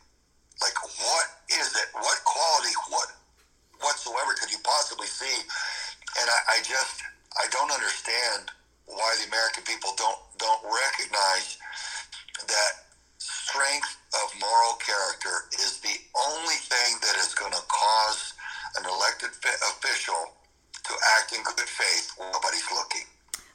Like, 0.60 0.76
what 1.00 1.26
is 1.48 1.72
it? 1.76 1.88
What 1.96 2.20
quality, 2.24 2.72
what 2.88 3.08
whatsoever 3.80 4.32
could 4.40 4.52
you 4.52 4.58
possibly 4.64 5.06
see? 5.06 5.36
And 6.20 6.26
I, 6.28 6.56
I 6.56 6.62
just, 6.64 7.00
I 7.36 7.44
don't 7.52 7.72
understand 7.72 8.52
why 8.86 9.14
the 9.20 9.26
American 9.28 9.64
people 9.64 9.92
don't 9.98 10.18
don't 10.38 10.62
recognize 10.62 11.58
that 12.46 12.72
strength 13.18 13.96
of 14.22 14.26
moral 14.40 14.74
character 14.78 15.46
is 15.58 15.80
the 15.80 15.96
only 16.14 16.58
thing 16.70 16.98
that 17.02 17.16
is 17.18 17.34
going 17.34 17.52
to 17.52 17.62
cause 17.68 18.34
an 18.78 18.84
elected 18.84 19.30
official 19.70 20.34
to 20.84 20.92
act 21.18 21.32
in 21.32 21.42
good 21.42 21.66
faith 21.66 22.10
when 22.16 22.30
nobody's 22.32 22.66
looking. 22.70 23.06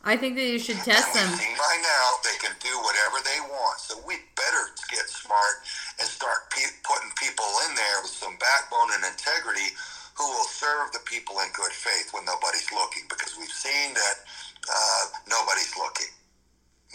I 0.04 0.18
think 0.18 0.34
that 0.36 0.50
you 0.50 0.58
should 0.58 0.82
test 0.82 1.14
them. 1.14 1.30
By 1.30 1.76
now, 1.78 2.06
they 2.26 2.34
can 2.42 2.58
do 2.58 2.74
whatever 2.82 3.22
they 3.22 3.38
want. 3.54 3.78
So 3.80 4.02
we 4.02 4.18
better 4.34 4.64
get 4.90 5.06
smart 5.06 5.62
and 6.02 6.10
start 6.10 6.50
pe- 6.50 6.74
putting 6.82 7.14
people 7.22 7.46
in 7.70 7.76
there 7.78 8.02
with 8.02 8.12
some 8.12 8.34
backbone 8.42 8.90
and 8.98 9.06
integrity 9.06 9.70
who 10.18 10.26
will 10.26 10.50
serve 10.50 10.92
the 10.92 11.06
people 11.06 11.38
in 11.46 11.54
good 11.54 11.72
faith 11.72 12.10
when 12.18 12.26
nobody's 12.26 12.66
looking. 12.74 13.06
Because 13.08 13.38
we've 13.38 13.54
seen 13.54 13.94
that 13.94 14.26
uh, 14.70 15.06
nobody's 15.30 15.74
looking 15.78 16.08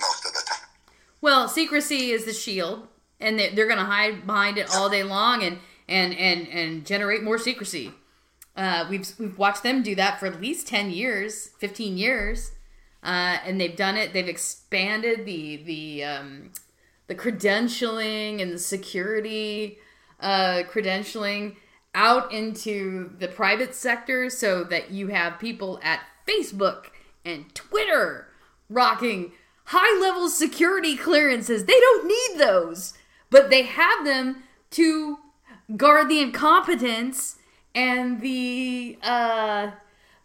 most 0.00 0.26
of 0.26 0.32
the 0.32 0.42
time. 0.46 0.68
Well, 1.20 1.48
secrecy 1.48 2.10
is 2.10 2.24
the 2.24 2.32
shield, 2.32 2.86
and 3.20 3.38
they're 3.38 3.66
going 3.66 3.78
to 3.78 3.84
hide 3.84 4.26
behind 4.26 4.58
it 4.58 4.74
all 4.74 4.88
day 4.88 5.02
long 5.02 5.42
and 5.42 5.58
and 5.88 6.14
and 6.14 6.48
and 6.48 6.86
generate 6.86 7.22
more 7.22 7.38
secrecy. 7.38 7.92
Uh, 8.56 8.86
we've 8.88 9.10
we've 9.18 9.38
watched 9.38 9.62
them 9.62 9.82
do 9.82 9.94
that 9.94 10.18
for 10.18 10.26
at 10.26 10.40
least 10.40 10.66
ten 10.66 10.90
years, 10.90 11.50
fifteen 11.58 11.96
years 11.96 12.52
uh, 13.06 13.38
and 13.44 13.60
they've 13.60 13.76
done 13.76 13.96
it. 13.96 14.12
They've 14.12 14.28
expanded 14.28 15.24
the 15.24 15.56
the 15.58 16.04
um, 16.04 16.50
the 17.06 17.14
credentialing 17.14 18.42
and 18.42 18.52
the 18.52 18.58
security 18.58 19.78
uh, 20.20 20.64
credentialing 20.68 21.54
out 21.94 22.32
into 22.32 23.12
the 23.18 23.28
private 23.28 23.74
sector, 23.74 24.28
so 24.28 24.64
that 24.64 24.90
you 24.90 25.06
have 25.08 25.38
people 25.38 25.78
at 25.84 26.00
Facebook 26.26 26.86
and 27.26 27.54
Twitter 27.54 28.28
rocking 28.68 29.32
high 29.66 30.00
level 30.00 30.28
security 30.28 30.96
clearances. 30.96 31.64
They 31.64 31.78
don't 31.78 32.06
need 32.06 32.40
those, 32.40 32.94
but 33.30 33.50
they 33.50 33.62
have 33.62 34.04
them 34.04 34.44
to 34.70 35.18
guard 35.76 36.08
the 36.08 36.20
incompetence 36.20 37.38
and 37.74 38.20
the 38.20 38.98
uh, 39.02 39.72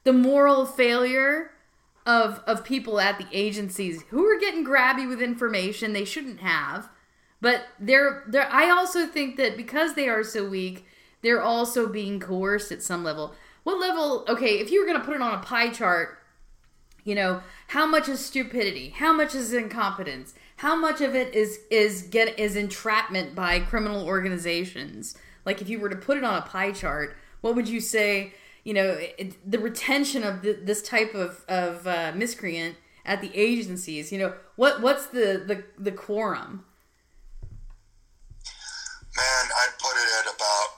the 0.03 0.13
moral 0.13 0.65
failure 0.65 1.51
of 2.05 2.41
of 2.47 2.63
people 2.63 2.99
at 2.99 3.17
the 3.17 3.27
agencies 3.31 4.03
who 4.09 4.25
are 4.25 4.39
getting 4.39 4.65
grabby 4.65 5.07
with 5.07 5.21
information 5.21 5.93
they 5.93 6.05
shouldn't 6.05 6.39
have. 6.39 6.89
But 7.41 7.65
they're 7.79 8.23
they 8.27 8.39
I 8.39 8.69
also 8.69 9.07
think 9.07 9.37
that 9.37 9.57
because 9.57 9.95
they 9.95 10.07
are 10.07 10.23
so 10.23 10.47
weak, 10.47 10.85
they're 11.21 11.41
also 11.41 11.87
being 11.87 12.19
coerced 12.19 12.71
at 12.71 12.83
some 12.83 13.03
level. 13.03 13.35
What 13.63 13.79
level? 13.79 14.25
Okay, 14.27 14.59
if 14.59 14.71
you 14.71 14.79
were 14.79 14.87
going 14.87 14.99
to 14.99 15.05
put 15.05 15.15
it 15.15 15.21
on 15.21 15.35
a 15.35 15.43
pie 15.43 15.69
chart, 15.69 16.20
you 17.03 17.15
know, 17.15 17.41
how 17.67 17.85
much 17.85 18.07
is 18.07 18.23
stupidity? 18.23 18.89
How 18.89 19.13
much 19.13 19.35
is 19.35 19.53
incompetence? 19.53 20.33
How 20.57 20.75
much 20.75 21.01
of 21.01 21.15
it 21.15 21.33
is 21.33 21.59
is 21.69 22.03
get 22.03 22.37
is 22.39 22.55
entrapment 22.55 23.35
by 23.35 23.59
criminal 23.59 24.05
organizations? 24.05 25.17
Like 25.45 25.61
if 25.61 25.69
you 25.69 25.79
were 25.79 25.89
to 25.89 25.95
put 25.95 26.17
it 26.17 26.23
on 26.23 26.35
a 26.35 26.41
pie 26.41 26.71
chart, 26.71 27.15
what 27.41 27.55
would 27.55 27.67
you 27.67 27.79
say 27.79 28.33
you 28.63 28.73
know 28.73 28.97
it, 29.17 29.35
the 29.49 29.59
retention 29.59 30.23
of 30.23 30.41
the, 30.41 30.53
this 30.53 30.81
type 30.81 31.15
of 31.15 31.43
of 31.47 31.87
uh, 31.87 32.11
miscreant 32.15 32.75
at 33.05 33.21
the 33.21 33.31
agencies. 33.33 34.11
You 34.11 34.19
know 34.19 34.33
what 34.55 34.81
what's 34.81 35.07
the 35.07 35.41
the, 35.45 35.63
the 35.77 35.91
quorum? 35.91 36.65
Man, 39.17 39.43
I'd 39.49 39.75
put 39.81 39.95
it 39.97 40.09
at 40.21 40.35
about 40.35 40.69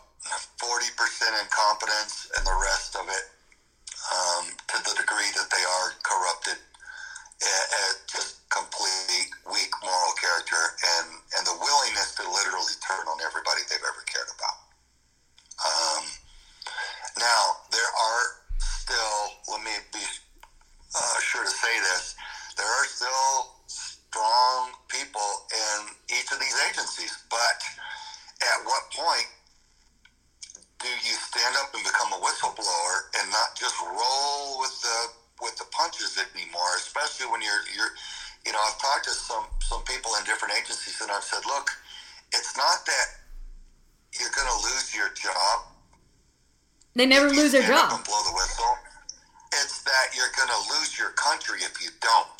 forty 0.57 0.89
percent 0.95 1.35
incompetence, 1.43 2.31
and 2.37 2.47
the 2.47 2.57
rest 2.71 2.95
of 2.95 3.05
it, 3.07 3.25
um, 4.15 4.45
to 4.71 4.77
the 4.83 4.95
degree 4.97 5.31
that 5.35 5.51
they 5.51 5.63
are 5.63 5.87
corrupted, 6.01 6.57
at, 7.43 7.65
at 7.67 7.95
just 8.07 8.47
complete 8.49 9.29
weak 9.51 9.71
moral 9.83 10.13
character 10.15 10.61
and 10.97 11.19
and 11.37 11.43
the 11.45 11.57
willingness 11.59 12.15
to 12.15 12.23
literally 12.23 12.77
turn 12.79 13.03
on 13.11 13.19
everybody 13.19 13.61
they've 13.67 13.83
ever 13.83 14.03
cared 14.07 14.31
about. 14.31 14.57
Um, 15.63 16.03
now, 17.19 17.61
there 17.69 17.91
are 17.93 18.25
still, 18.57 19.17
let 19.53 19.61
me 19.63 19.75
be 19.93 20.01
uh, 20.95 21.19
sure 21.21 21.43
to 21.43 21.49
say 21.49 21.73
this, 21.93 22.15
there 22.57 22.65
are 22.65 22.85
still 22.85 23.53
strong 23.67 24.73
people 24.89 25.29
in 25.53 25.93
each 26.09 26.29
of 26.31 26.39
these 26.39 26.57
agencies, 26.69 27.13
but 27.29 27.59
at 28.41 28.65
what 28.65 28.81
point 28.93 29.29
do 30.81 30.89
you 30.89 31.15
stand 31.15 31.55
up 31.61 31.73
and 31.73 31.83
become 31.83 32.13
a 32.13 32.19
whistleblower 32.21 32.95
and 33.21 33.29
not 33.31 33.55
just 33.55 33.79
roll 33.81 34.59
with 34.59 34.75
the 34.81 34.97
with 35.41 35.55
the 35.57 35.65
punches 35.71 36.19
anymore? 36.19 36.75
Especially 36.77 37.25
when 37.31 37.41
you're 37.41 37.63
you're 37.73 37.93
you 38.45 38.51
know 38.51 38.59
I've 38.59 38.77
talked 38.77 39.05
to 39.05 39.15
some 39.15 39.45
some 39.61 39.81
people 39.85 40.11
in 40.19 40.25
different 40.25 40.53
agencies 40.53 40.99
and 41.01 41.09
I've 41.09 41.23
said, 41.23 41.41
look, 41.47 41.71
it's 42.33 42.57
not 42.57 42.85
that 42.85 43.07
you're 44.19 44.33
going 44.35 44.49
to 44.49 44.59
lose 44.67 44.93
your 44.93 45.09
job 45.15 45.73
they 47.03 47.09
never 47.09 47.29
lose 47.29 47.51
their 47.51 47.67
job. 47.67 48.05
blow 48.05 48.23
the 48.23 48.31
whistle. 48.33 48.77
It's 49.61 49.83
that 49.83 50.15
you're 50.15 50.31
going 50.37 50.47
to 50.47 50.61
lose 50.79 50.97
your 50.97 51.09
country 51.09 51.59
if 51.59 51.81
you 51.83 51.89
don't. 52.01 52.32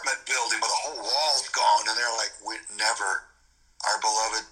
Apartment 0.00 0.26
building 0.26 0.58
with 0.60 0.70
the 0.70 0.80
whole 0.82 0.96
wall's 0.96 1.48
gone, 1.48 1.84
and 1.88 1.96
they're 1.96 2.16
like, 2.16 2.32
we 2.46 2.54
never, 2.76 3.22
our 3.88 4.00
beloved 4.00 4.46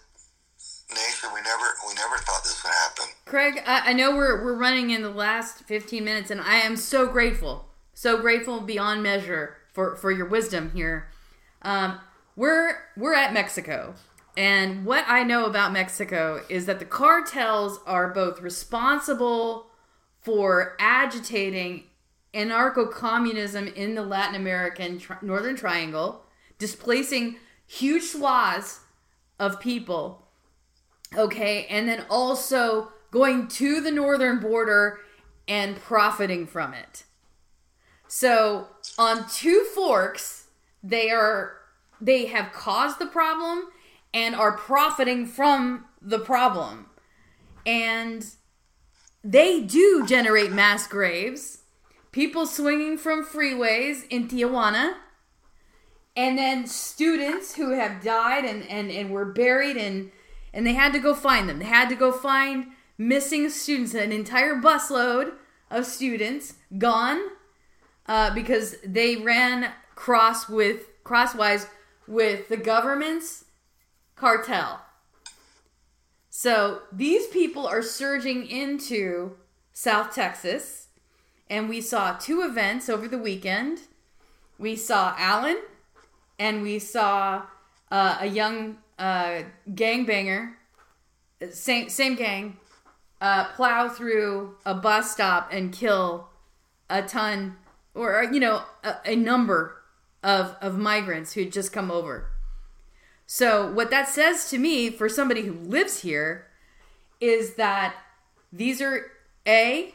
nation, 0.91 1.31
we 1.35 1.41
never, 1.43 1.65
we 1.87 1.95
never 1.95 2.17
thought 2.19 2.43
this 2.45 2.63
would 2.63 2.73
happen. 2.73 3.05
Craig, 3.25 3.63
I, 3.67 3.91
I 3.91 3.93
know 3.93 4.15
we're 4.15 4.43
we're 4.43 4.57
running 4.57 4.91
in 4.91 5.03
the 5.03 5.11
last 5.11 5.65
15 5.65 6.05
minutes, 6.05 6.31
and 6.31 6.41
I 6.41 6.57
am 6.57 6.77
so 6.77 7.07
grateful, 7.07 7.67
so 7.95 8.21
grateful 8.21 8.61
beyond 8.61 9.03
measure 9.03 9.57
for 9.73 9.97
for 9.97 10.11
your 10.11 10.27
wisdom 10.27 10.73
here. 10.75 11.09
Um, 11.63 12.01
we're 12.37 12.77
we're 12.97 13.15
at 13.15 13.33
Mexico, 13.33 13.95
and 14.37 14.85
what 14.85 15.05
I 15.07 15.23
know 15.23 15.47
about 15.47 15.73
Mexico 15.73 16.43
is 16.49 16.67
that 16.67 16.79
the 16.79 16.85
cartels 16.85 17.81
are 17.87 18.09
both 18.09 18.41
responsible 18.41 19.67
for 20.21 20.77
agitating 20.79 21.85
anarcho-communism 22.39 23.69
in 23.69 23.95
the 23.95 24.03
Latin 24.03 24.37
American 24.37 24.99
tri- 24.99 25.19
Northern 25.23 25.57
Triangle, 25.57 26.25
displacing 26.59 27.37
huge 27.67 28.05
swaths 28.05 28.81
of 29.39 29.61
people 29.61 30.27
okay 31.17 31.67
and 31.71 31.89
then 31.89 32.05
also 32.11 32.93
going 33.11 33.49
to 33.49 33.81
the 33.81 33.91
northern 33.91 34.39
border 34.41 34.99
and 35.47 35.77
profiting 35.77 36.47
from 36.47 36.75
it. 36.75 37.05
So 38.07 38.69
on 38.99 39.29
two 39.29 39.65
forks 39.75 40.49
they 40.83 41.11
are 41.11 41.55
they 42.01 42.27
have 42.27 42.53
caused 42.53 42.99
the 42.99 43.07
problem 43.07 43.69
and 44.15 44.35
are 44.35 44.57
profiting 44.57 45.27
from 45.27 45.85
the 46.01 46.19
problem. 46.19 46.87
And 47.67 48.25
they 49.25 49.61
do 49.63 50.07
generate 50.07 50.53
mass 50.53 50.87
graves 50.87 51.58
people 52.13 52.47
swinging 52.47 52.99
from 52.99 53.25
freeways 53.25 54.07
in 54.09 54.29
tijuana 54.29 54.95
and 56.17 56.37
then 56.37 56.67
students 56.67 57.55
who 57.55 57.71
have 57.71 58.03
died 58.03 58.45
and, 58.45 58.69
and, 58.69 58.91
and 58.91 59.11
were 59.11 59.25
buried 59.25 59.77
and 59.77 60.11
and 60.53 60.67
they 60.67 60.75
had 60.75 60.93
to 60.95 60.99
go 60.99 61.15
find 61.15 61.49
them. 61.49 61.59
They 61.59 61.67
had 61.67 61.89
to 61.91 61.95
go 61.95 62.11
find 62.11 62.69
missing 62.97 63.49
students, 63.51 63.95
an 63.95 64.13
entire 64.13 64.57
busload 64.57 65.35
of 65.71 65.87
students 65.87 66.55
gone 66.79 67.21
uh, 68.07 68.35
because 68.35 68.77
they 68.85 69.17
ran 69.17 69.71
cross 69.95 70.49
with 70.49 70.87
crosswise 71.05 71.67
with 72.07 72.49
the 72.49 72.57
government's 72.57 73.45
cartel. 74.17 74.83
So 76.31 76.83
these 76.93 77.27
people 77.29 77.67
are 77.67 77.83
surging 77.83 78.47
into 78.47 79.37
South 79.73 80.15
Texas, 80.15 80.88
and 81.51 81.69
we 81.69 81.81
saw 81.81 82.13
two 82.15 82.43
events 82.43 82.89
over 82.89 83.09
the 83.09 83.19
weekend. 83.19 83.81
We 84.59 84.77
saw 84.77 85.15
Allen, 85.17 85.59
and 86.39 86.63
we 86.63 86.79
saw 86.79 87.47
uh, 87.91 88.19
a 88.21 88.27
young 88.27 88.79
uh, 88.99 89.43
gangbanger, 89.71 90.55
same 91.51 91.89
same 91.89 92.17
gang, 92.17 92.57
uh, 93.21 93.45
plow 93.55 93.89
through 93.89 94.57
a 94.67 94.75
bus 94.75 95.13
stop 95.13 95.51
and 95.53 95.73
kill 95.73 96.29
a 96.91 97.03
ton, 97.03 97.57
or 97.95 98.25
you 98.25 98.41
know, 98.41 98.63
a, 98.85 98.97
a 99.07 99.17
number 99.17 99.77
of 100.23 100.57
of 100.61 100.77
migrants 100.77 101.33
who 101.33 101.45
just 101.45 101.73
come 101.73 101.91
over. 101.91 102.31
So 103.27 103.71
what 103.71 103.91
that 103.91 104.09
says 104.09 104.49
to 104.51 104.59
me, 104.59 104.91
for 104.91 105.09
somebody 105.09 105.43
who 105.43 105.53
lives 105.53 106.01
here, 106.01 106.47
is 107.21 107.55
that 107.55 107.95
these 108.53 108.81
are 108.81 109.11
a 109.47 109.95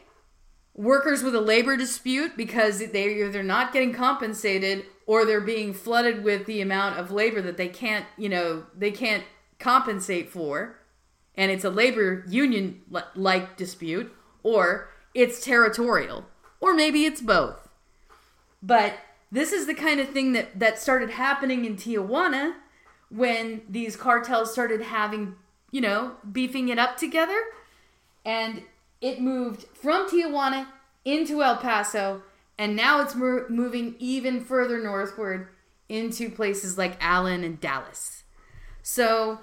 workers 0.74 1.22
with 1.22 1.34
a 1.34 1.40
labor 1.40 1.76
dispute 1.76 2.36
because 2.36 2.78
they 2.78 3.22
either 3.22 3.42
not 3.42 3.72
getting 3.72 3.92
compensated 3.92 4.84
or 5.06 5.24
they're 5.24 5.40
being 5.40 5.72
flooded 5.72 6.24
with 6.24 6.46
the 6.46 6.60
amount 6.60 6.98
of 6.98 7.10
labor 7.10 7.40
that 7.40 7.56
they 7.56 7.68
can't, 7.68 8.06
you 8.16 8.28
know, 8.28 8.64
they 8.76 8.90
can't 8.90 9.24
compensate 9.58 10.30
for. 10.30 10.76
And 11.36 11.50
it's 11.50 11.64
a 11.64 11.70
labor 11.70 12.24
union 12.28 12.82
like 13.14 13.56
dispute, 13.56 14.14
or 14.42 14.88
it's 15.14 15.44
territorial, 15.44 16.26
or 16.60 16.74
maybe 16.74 17.04
it's 17.04 17.20
both. 17.20 17.68
But 18.62 18.94
this 19.32 19.52
is 19.52 19.66
the 19.66 19.74
kind 19.74 20.00
of 20.00 20.10
thing 20.10 20.32
that, 20.32 20.58
that 20.58 20.78
started 20.78 21.10
happening 21.10 21.64
in 21.64 21.76
Tijuana 21.76 22.54
when 23.10 23.62
these 23.68 23.96
cartels 23.96 24.52
started 24.52 24.80
having, 24.80 25.34
you 25.72 25.80
know, 25.80 26.12
beefing 26.30 26.68
it 26.68 26.78
up 26.78 26.96
together. 26.96 27.40
And 28.24 28.62
it 29.04 29.20
moved 29.20 29.66
from 29.74 30.08
Tijuana 30.08 30.66
into 31.04 31.42
El 31.42 31.58
Paso, 31.58 32.22
and 32.56 32.74
now 32.74 33.02
it's 33.02 33.14
mo- 33.14 33.44
moving 33.50 33.96
even 33.98 34.42
further 34.42 34.82
northward 34.82 35.48
into 35.90 36.30
places 36.30 36.78
like 36.78 36.96
Allen 37.00 37.44
and 37.44 37.60
Dallas. 37.60 38.22
So, 38.82 39.40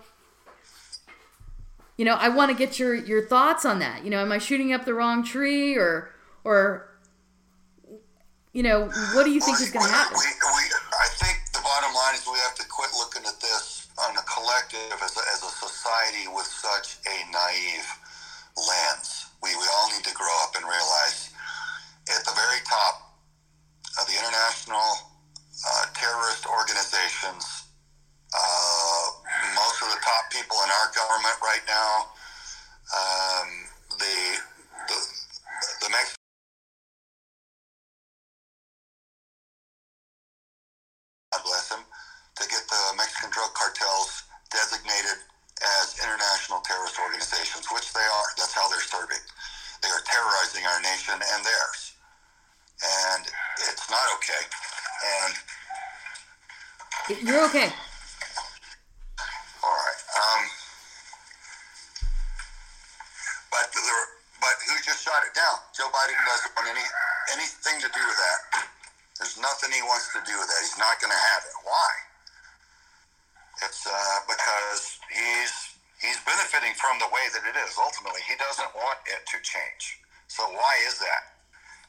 you 1.95 2.05
know, 2.05 2.15
I 2.15 2.29
want 2.29 2.49
to 2.49 2.57
get 2.57 2.79
your 2.79 2.95
your 2.95 3.23
thoughts 3.23 3.63
on 3.63 3.77
that. 3.79 4.03
You 4.03 4.09
know, 4.09 4.19
am 4.19 4.31
I 4.31 4.39
shooting 4.39 4.73
up 4.73 4.83
the 4.83 4.95
wrong 4.95 5.23
tree, 5.23 5.77
or 5.77 6.09
or 6.43 6.89
you 8.53 8.63
know, 8.63 8.89
what 9.13 9.25
do 9.25 9.31
you 9.31 9.41
think 9.41 9.61
is 9.61 9.69
going 9.69 9.85
to 9.85 9.91
happen? 9.91 10.17
We, 10.17 10.25
we, 10.25 10.63
I 10.91 11.07
think 11.21 11.37
the 11.53 11.61
bottom 11.63 11.93
line 11.93 12.15
is 12.15 12.25
we 12.25 12.39
have 12.39 12.55
to 12.55 12.67
quit 12.67 12.89
looking 12.97 13.21
at 13.27 13.39
this 13.39 13.87
on 14.09 14.17
a 14.17 14.23
collective 14.25 14.97
as 15.03 15.15
a, 15.15 15.23
as 15.31 15.43
a 15.43 15.53
society 15.53 16.27
with 16.33 16.47
such 16.47 16.97
a 17.05 17.31
naive 17.31 17.87
lens. 18.57 19.30
We, 19.43 19.49
we 19.55 19.67
all 19.77 19.89
need 19.93 20.05
to 20.05 20.13
grow 20.13 20.33
up 20.43 20.55
and 20.55 20.65
realize 20.65 21.31
at 22.09 22.23
the 22.25 22.33
very 22.33 22.61
top 22.65 23.17
of 23.99 24.07
the 24.07 24.15
international 24.17 24.89
uh, 25.65 25.85
terrorist 25.93 26.45
organizations, 26.45 27.45
uh, 28.33 29.05
most 29.55 29.81
of 29.81 29.89
the 29.89 30.01
top 30.01 30.31
people 30.31 30.57
in 30.63 30.69
our 30.69 30.89
government 30.95 31.37
right 31.41 31.65
now, 31.67 31.93
um, 32.93 33.49
the, 33.99 34.15
the, 34.87 34.97
the 35.85 35.89
Mexican 35.89 36.21
God 41.31 41.43
bless 41.45 41.71
him, 41.71 41.79
to 42.35 42.43
get 42.49 42.63
the 42.67 42.81
Mexican 42.97 43.31
drug 43.31 43.53
cartels 43.53 44.23
designated 44.51 45.23
as 45.61 45.93
international 46.01 46.59
terrorist 46.65 46.97
organizations, 46.97 47.65
which 47.69 47.93
they 47.93 48.01
are. 48.01 48.27
That's 48.37 48.53
how 48.53 48.67
they're 48.69 48.81
serving. 48.81 49.21
They 49.81 49.89
are 49.89 50.03
terrorizing 50.05 50.65
our 50.65 50.81
nation 50.81 51.17
and 51.17 51.39
theirs. 51.45 51.93
And 52.81 53.23
it's 53.69 53.89
not 53.89 54.05
okay. 54.17 54.43
And, 55.01 55.33
You're 57.21 57.45
okay. 57.45 57.69
all 59.61 59.77
right. 59.77 60.01
Um, 60.17 60.41
but, 63.53 63.69
the, 63.69 63.81
but 64.41 64.55
who 64.65 64.73
just 64.81 65.05
shot 65.05 65.21
it 65.25 65.33
down? 65.37 65.61
Joe 65.77 65.89
Biden 65.93 66.17
doesn't 66.25 66.53
want 66.57 66.69
any, 66.73 66.85
anything 67.37 67.77
to 67.85 67.89
do 67.93 68.01
with 68.01 68.17
that. 68.17 68.65
There's 69.21 69.37
nothing 69.37 69.69
he 69.69 69.85
wants 69.85 70.09
to 70.17 70.21
do 70.25 70.33
with 70.33 70.49
that. 70.49 70.59
He's 70.65 70.81
not 70.81 70.97
going 70.97 71.13
to 71.13 71.23
have 71.37 71.45
it. 71.45 71.53
Why? 71.61 71.89
It's 73.61 73.85
uh, 73.85 74.19
because 74.25 74.90
he's 75.11 75.53
he's 75.99 76.19
benefiting 76.25 76.73
from 76.79 76.97
the 76.97 77.11
way 77.11 77.25
that 77.35 77.43
it 77.45 77.55
is. 77.59 77.75
Ultimately, 77.77 78.23
he 78.25 78.35
doesn't 78.39 78.71
want 78.73 78.99
it 79.05 79.21
to 79.35 79.37
change. 79.43 79.99
So 80.27 80.47
why 80.55 80.73
is 80.87 80.97
that? 80.99 81.23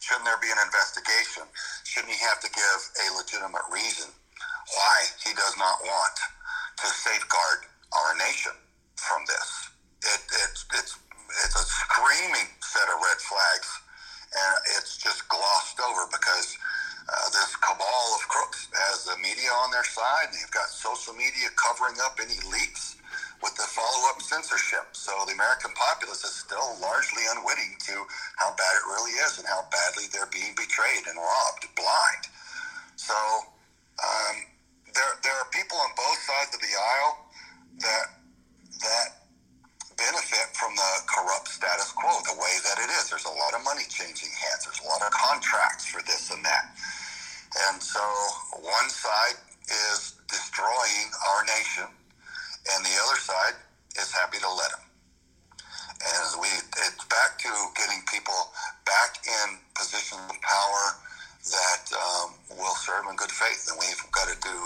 Shouldn't 0.03 0.27
there 0.27 0.43
be 0.43 0.51
an 0.51 0.59
investigation? 0.59 1.47
Shouldn't 1.87 2.11
he 2.11 2.19
have 2.27 2.43
to 2.43 2.51
give 2.51 2.81
a 3.07 3.07
legitimate 3.15 3.67
reason 3.71 4.11
why 4.75 4.97
he 5.23 5.31
does 5.35 5.55
not 5.59 5.79
want 5.83 6.17
to 6.83 6.87
safeguard 6.91 7.71
our 7.95 8.13
nation 8.19 8.53
from 8.97 9.23
this. 9.27 9.49
It, 10.03 10.21
it's 10.49 10.65
it's 10.75 10.95
it's 11.47 11.57
a 11.57 11.65
screaming 11.65 12.51
set 12.61 12.87
of 12.91 12.99
red 12.99 13.21
flags, 13.23 13.71
and 14.35 14.55
it's 14.79 14.99
just 14.99 15.29
glossed 15.29 15.79
over 15.81 16.09
because 16.11 16.59
uh, 17.09 17.29
this 17.31 17.55
cabal 17.57 18.07
of 18.19 18.23
crooks 18.29 18.69
has 18.75 19.05
the 19.05 19.17
media 19.23 19.51
on 19.63 19.71
their 19.71 19.87
side, 19.87 20.31
and 20.31 20.35
they've 20.35 20.57
got 20.57 20.69
social 20.71 21.15
media 21.15 21.51
covering 21.55 21.97
up 22.03 22.19
any 22.19 22.39
leaks 22.51 22.97
with 23.43 23.55
the 23.59 23.67
follow-up 23.67 24.23
censorship. 24.23 24.95
So 24.95 25.13
the 25.27 25.35
American 25.35 25.75
populace 25.75 26.23
is 26.25 26.35
still 26.35 26.79
largely 26.81 27.27
unwitting 27.37 27.77
to 27.91 27.95
how 28.39 28.55
bad 28.55 28.73
it 28.79 28.87
really 28.87 29.15
is 29.23 29.39
and 29.39 29.47
how 29.47 29.67
badly 29.71 30.07
they're 30.15 30.31
being 30.31 30.55
betrayed 30.55 31.05
and 31.11 31.19
robbed 31.19 31.67
blind. 31.75 32.23
So 32.97 33.15
um, 33.99 34.37
there, 34.95 35.13
there 35.27 35.37
are 35.37 35.49
people 35.51 35.77
on 35.79 35.91
both 35.99 36.21
sides 36.23 36.55
of 36.55 36.61
the 36.63 36.75
aisle 36.75 37.15
that 37.83 38.07
that 38.83 39.09
benefit 39.97 40.51
from 40.59 40.75
the 40.75 40.93
corrupt 41.07 41.47
status 41.47 41.93
quo 41.93 42.11
the 42.27 42.35
way 42.35 42.55
that 42.67 42.79
it 42.83 42.91
is. 42.99 43.11
There's 43.11 43.27
a 43.29 43.37
lot 43.39 43.55
of 43.55 43.63
money 43.63 43.87
changing 43.87 44.31
hands. 44.35 44.67
There's 44.67 44.83
a 44.83 44.89
lot 44.89 45.03
of 45.03 45.11
contracts 45.15 45.87
for 45.87 46.03
this 46.03 46.31
and 46.35 46.43
that. 46.45 46.75
And 47.69 47.83
so 47.83 48.03
one 48.59 48.89
side 48.89 49.39
is 49.69 50.19
destroying 50.29 51.07
our 51.31 51.45
nation, 51.45 51.87
and 52.71 52.85
the 52.85 52.95
other 53.07 53.19
side 53.19 53.57
is 53.99 54.13
happy 54.13 54.39
to 54.39 54.51
let 54.51 54.71
them. 54.71 54.85
And 56.03 56.43
we, 56.43 56.49
it's 56.51 57.05
back 57.07 57.39
to 57.47 57.51
getting 57.79 58.03
people 58.11 58.51
back 58.87 59.23
in 59.27 59.59
positions 59.75 60.23
of 60.31 60.39
power 60.43 60.85
that 61.51 61.85
um, 61.95 62.35
will 62.59 62.75
serve 62.75 63.07
in 63.11 63.17
good 63.17 63.31
faith. 63.31 63.67
And 63.71 63.79
we've 63.79 64.03
got 64.11 64.27
to 64.31 64.39
do 64.43 64.62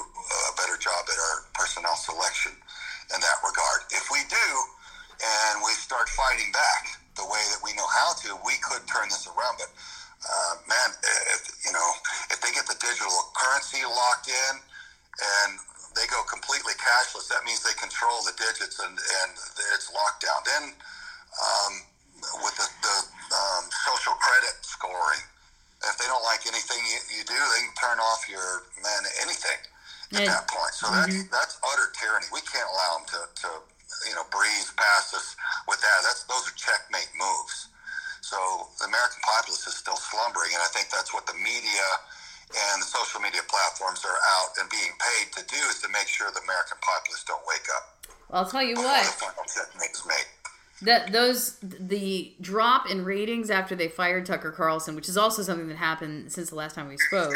Well, 48.36 48.44
I'll 48.44 48.50
tell 48.50 48.62
you 48.62 48.74
what. 48.74 49.02
the 49.02 49.12
final 49.12 49.44
checkmate 49.44 49.90
is 49.92 50.06
made. 50.06 50.86
that 50.86 51.10
those 51.10 51.56
the 51.62 52.34
drop 52.38 52.90
in 52.90 53.06
ratings 53.06 53.48
after 53.48 53.74
they 53.74 53.88
fired 53.88 54.26
Tucker 54.26 54.50
Carlson, 54.50 54.94
which 54.94 55.08
is 55.08 55.16
also 55.16 55.42
something 55.42 55.68
that 55.68 55.78
happened 55.78 56.30
since 56.30 56.50
the 56.50 56.54
last 56.54 56.74
time 56.74 56.86
we 56.86 56.98
spoke. 56.98 57.32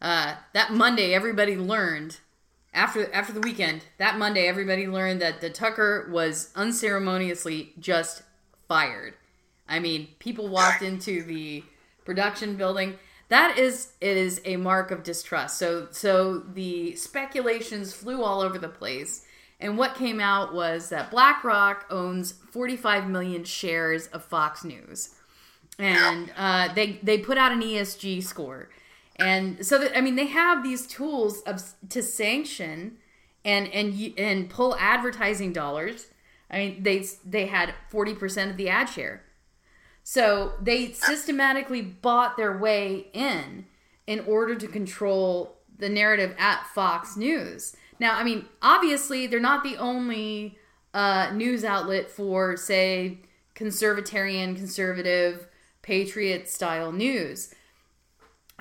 Uh, 0.00 0.36
that 0.52 0.72
Monday, 0.72 1.12
everybody 1.12 1.56
learned 1.56 2.20
after 2.72 3.12
after 3.12 3.32
the 3.32 3.40
weekend. 3.40 3.86
That 3.96 4.16
Monday, 4.16 4.46
everybody 4.46 4.86
learned 4.86 5.20
that 5.22 5.40
the 5.40 5.50
Tucker 5.50 6.08
was 6.08 6.52
unceremoniously 6.54 7.72
just 7.80 8.22
fired. 8.68 9.14
I 9.68 9.80
mean, 9.80 10.06
people 10.20 10.46
walked 10.46 10.82
into 10.82 11.24
the 11.24 11.64
production 12.04 12.54
building. 12.54 13.00
That 13.28 13.58
is 13.58 13.94
it 14.00 14.16
is 14.16 14.40
a 14.44 14.54
mark 14.54 14.92
of 14.92 15.02
distrust. 15.02 15.58
So 15.58 15.88
so 15.90 16.38
the 16.38 16.94
speculations 16.94 17.92
flew 17.92 18.22
all 18.22 18.40
over 18.40 18.56
the 18.56 18.68
place. 18.68 19.24
And 19.60 19.76
what 19.76 19.96
came 19.96 20.20
out 20.20 20.54
was 20.54 20.88
that 20.90 21.10
BlackRock 21.10 21.86
owns 21.90 22.32
45 22.32 23.08
million 23.08 23.42
shares 23.44 24.06
of 24.08 24.24
Fox 24.24 24.62
News, 24.62 25.16
and 25.78 26.32
uh, 26.36 26.72
they 26.74 27.00
they 27.02 27.18
put 27.18 27.38
out 27.38 27.50
an 27.52 27.60
ESG 27.60 28.22
score, 28.22 28.68
and 29.16 29.64
so 29.66 29.78
that 29.78 29.96
I 29.96 30.00
mean 30.00 30.14
they 30.14 30.26
have 30.26 30.62
these 30.62 30.86
tools 30.86 31.40
of 31.42 31.60
to 31.88 32.02
sanction 32.02 32.98
and 33.44 33.68
and 33.72 34.14
and 34.16 34.48
pull 34.48 34.76
advertising 34.76 35.52
dollars. 35.52 36.06
I 36.50 36.58
mean 36.58 36.82
they 36.84 37.04
they 37.24 37.46
had 37.46 37.74
40 37.90 38.14
percent 38.14 38.50
of 38.52 38.56
the 38.56 38.68
ad 38.68 38.88
share, 38.88 39.24
so 40.04 40.52
they 40.62 40.92
systematically 40.92 41.82
bought 41.82 42.36
their 42.36 42.56
way 42.56 43.08
in 43.12 43.66
in 44.06 44.20
order 44.20 44.54
to 44.54 44.68
control 44.68 45.56
the 45.76 45.88
narrative 45.88 46.34
at 46.38 46.66
Fox 46.68 47.16
News. 47.16 47.74
Now, 48.00 48.16
I 48.16 48.24
mean, 48.24 48.46
obviously, 48.62 49.26
they're 49.26 49.40
not 49.40 49.64
the 49.64 49.76
only 49.76 50.56
uh, 50.94 51.30
news 51.32 51.64
outlet 51.64 52.10
for, 52.10 52.56
say, 52.56 53.18
conservatarian, 53.54 54.56
conservative, 54.56 55.48
patriot 55.82 56.48
style 56.48 56.92
news. 56.92 57.54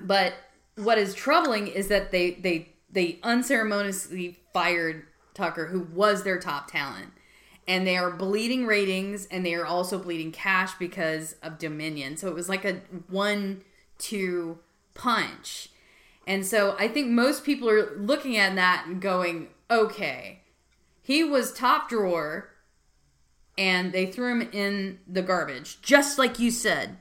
But 0.02 0.34
what 0.76 0.98
is 0.98 1.14
troubling 1.14 1.68
is 1.68 1.88
that 1.88 2.12
they 2.12 2.32
they 2.32 2.70
they 2.90 3.20
unceremoniously 3.24 4.40
fired 4.54 5.04
Tucker, 5.34 5.68
who 5.68 5.82
was 5.94 6.24
their 6.24 6.40
top 6.40 6.72
talent, 6.72 7.12
and 7.68 7.86
they 7.86 7.98
are 7.98 8.12
bleeding 8.12 8.66
ratings, 8.66 9.28
and 9.28 9.46
they 9.46 9.54
are 9.54 9.66
also 9.66 10.00
bleeding 10.00 10.32
cash 10.32 10.74
because 10.76 11.36
of 11.44 11.60
Dominion. 11.60 12.18
So 12.18 12.28
it 12.28 12.34
was 12.34 12.50
like 12.50 12.66
a 12.66 12.82
one-two 13.10 14.60
punch. 14.94 15.70
And 16.28 16.46
so 16.46 16.76
I 16.78 16.90
think 16.90 17.08
most 17.08 17.46
people 17.46 17.70
are 17.70 17.98
looking 17.98 18.36
at 18.36 18.54
that 18.56 18.84
and 18.86 19.02
going, 19.02 19.48
okay, 19.72 20.42
he 21.02 21.24
was 21.24 21.54
top 21.54 21.88
drawer 21.88 22.50
and 23.58 23.94
they 23.94 24.06
threw 24.06 24.34
him 24.34 24.50
in 24.52 25.00
the 25.08 25.22
garbage, 25.22 25.82
just 25.82 26.20
like 26.20 26.38
you 26.38 26.52
said. 26.52 26.98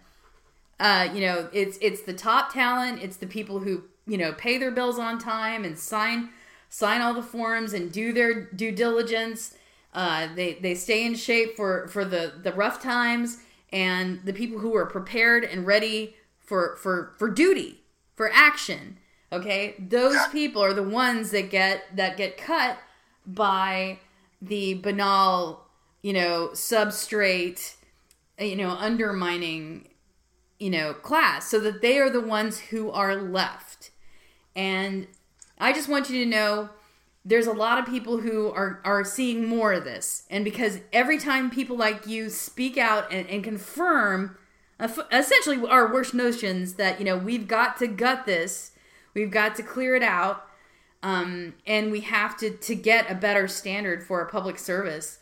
Uh, 0.79 1.09
you 1.13 1.21
know, 1.21 1.49
it's 1.53 1.77
it's 1.81 2.03
the 2.03 2.15
top 2.15 2.53
talent, 2.53 3.03
it's 3.03 3.17
the 3.17 3.27
people 3.27 3.59
who, 3.59 3.83
you 4.07 4.17
know, 4.17 4.33
pay 4.33 4.59
their 4.59 4.71
bills 4.71 4.99
on 4.99 5.19
time 5.19 5.65
and 5.65 5.77
sign 5.77 6.31
sign 6.69 7.01
all 7.01 7.15
the 7.15 7.23
forms 7.23 7.73
and 7.73 7.91
do 7.91 8.13
their 8.13 8.45
due 8.45 8.71
diligence. 8.71 9.57
Uh, 9.93 10.29
they 10.37 10.55
they 10.55 10.75
stay 10.75 11.05
in 11.05 11.17
shape 11.17 11.57
for 11.57 11.89
for 11.89 12.05
the 12.05 12.35
the 12.43 12.53
rough 12.53 12.81
times 12.81 13.39
and 13.73 14.21
the 14.25 14.33
people 14.33 14.61
who 14.61 14.77
are 14.77 14.87
prepared 14.87 15.43
and 15.43 15.67
ready 15.67 16.15
for 16.39 16.77
for 16.77 17.15
for 17.19 17.29
duty, 17.29 17.83
for 18.15 18.31
action. 18.33 18.99
Okay? 19.33 19.75
Those 19.79 20.19
people 20.29 20.63
are 20.63 20.75
the 20.75 20.83
ones 20.83 21.31
that 21.31 21.51
get 21.51 21.97
that 21.97 22.17
get 22.17 22.37
cut 22.37 22.79
by 23.27 23.99
the 24.41 24.75
banal, 24.75 25.67
you 26.03 26.13
know, 26.13 26.51
substrate, 26.53 27.75
you 28.39 28.57
know, 28.57 28.71
undermining, 28.71 29.89
you 30.59 30.71
know, 30.71 30.95
class 30.95 31.49
so 31.49 31.59
that 31.61 31.83
they 31.83 31.99
are 31.99 32.11
the 32.11 32.21
ones 32.21 32.59
who 32.59 32.91
are 32.91 33.17
left. 33.17 33.91
And 34.55 35.07
I 35.59 35.73
just 35.73 35.89
want 35.89 36.09
you 36.11 36.25
to 36.25 36.31
know 36.31 36.71
there's 37.25 37.49
a 37.49 37.53
lot 37.53 37.79
of 37.79 37.87
people 37.87 38.19
who 38.19 38.51
are, 38.51 38.81
are 38.85 39.05
seeing 39.05 39.49
more 39.49 39.73
of 39.73 39.85
this. 39.85 40.23
And 40.31 40.45
because 40.45 40.79
every 40.93 41.19
time 41.19 41.51
people 41.51 41.77
like 41.77 42.07
you 42.07 42.31
speak 42.31 42.79
out 42.79 43.13
and, 43.13 43.29
and 43.29 43.43
confirm 43.43 44.39
essentially 45.11 45.67
our 45.67 45.93
worst 45.93 46.15
notions 46.15 46.75
that, 46.75 47.01
you 47.01 47.05
know, 47.05 47.17
we've 47.17 47.49
got 47.49 47.79
to 47.79 47.89
gut 47.89 48.27
this, 48.27 48.71
we've 49.17 49.33
got 49.33 49.57
to 49.57 49.65
clear 49.65 49.97
it 49.97 50.03
out, 50.05 50.47
um, 51.03 51.55
and 51.67 51.91
we 51.91 52.03
have 52.03 52.37
to, 52.37 52.51
to 52.51 52.75
get 52.77 53.11
a 53.11 53.15
better 53.17 53.49
standard 53.49 54.05
for 54.05 54.21
a 54.21 54.31
public 54.31 54.59
service. 54.59 55.19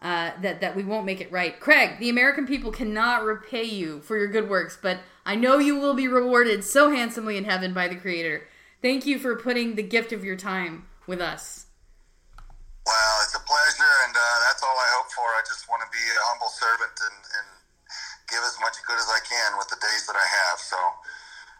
Uh, 0.00 0.30
that 0.40 0.60
that 0.60 0.76
we 0.76 0.84
won't 0.84 1.04
make 1.04 1.20
it 1.20 1.26
right. 1.32 1.58
Craig, 1.58 1.98
the 1.98 2.08
American 2.08 2.46
people 2.46 2.70
cannot 2.70 3.24
repay 3.24 3.64
you 3.64 3.98
for 3.98 4.16
your 4.16 4.28
good 4.28 4.48
works, 4.48 4.78
but 4.80 5.00
I 5.26 5.34
know 5.34 5.58
you 5.58 5.74
will 5.74 5.94
be 5.94 6.06
rewarded 6.06 6.62
so 6.62 6.94
handsomely 6.94 7.36
in 7.36 7.42
heaven 7.42 7.74
by 7.74 7.88
the 7.88 7.98
Creator. 7.98 8.46
Thank 8.80 9.06
you 9.06 9.18
for 9.18 9.34
putting 9.34 9.74
the 9.74 9.82
gift 9.82 10.12
of 10.12 10.22
your 10.22 10.36
time 10.36 10.86
with 11.08 11.20
us. 11.20 11.66
Well, 12.86 13.14
it's 13.26 13.34
a 13.34 13.42
pleasure, 13.42 13.94
and 14.06 14.14
uh, 14.14 14.36
that's 14.46 14.62
all 14.62 14.78
I 14.78 14.88
hope 14.96 15.10
for. 15.10 15.26
I 15.34 15.42
just 15.50 15.66
want 15.68 15.82
to 15.82 15.90
be 15.90 15.98
a 15.98 16.22
humble 16.30 16.48
servant 16.54 16.94
and, 16.94 17.18
and 17.34 17.48
give 18.30 18.40
as 18.46 18.54
much 18.62 18.78
good 18.86 19.02
as 19.02 19.10
I 19.10 19.18
can 19.26 19.58
with 19.58 19.66
the 19.66 19.82
days 19.82 20.06
that 20.06 20.14
I 20.14 20.24
have. 20.24 20.62
So 20.62 20.78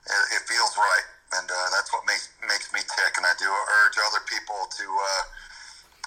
it, 0.08 0.40
it 0.40 0.42
feels 0.46 0.72
right, 0.78 1.06
and 1.36 1.48
uh, 1.48 1.68
that's 1.74 1.92
what 1.92 2.04
makes 2.08 2.32
makes 2.46 2.72
me 2.72 2.80
tick. 2.80 3.12
And 3.20 3.26
I 3.28 3.34
do 3.36 3.48
urge 3.48 3.96
other 4.00 4.24
people 4.24 4.56
to 4.68 4.86
uh, 4.88 5.24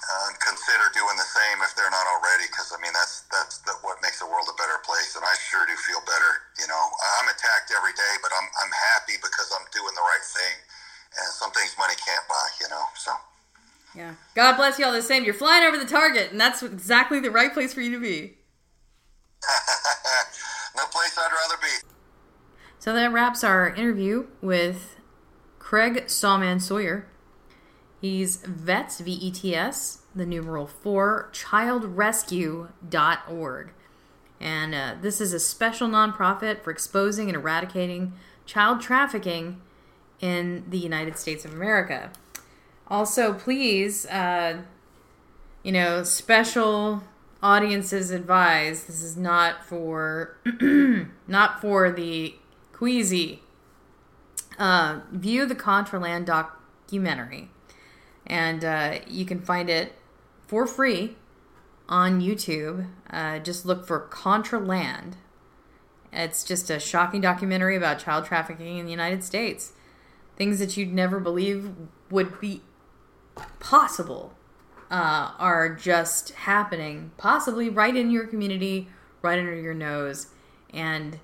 uh, 0.01 0.29
consider 0.41 0.89
doing 0.97 1.17
the 1.17 1.29
same 1.29 1.61
if 1.61 1.77
they're 1.77 1.93
not 1.93 2.07
already, 2.09 2.49
because 2.49 2.73
I 2.73 2.81
mean 2.81 2.93
that's 2.93 3.29
that's 3.29 3.61
the, 3.67 3.77
what 3.85 4.01
makes 4.01 4.17
the 4.17 4.29
world 4.29 4.49
a 4.49 4.57
better 4.57 4.81
place. 4.81 5.13
And 5.13 5.21
I 5.21 5.35
sure 5.37 5.63
do 5.69 5.77
feel 5.77 6.01
better. 6.03 6.31
You 6.57 6.67
know, 6.69 6.83
I'm 7.21 7.29
attacked 7.29 7.69
every 7.69 7.93
day, 7.93 8.13
but 8.25 8.33
I'm 8.33 8.47
I'm 8.65 8.73
happy 8.97 9.21
because 9.21 9.49
I'm 9.53 9.65
doing 9.69 9.93
the 9.93 10.05
right 10.05 10.25
thing. 10.25 10.55
And 11.21 11.27
some 11.35 11.51
things 11.51 11.75
money 11.77 11.97
can't 12.01 12.25
buy. 12.25 12.47
You 12.57 12.69
know, 12.73 12.85
so. 12.97 13.13
Yeah. 13.93 14.15
God 14.35 14.55
bless 14.55 14.79
you 14.79 14.85
all 14.85 14.93
the 14.93 15.01
same. 15.01 15.25
You're 15.25 15.33
flying 15.33 15.67
over 15.67 15.77
the 15.77 15.85
target, 15.85 16.31
and 16.31 16.39
that's 16.39 16.63
exactly 16.63 17.19
the 17.19 17.29
right 17.29 17.53
place 17.53 17.73
for 17.73 17.81
you 17.81 17.91
to 17.91 17.99
be. 17.99 18.37
no 20.77 20.85
place 20.85 21.17
I'd 21.17 21.29
rather 21.29 21.61
be. 21.61 21.87
So 22.79 22.93
that 22.93 23.11
wraps 23.11 23.43
our 23.43 23.69
interview 23.75 24.27
with 24.41 24.95
Craig 25.71 26.09
Sawman 26.09 26.59
Sawyer. 26.59 27.07
He's 28.01 28.43
VETS, 28.45 28.99
V 28.99 29.09
E 29.09 29.31
T 29.31 29.55
S, 29.55 29.99
the 30.13 30.25
numeral 30.25 30.67
4, 30.67 31.29
childrescue.org. 31.31 33.73
And 34.41 34.75
uh, 34.75 34.95
this 35.01 35.21
is 35.21 35.31
a 35.31 35.39
special 35.39 35.87
nonprofit 35.87 36.61
for 36.61 36.71
exposing 36.71 37.29
and 37.29 37.37
eradicating 37.37 38.11
child 38.45 38.81
trafficking 38.81 39.61
in 40.19 40.65
the 40.69 40.77
United 40.77 41.17
States 41.17 41.45
of 41.45 41.53
America. 41.53 42.11
Also, 42.89 43.33
please, 43.33 44.05
uh, 44.07 44.63
you 45.63 45.71
know, 45.71 46.03
special 46.03 47.01
audiences 47.41 48.11
advise 48.11 48.83
this 48.83 49.01
is 49.01 49.15
not 49.15 49.63
for 49.63 50.35
not 51.29 51.61
for 51.61 51.89
the 51.89 52.35
queasy. 52.73 53.41
Uh, 54.61 54.99
view 55.11 55.47
the 55.47 55.55
Contraland 55.55 56.23
documentary, 56.25 57.49
and 58.27 58.63
uh, 58.63 58.99
you 59.07 59.25
can 59.25 59.41
find 59.41 59.71
it 59.71 59.93
for 60.45 60.67
free 60.67 61.15
on 61.89 62.21
YouTube. 62.21 62.87
Uh, 63.09 63.39
just 63.39 63.65
look 63.65 63.87
for 63.87 64.07
Contraland. 64.11 65.13
It's 66.13 66.43
just 66.43 66.69
a 66.69 66.79
shocking 66.79 67.21
documentary 67.21 67.75
about 67.75 67.97
child 67.97 68.25
trafficking 68.25 68.77
in 68.77 68.85
the 68.85 68.91
United 68.91 69.23
States. 69.23 69.73
Things 70.35 70.59
that 70.59 70.77
you'd 70.77 70.93
never 70.93 71.19
believe 71.19 71.71
would 72.11 72.39
be 72.39 72.61
possible 73.59 74.35
uh, 74.91 75.31
are 75.39 75.73
just 75.73 76.35
happening, 76.35 77.09
possibly 77.17 77.67
right 77.67 77.95
in 77.95 78.11
your 78.11 78.27
community, 78.27 78.89
right 79.23 79.39
under 79.39 79.55
your 79.55 79.73
nose. 79.73 80.27
And 80.71 81.17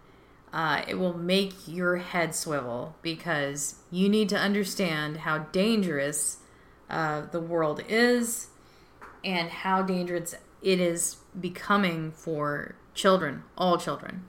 uh, 0.57 0.81
it 0.87 0.95
will 0.95 1.13
make 1.13 1.53
your 1.67 1.97
head 1.97 2.33
swivel 2.33 2.95
because 3.03 3.75
you 3.91 4.09
need 4.09 4.27
to 4.27 4.35
understand 4.35 5.17
how 5.17 5.37
dangerous 5.37 6.37
uh, 6.89 7.21
the 7.31 7.39
world 7.39 7.83
is 7.87 8.47
and 9.23 9.49
how 9.49 9.83
dangerous 9.83 10.33
it 10.63 10.79
is 10.79 11.17
becoming 11.39 12.11
for 12.11 12.75
children, 12.95 13.43
all 13.55 13.77
children. 13.77 14.23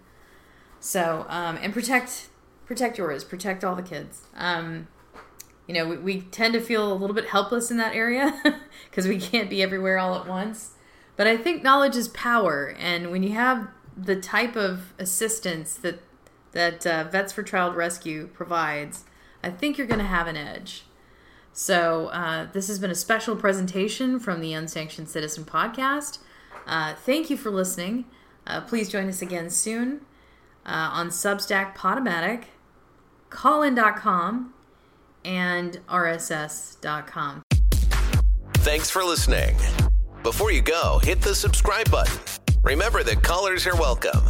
So, 0.81 1.25
um, 1.31 1.59
and 1.63 1.73
protect 1.73 2.29
protect 2.67 2.99
yours, 2.99 3.25
protect 3.25 3.65
all 3.65 3.75
the 3.75 3.83
kids. 3.83 4.27
Um, 4.37 4.89
you 5.67 5.73
know, 5.73 5.89
we, 5.89 5.97
we 5.97 6.21
tend 6.21 6.53
to 6.53 6.61
feel 6.61 6.93
a 6.93 6.95
little 6.95 7.17
bit 7.17 7.29
helpless 7.29 7.71
in 7.71 7.79
that 7.79 7.95
area 7.95 8.39
because 8.91 9.09
we 9.09 9.19
can't 9.19 9.49
be 9.49 9.63
everywhere 9.63 9.97
all 9.97 10.15
at 10.15 10.27
once. 10.27 10.73
But 11.17 11.27
I 11.27 11.39
think 11.39 11.63
knowledge 11.63 11.97
is 11.97 12.09
power, 12.09 12.77
and 12.79 13.11
when 13.11 13.23
you 13.23 13.33
have 13.33 13.69
the 13.97 14.15
type 14.15 14.57
of 14.57 14.93
assistance 14.99 15.75
that 15.75 16.01
that 16.53 16.87
uh, 16.87 17.05
Vets 17.05 17.33
for 17.33 17.43
Child 17.43 17.77
Rescue 17.77 18.29
provides, 18.33 19.05
I 19.43 19.51
think 19.51 19.79
you're 19.79 19.87
going 19.87 20.01
to 20.01 20.07
have 20.07 20.27
an 20.27 20.37
edge. 20.37 20.85
So 21.53 22.07
uh, 22.09 22.47
this 22.53 22.69
has 22.69 22.79
been 22.79 22.91
a 22.91 22.95
special 22.95 23.35
presentation 23.35 24.21
from 24.21 24.41
the 24.41 24.53
Unsanctioned 24.53 25.09
Citizen 25.09 25.45
podcast. 25.45 26.19
Uh, 26.67 26.95
thank 26.95 27.31
you 27.31 27.37
for 27.37 27.51
listening. 27.51 28.05
Uh, 28.47 28.61
please 28.61 28.89
join 28.89 29.09
us 29.09 29.23
again 29.23 29.51
soon 29.51 30.03
uh, 30.65 30.91
on 30.93 31.09
Substack, 31.09 31.75
Podomatic, 31.75 32.45
callin.com, 33.31 34.55
and 35.25 35.81
rss.com. 35.89 37.43
Thanks 38.59 38.91
for 38.91 39.03
listening. 39.03 39.57
Before 40.23 40.53
you 40.53 40.63
go, 40.63 41.01
hit 41.03 41.21
the 41.21 41.35
subscribe 41.35 41.91
button. 41.91 42.19
Remember 42.63 43.03
that 43.03 43.23
callers 43.23 43.67
are 43.67 43.77
welcome. 43.77 44.21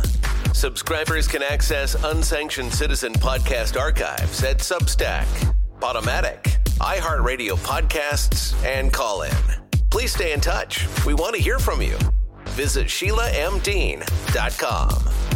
Subscribers 0.52 1.26
can 1.28 1.42
access 1.42 1.94
unsanctioned 2.04 2.72
citizen 2.72 3.12
podcast 3.14 3.80
archives 3.80 4.42
at 4.42 4.58
Substack, 4.58 5.26
Podomatic, 5.78 6.42
iHeartRadio 6.78 7.56
podcasts, 7.58 8.54
and 8.64 8.92
call 8.92 9.22
in. 9.22 9.32
Please 9.90 10.14
stay 10.14 10.32
in 10.32 10.40
touch. 10.40 10.86
We 11.06 11.14
want 11.14 11.34
to 11.36 11.42
hear 11.42 11.58
from 11.58 11.80
you. 11.80 11.96
Visit 12.48 12.88
SheilaMDean.com. 12.88 15.27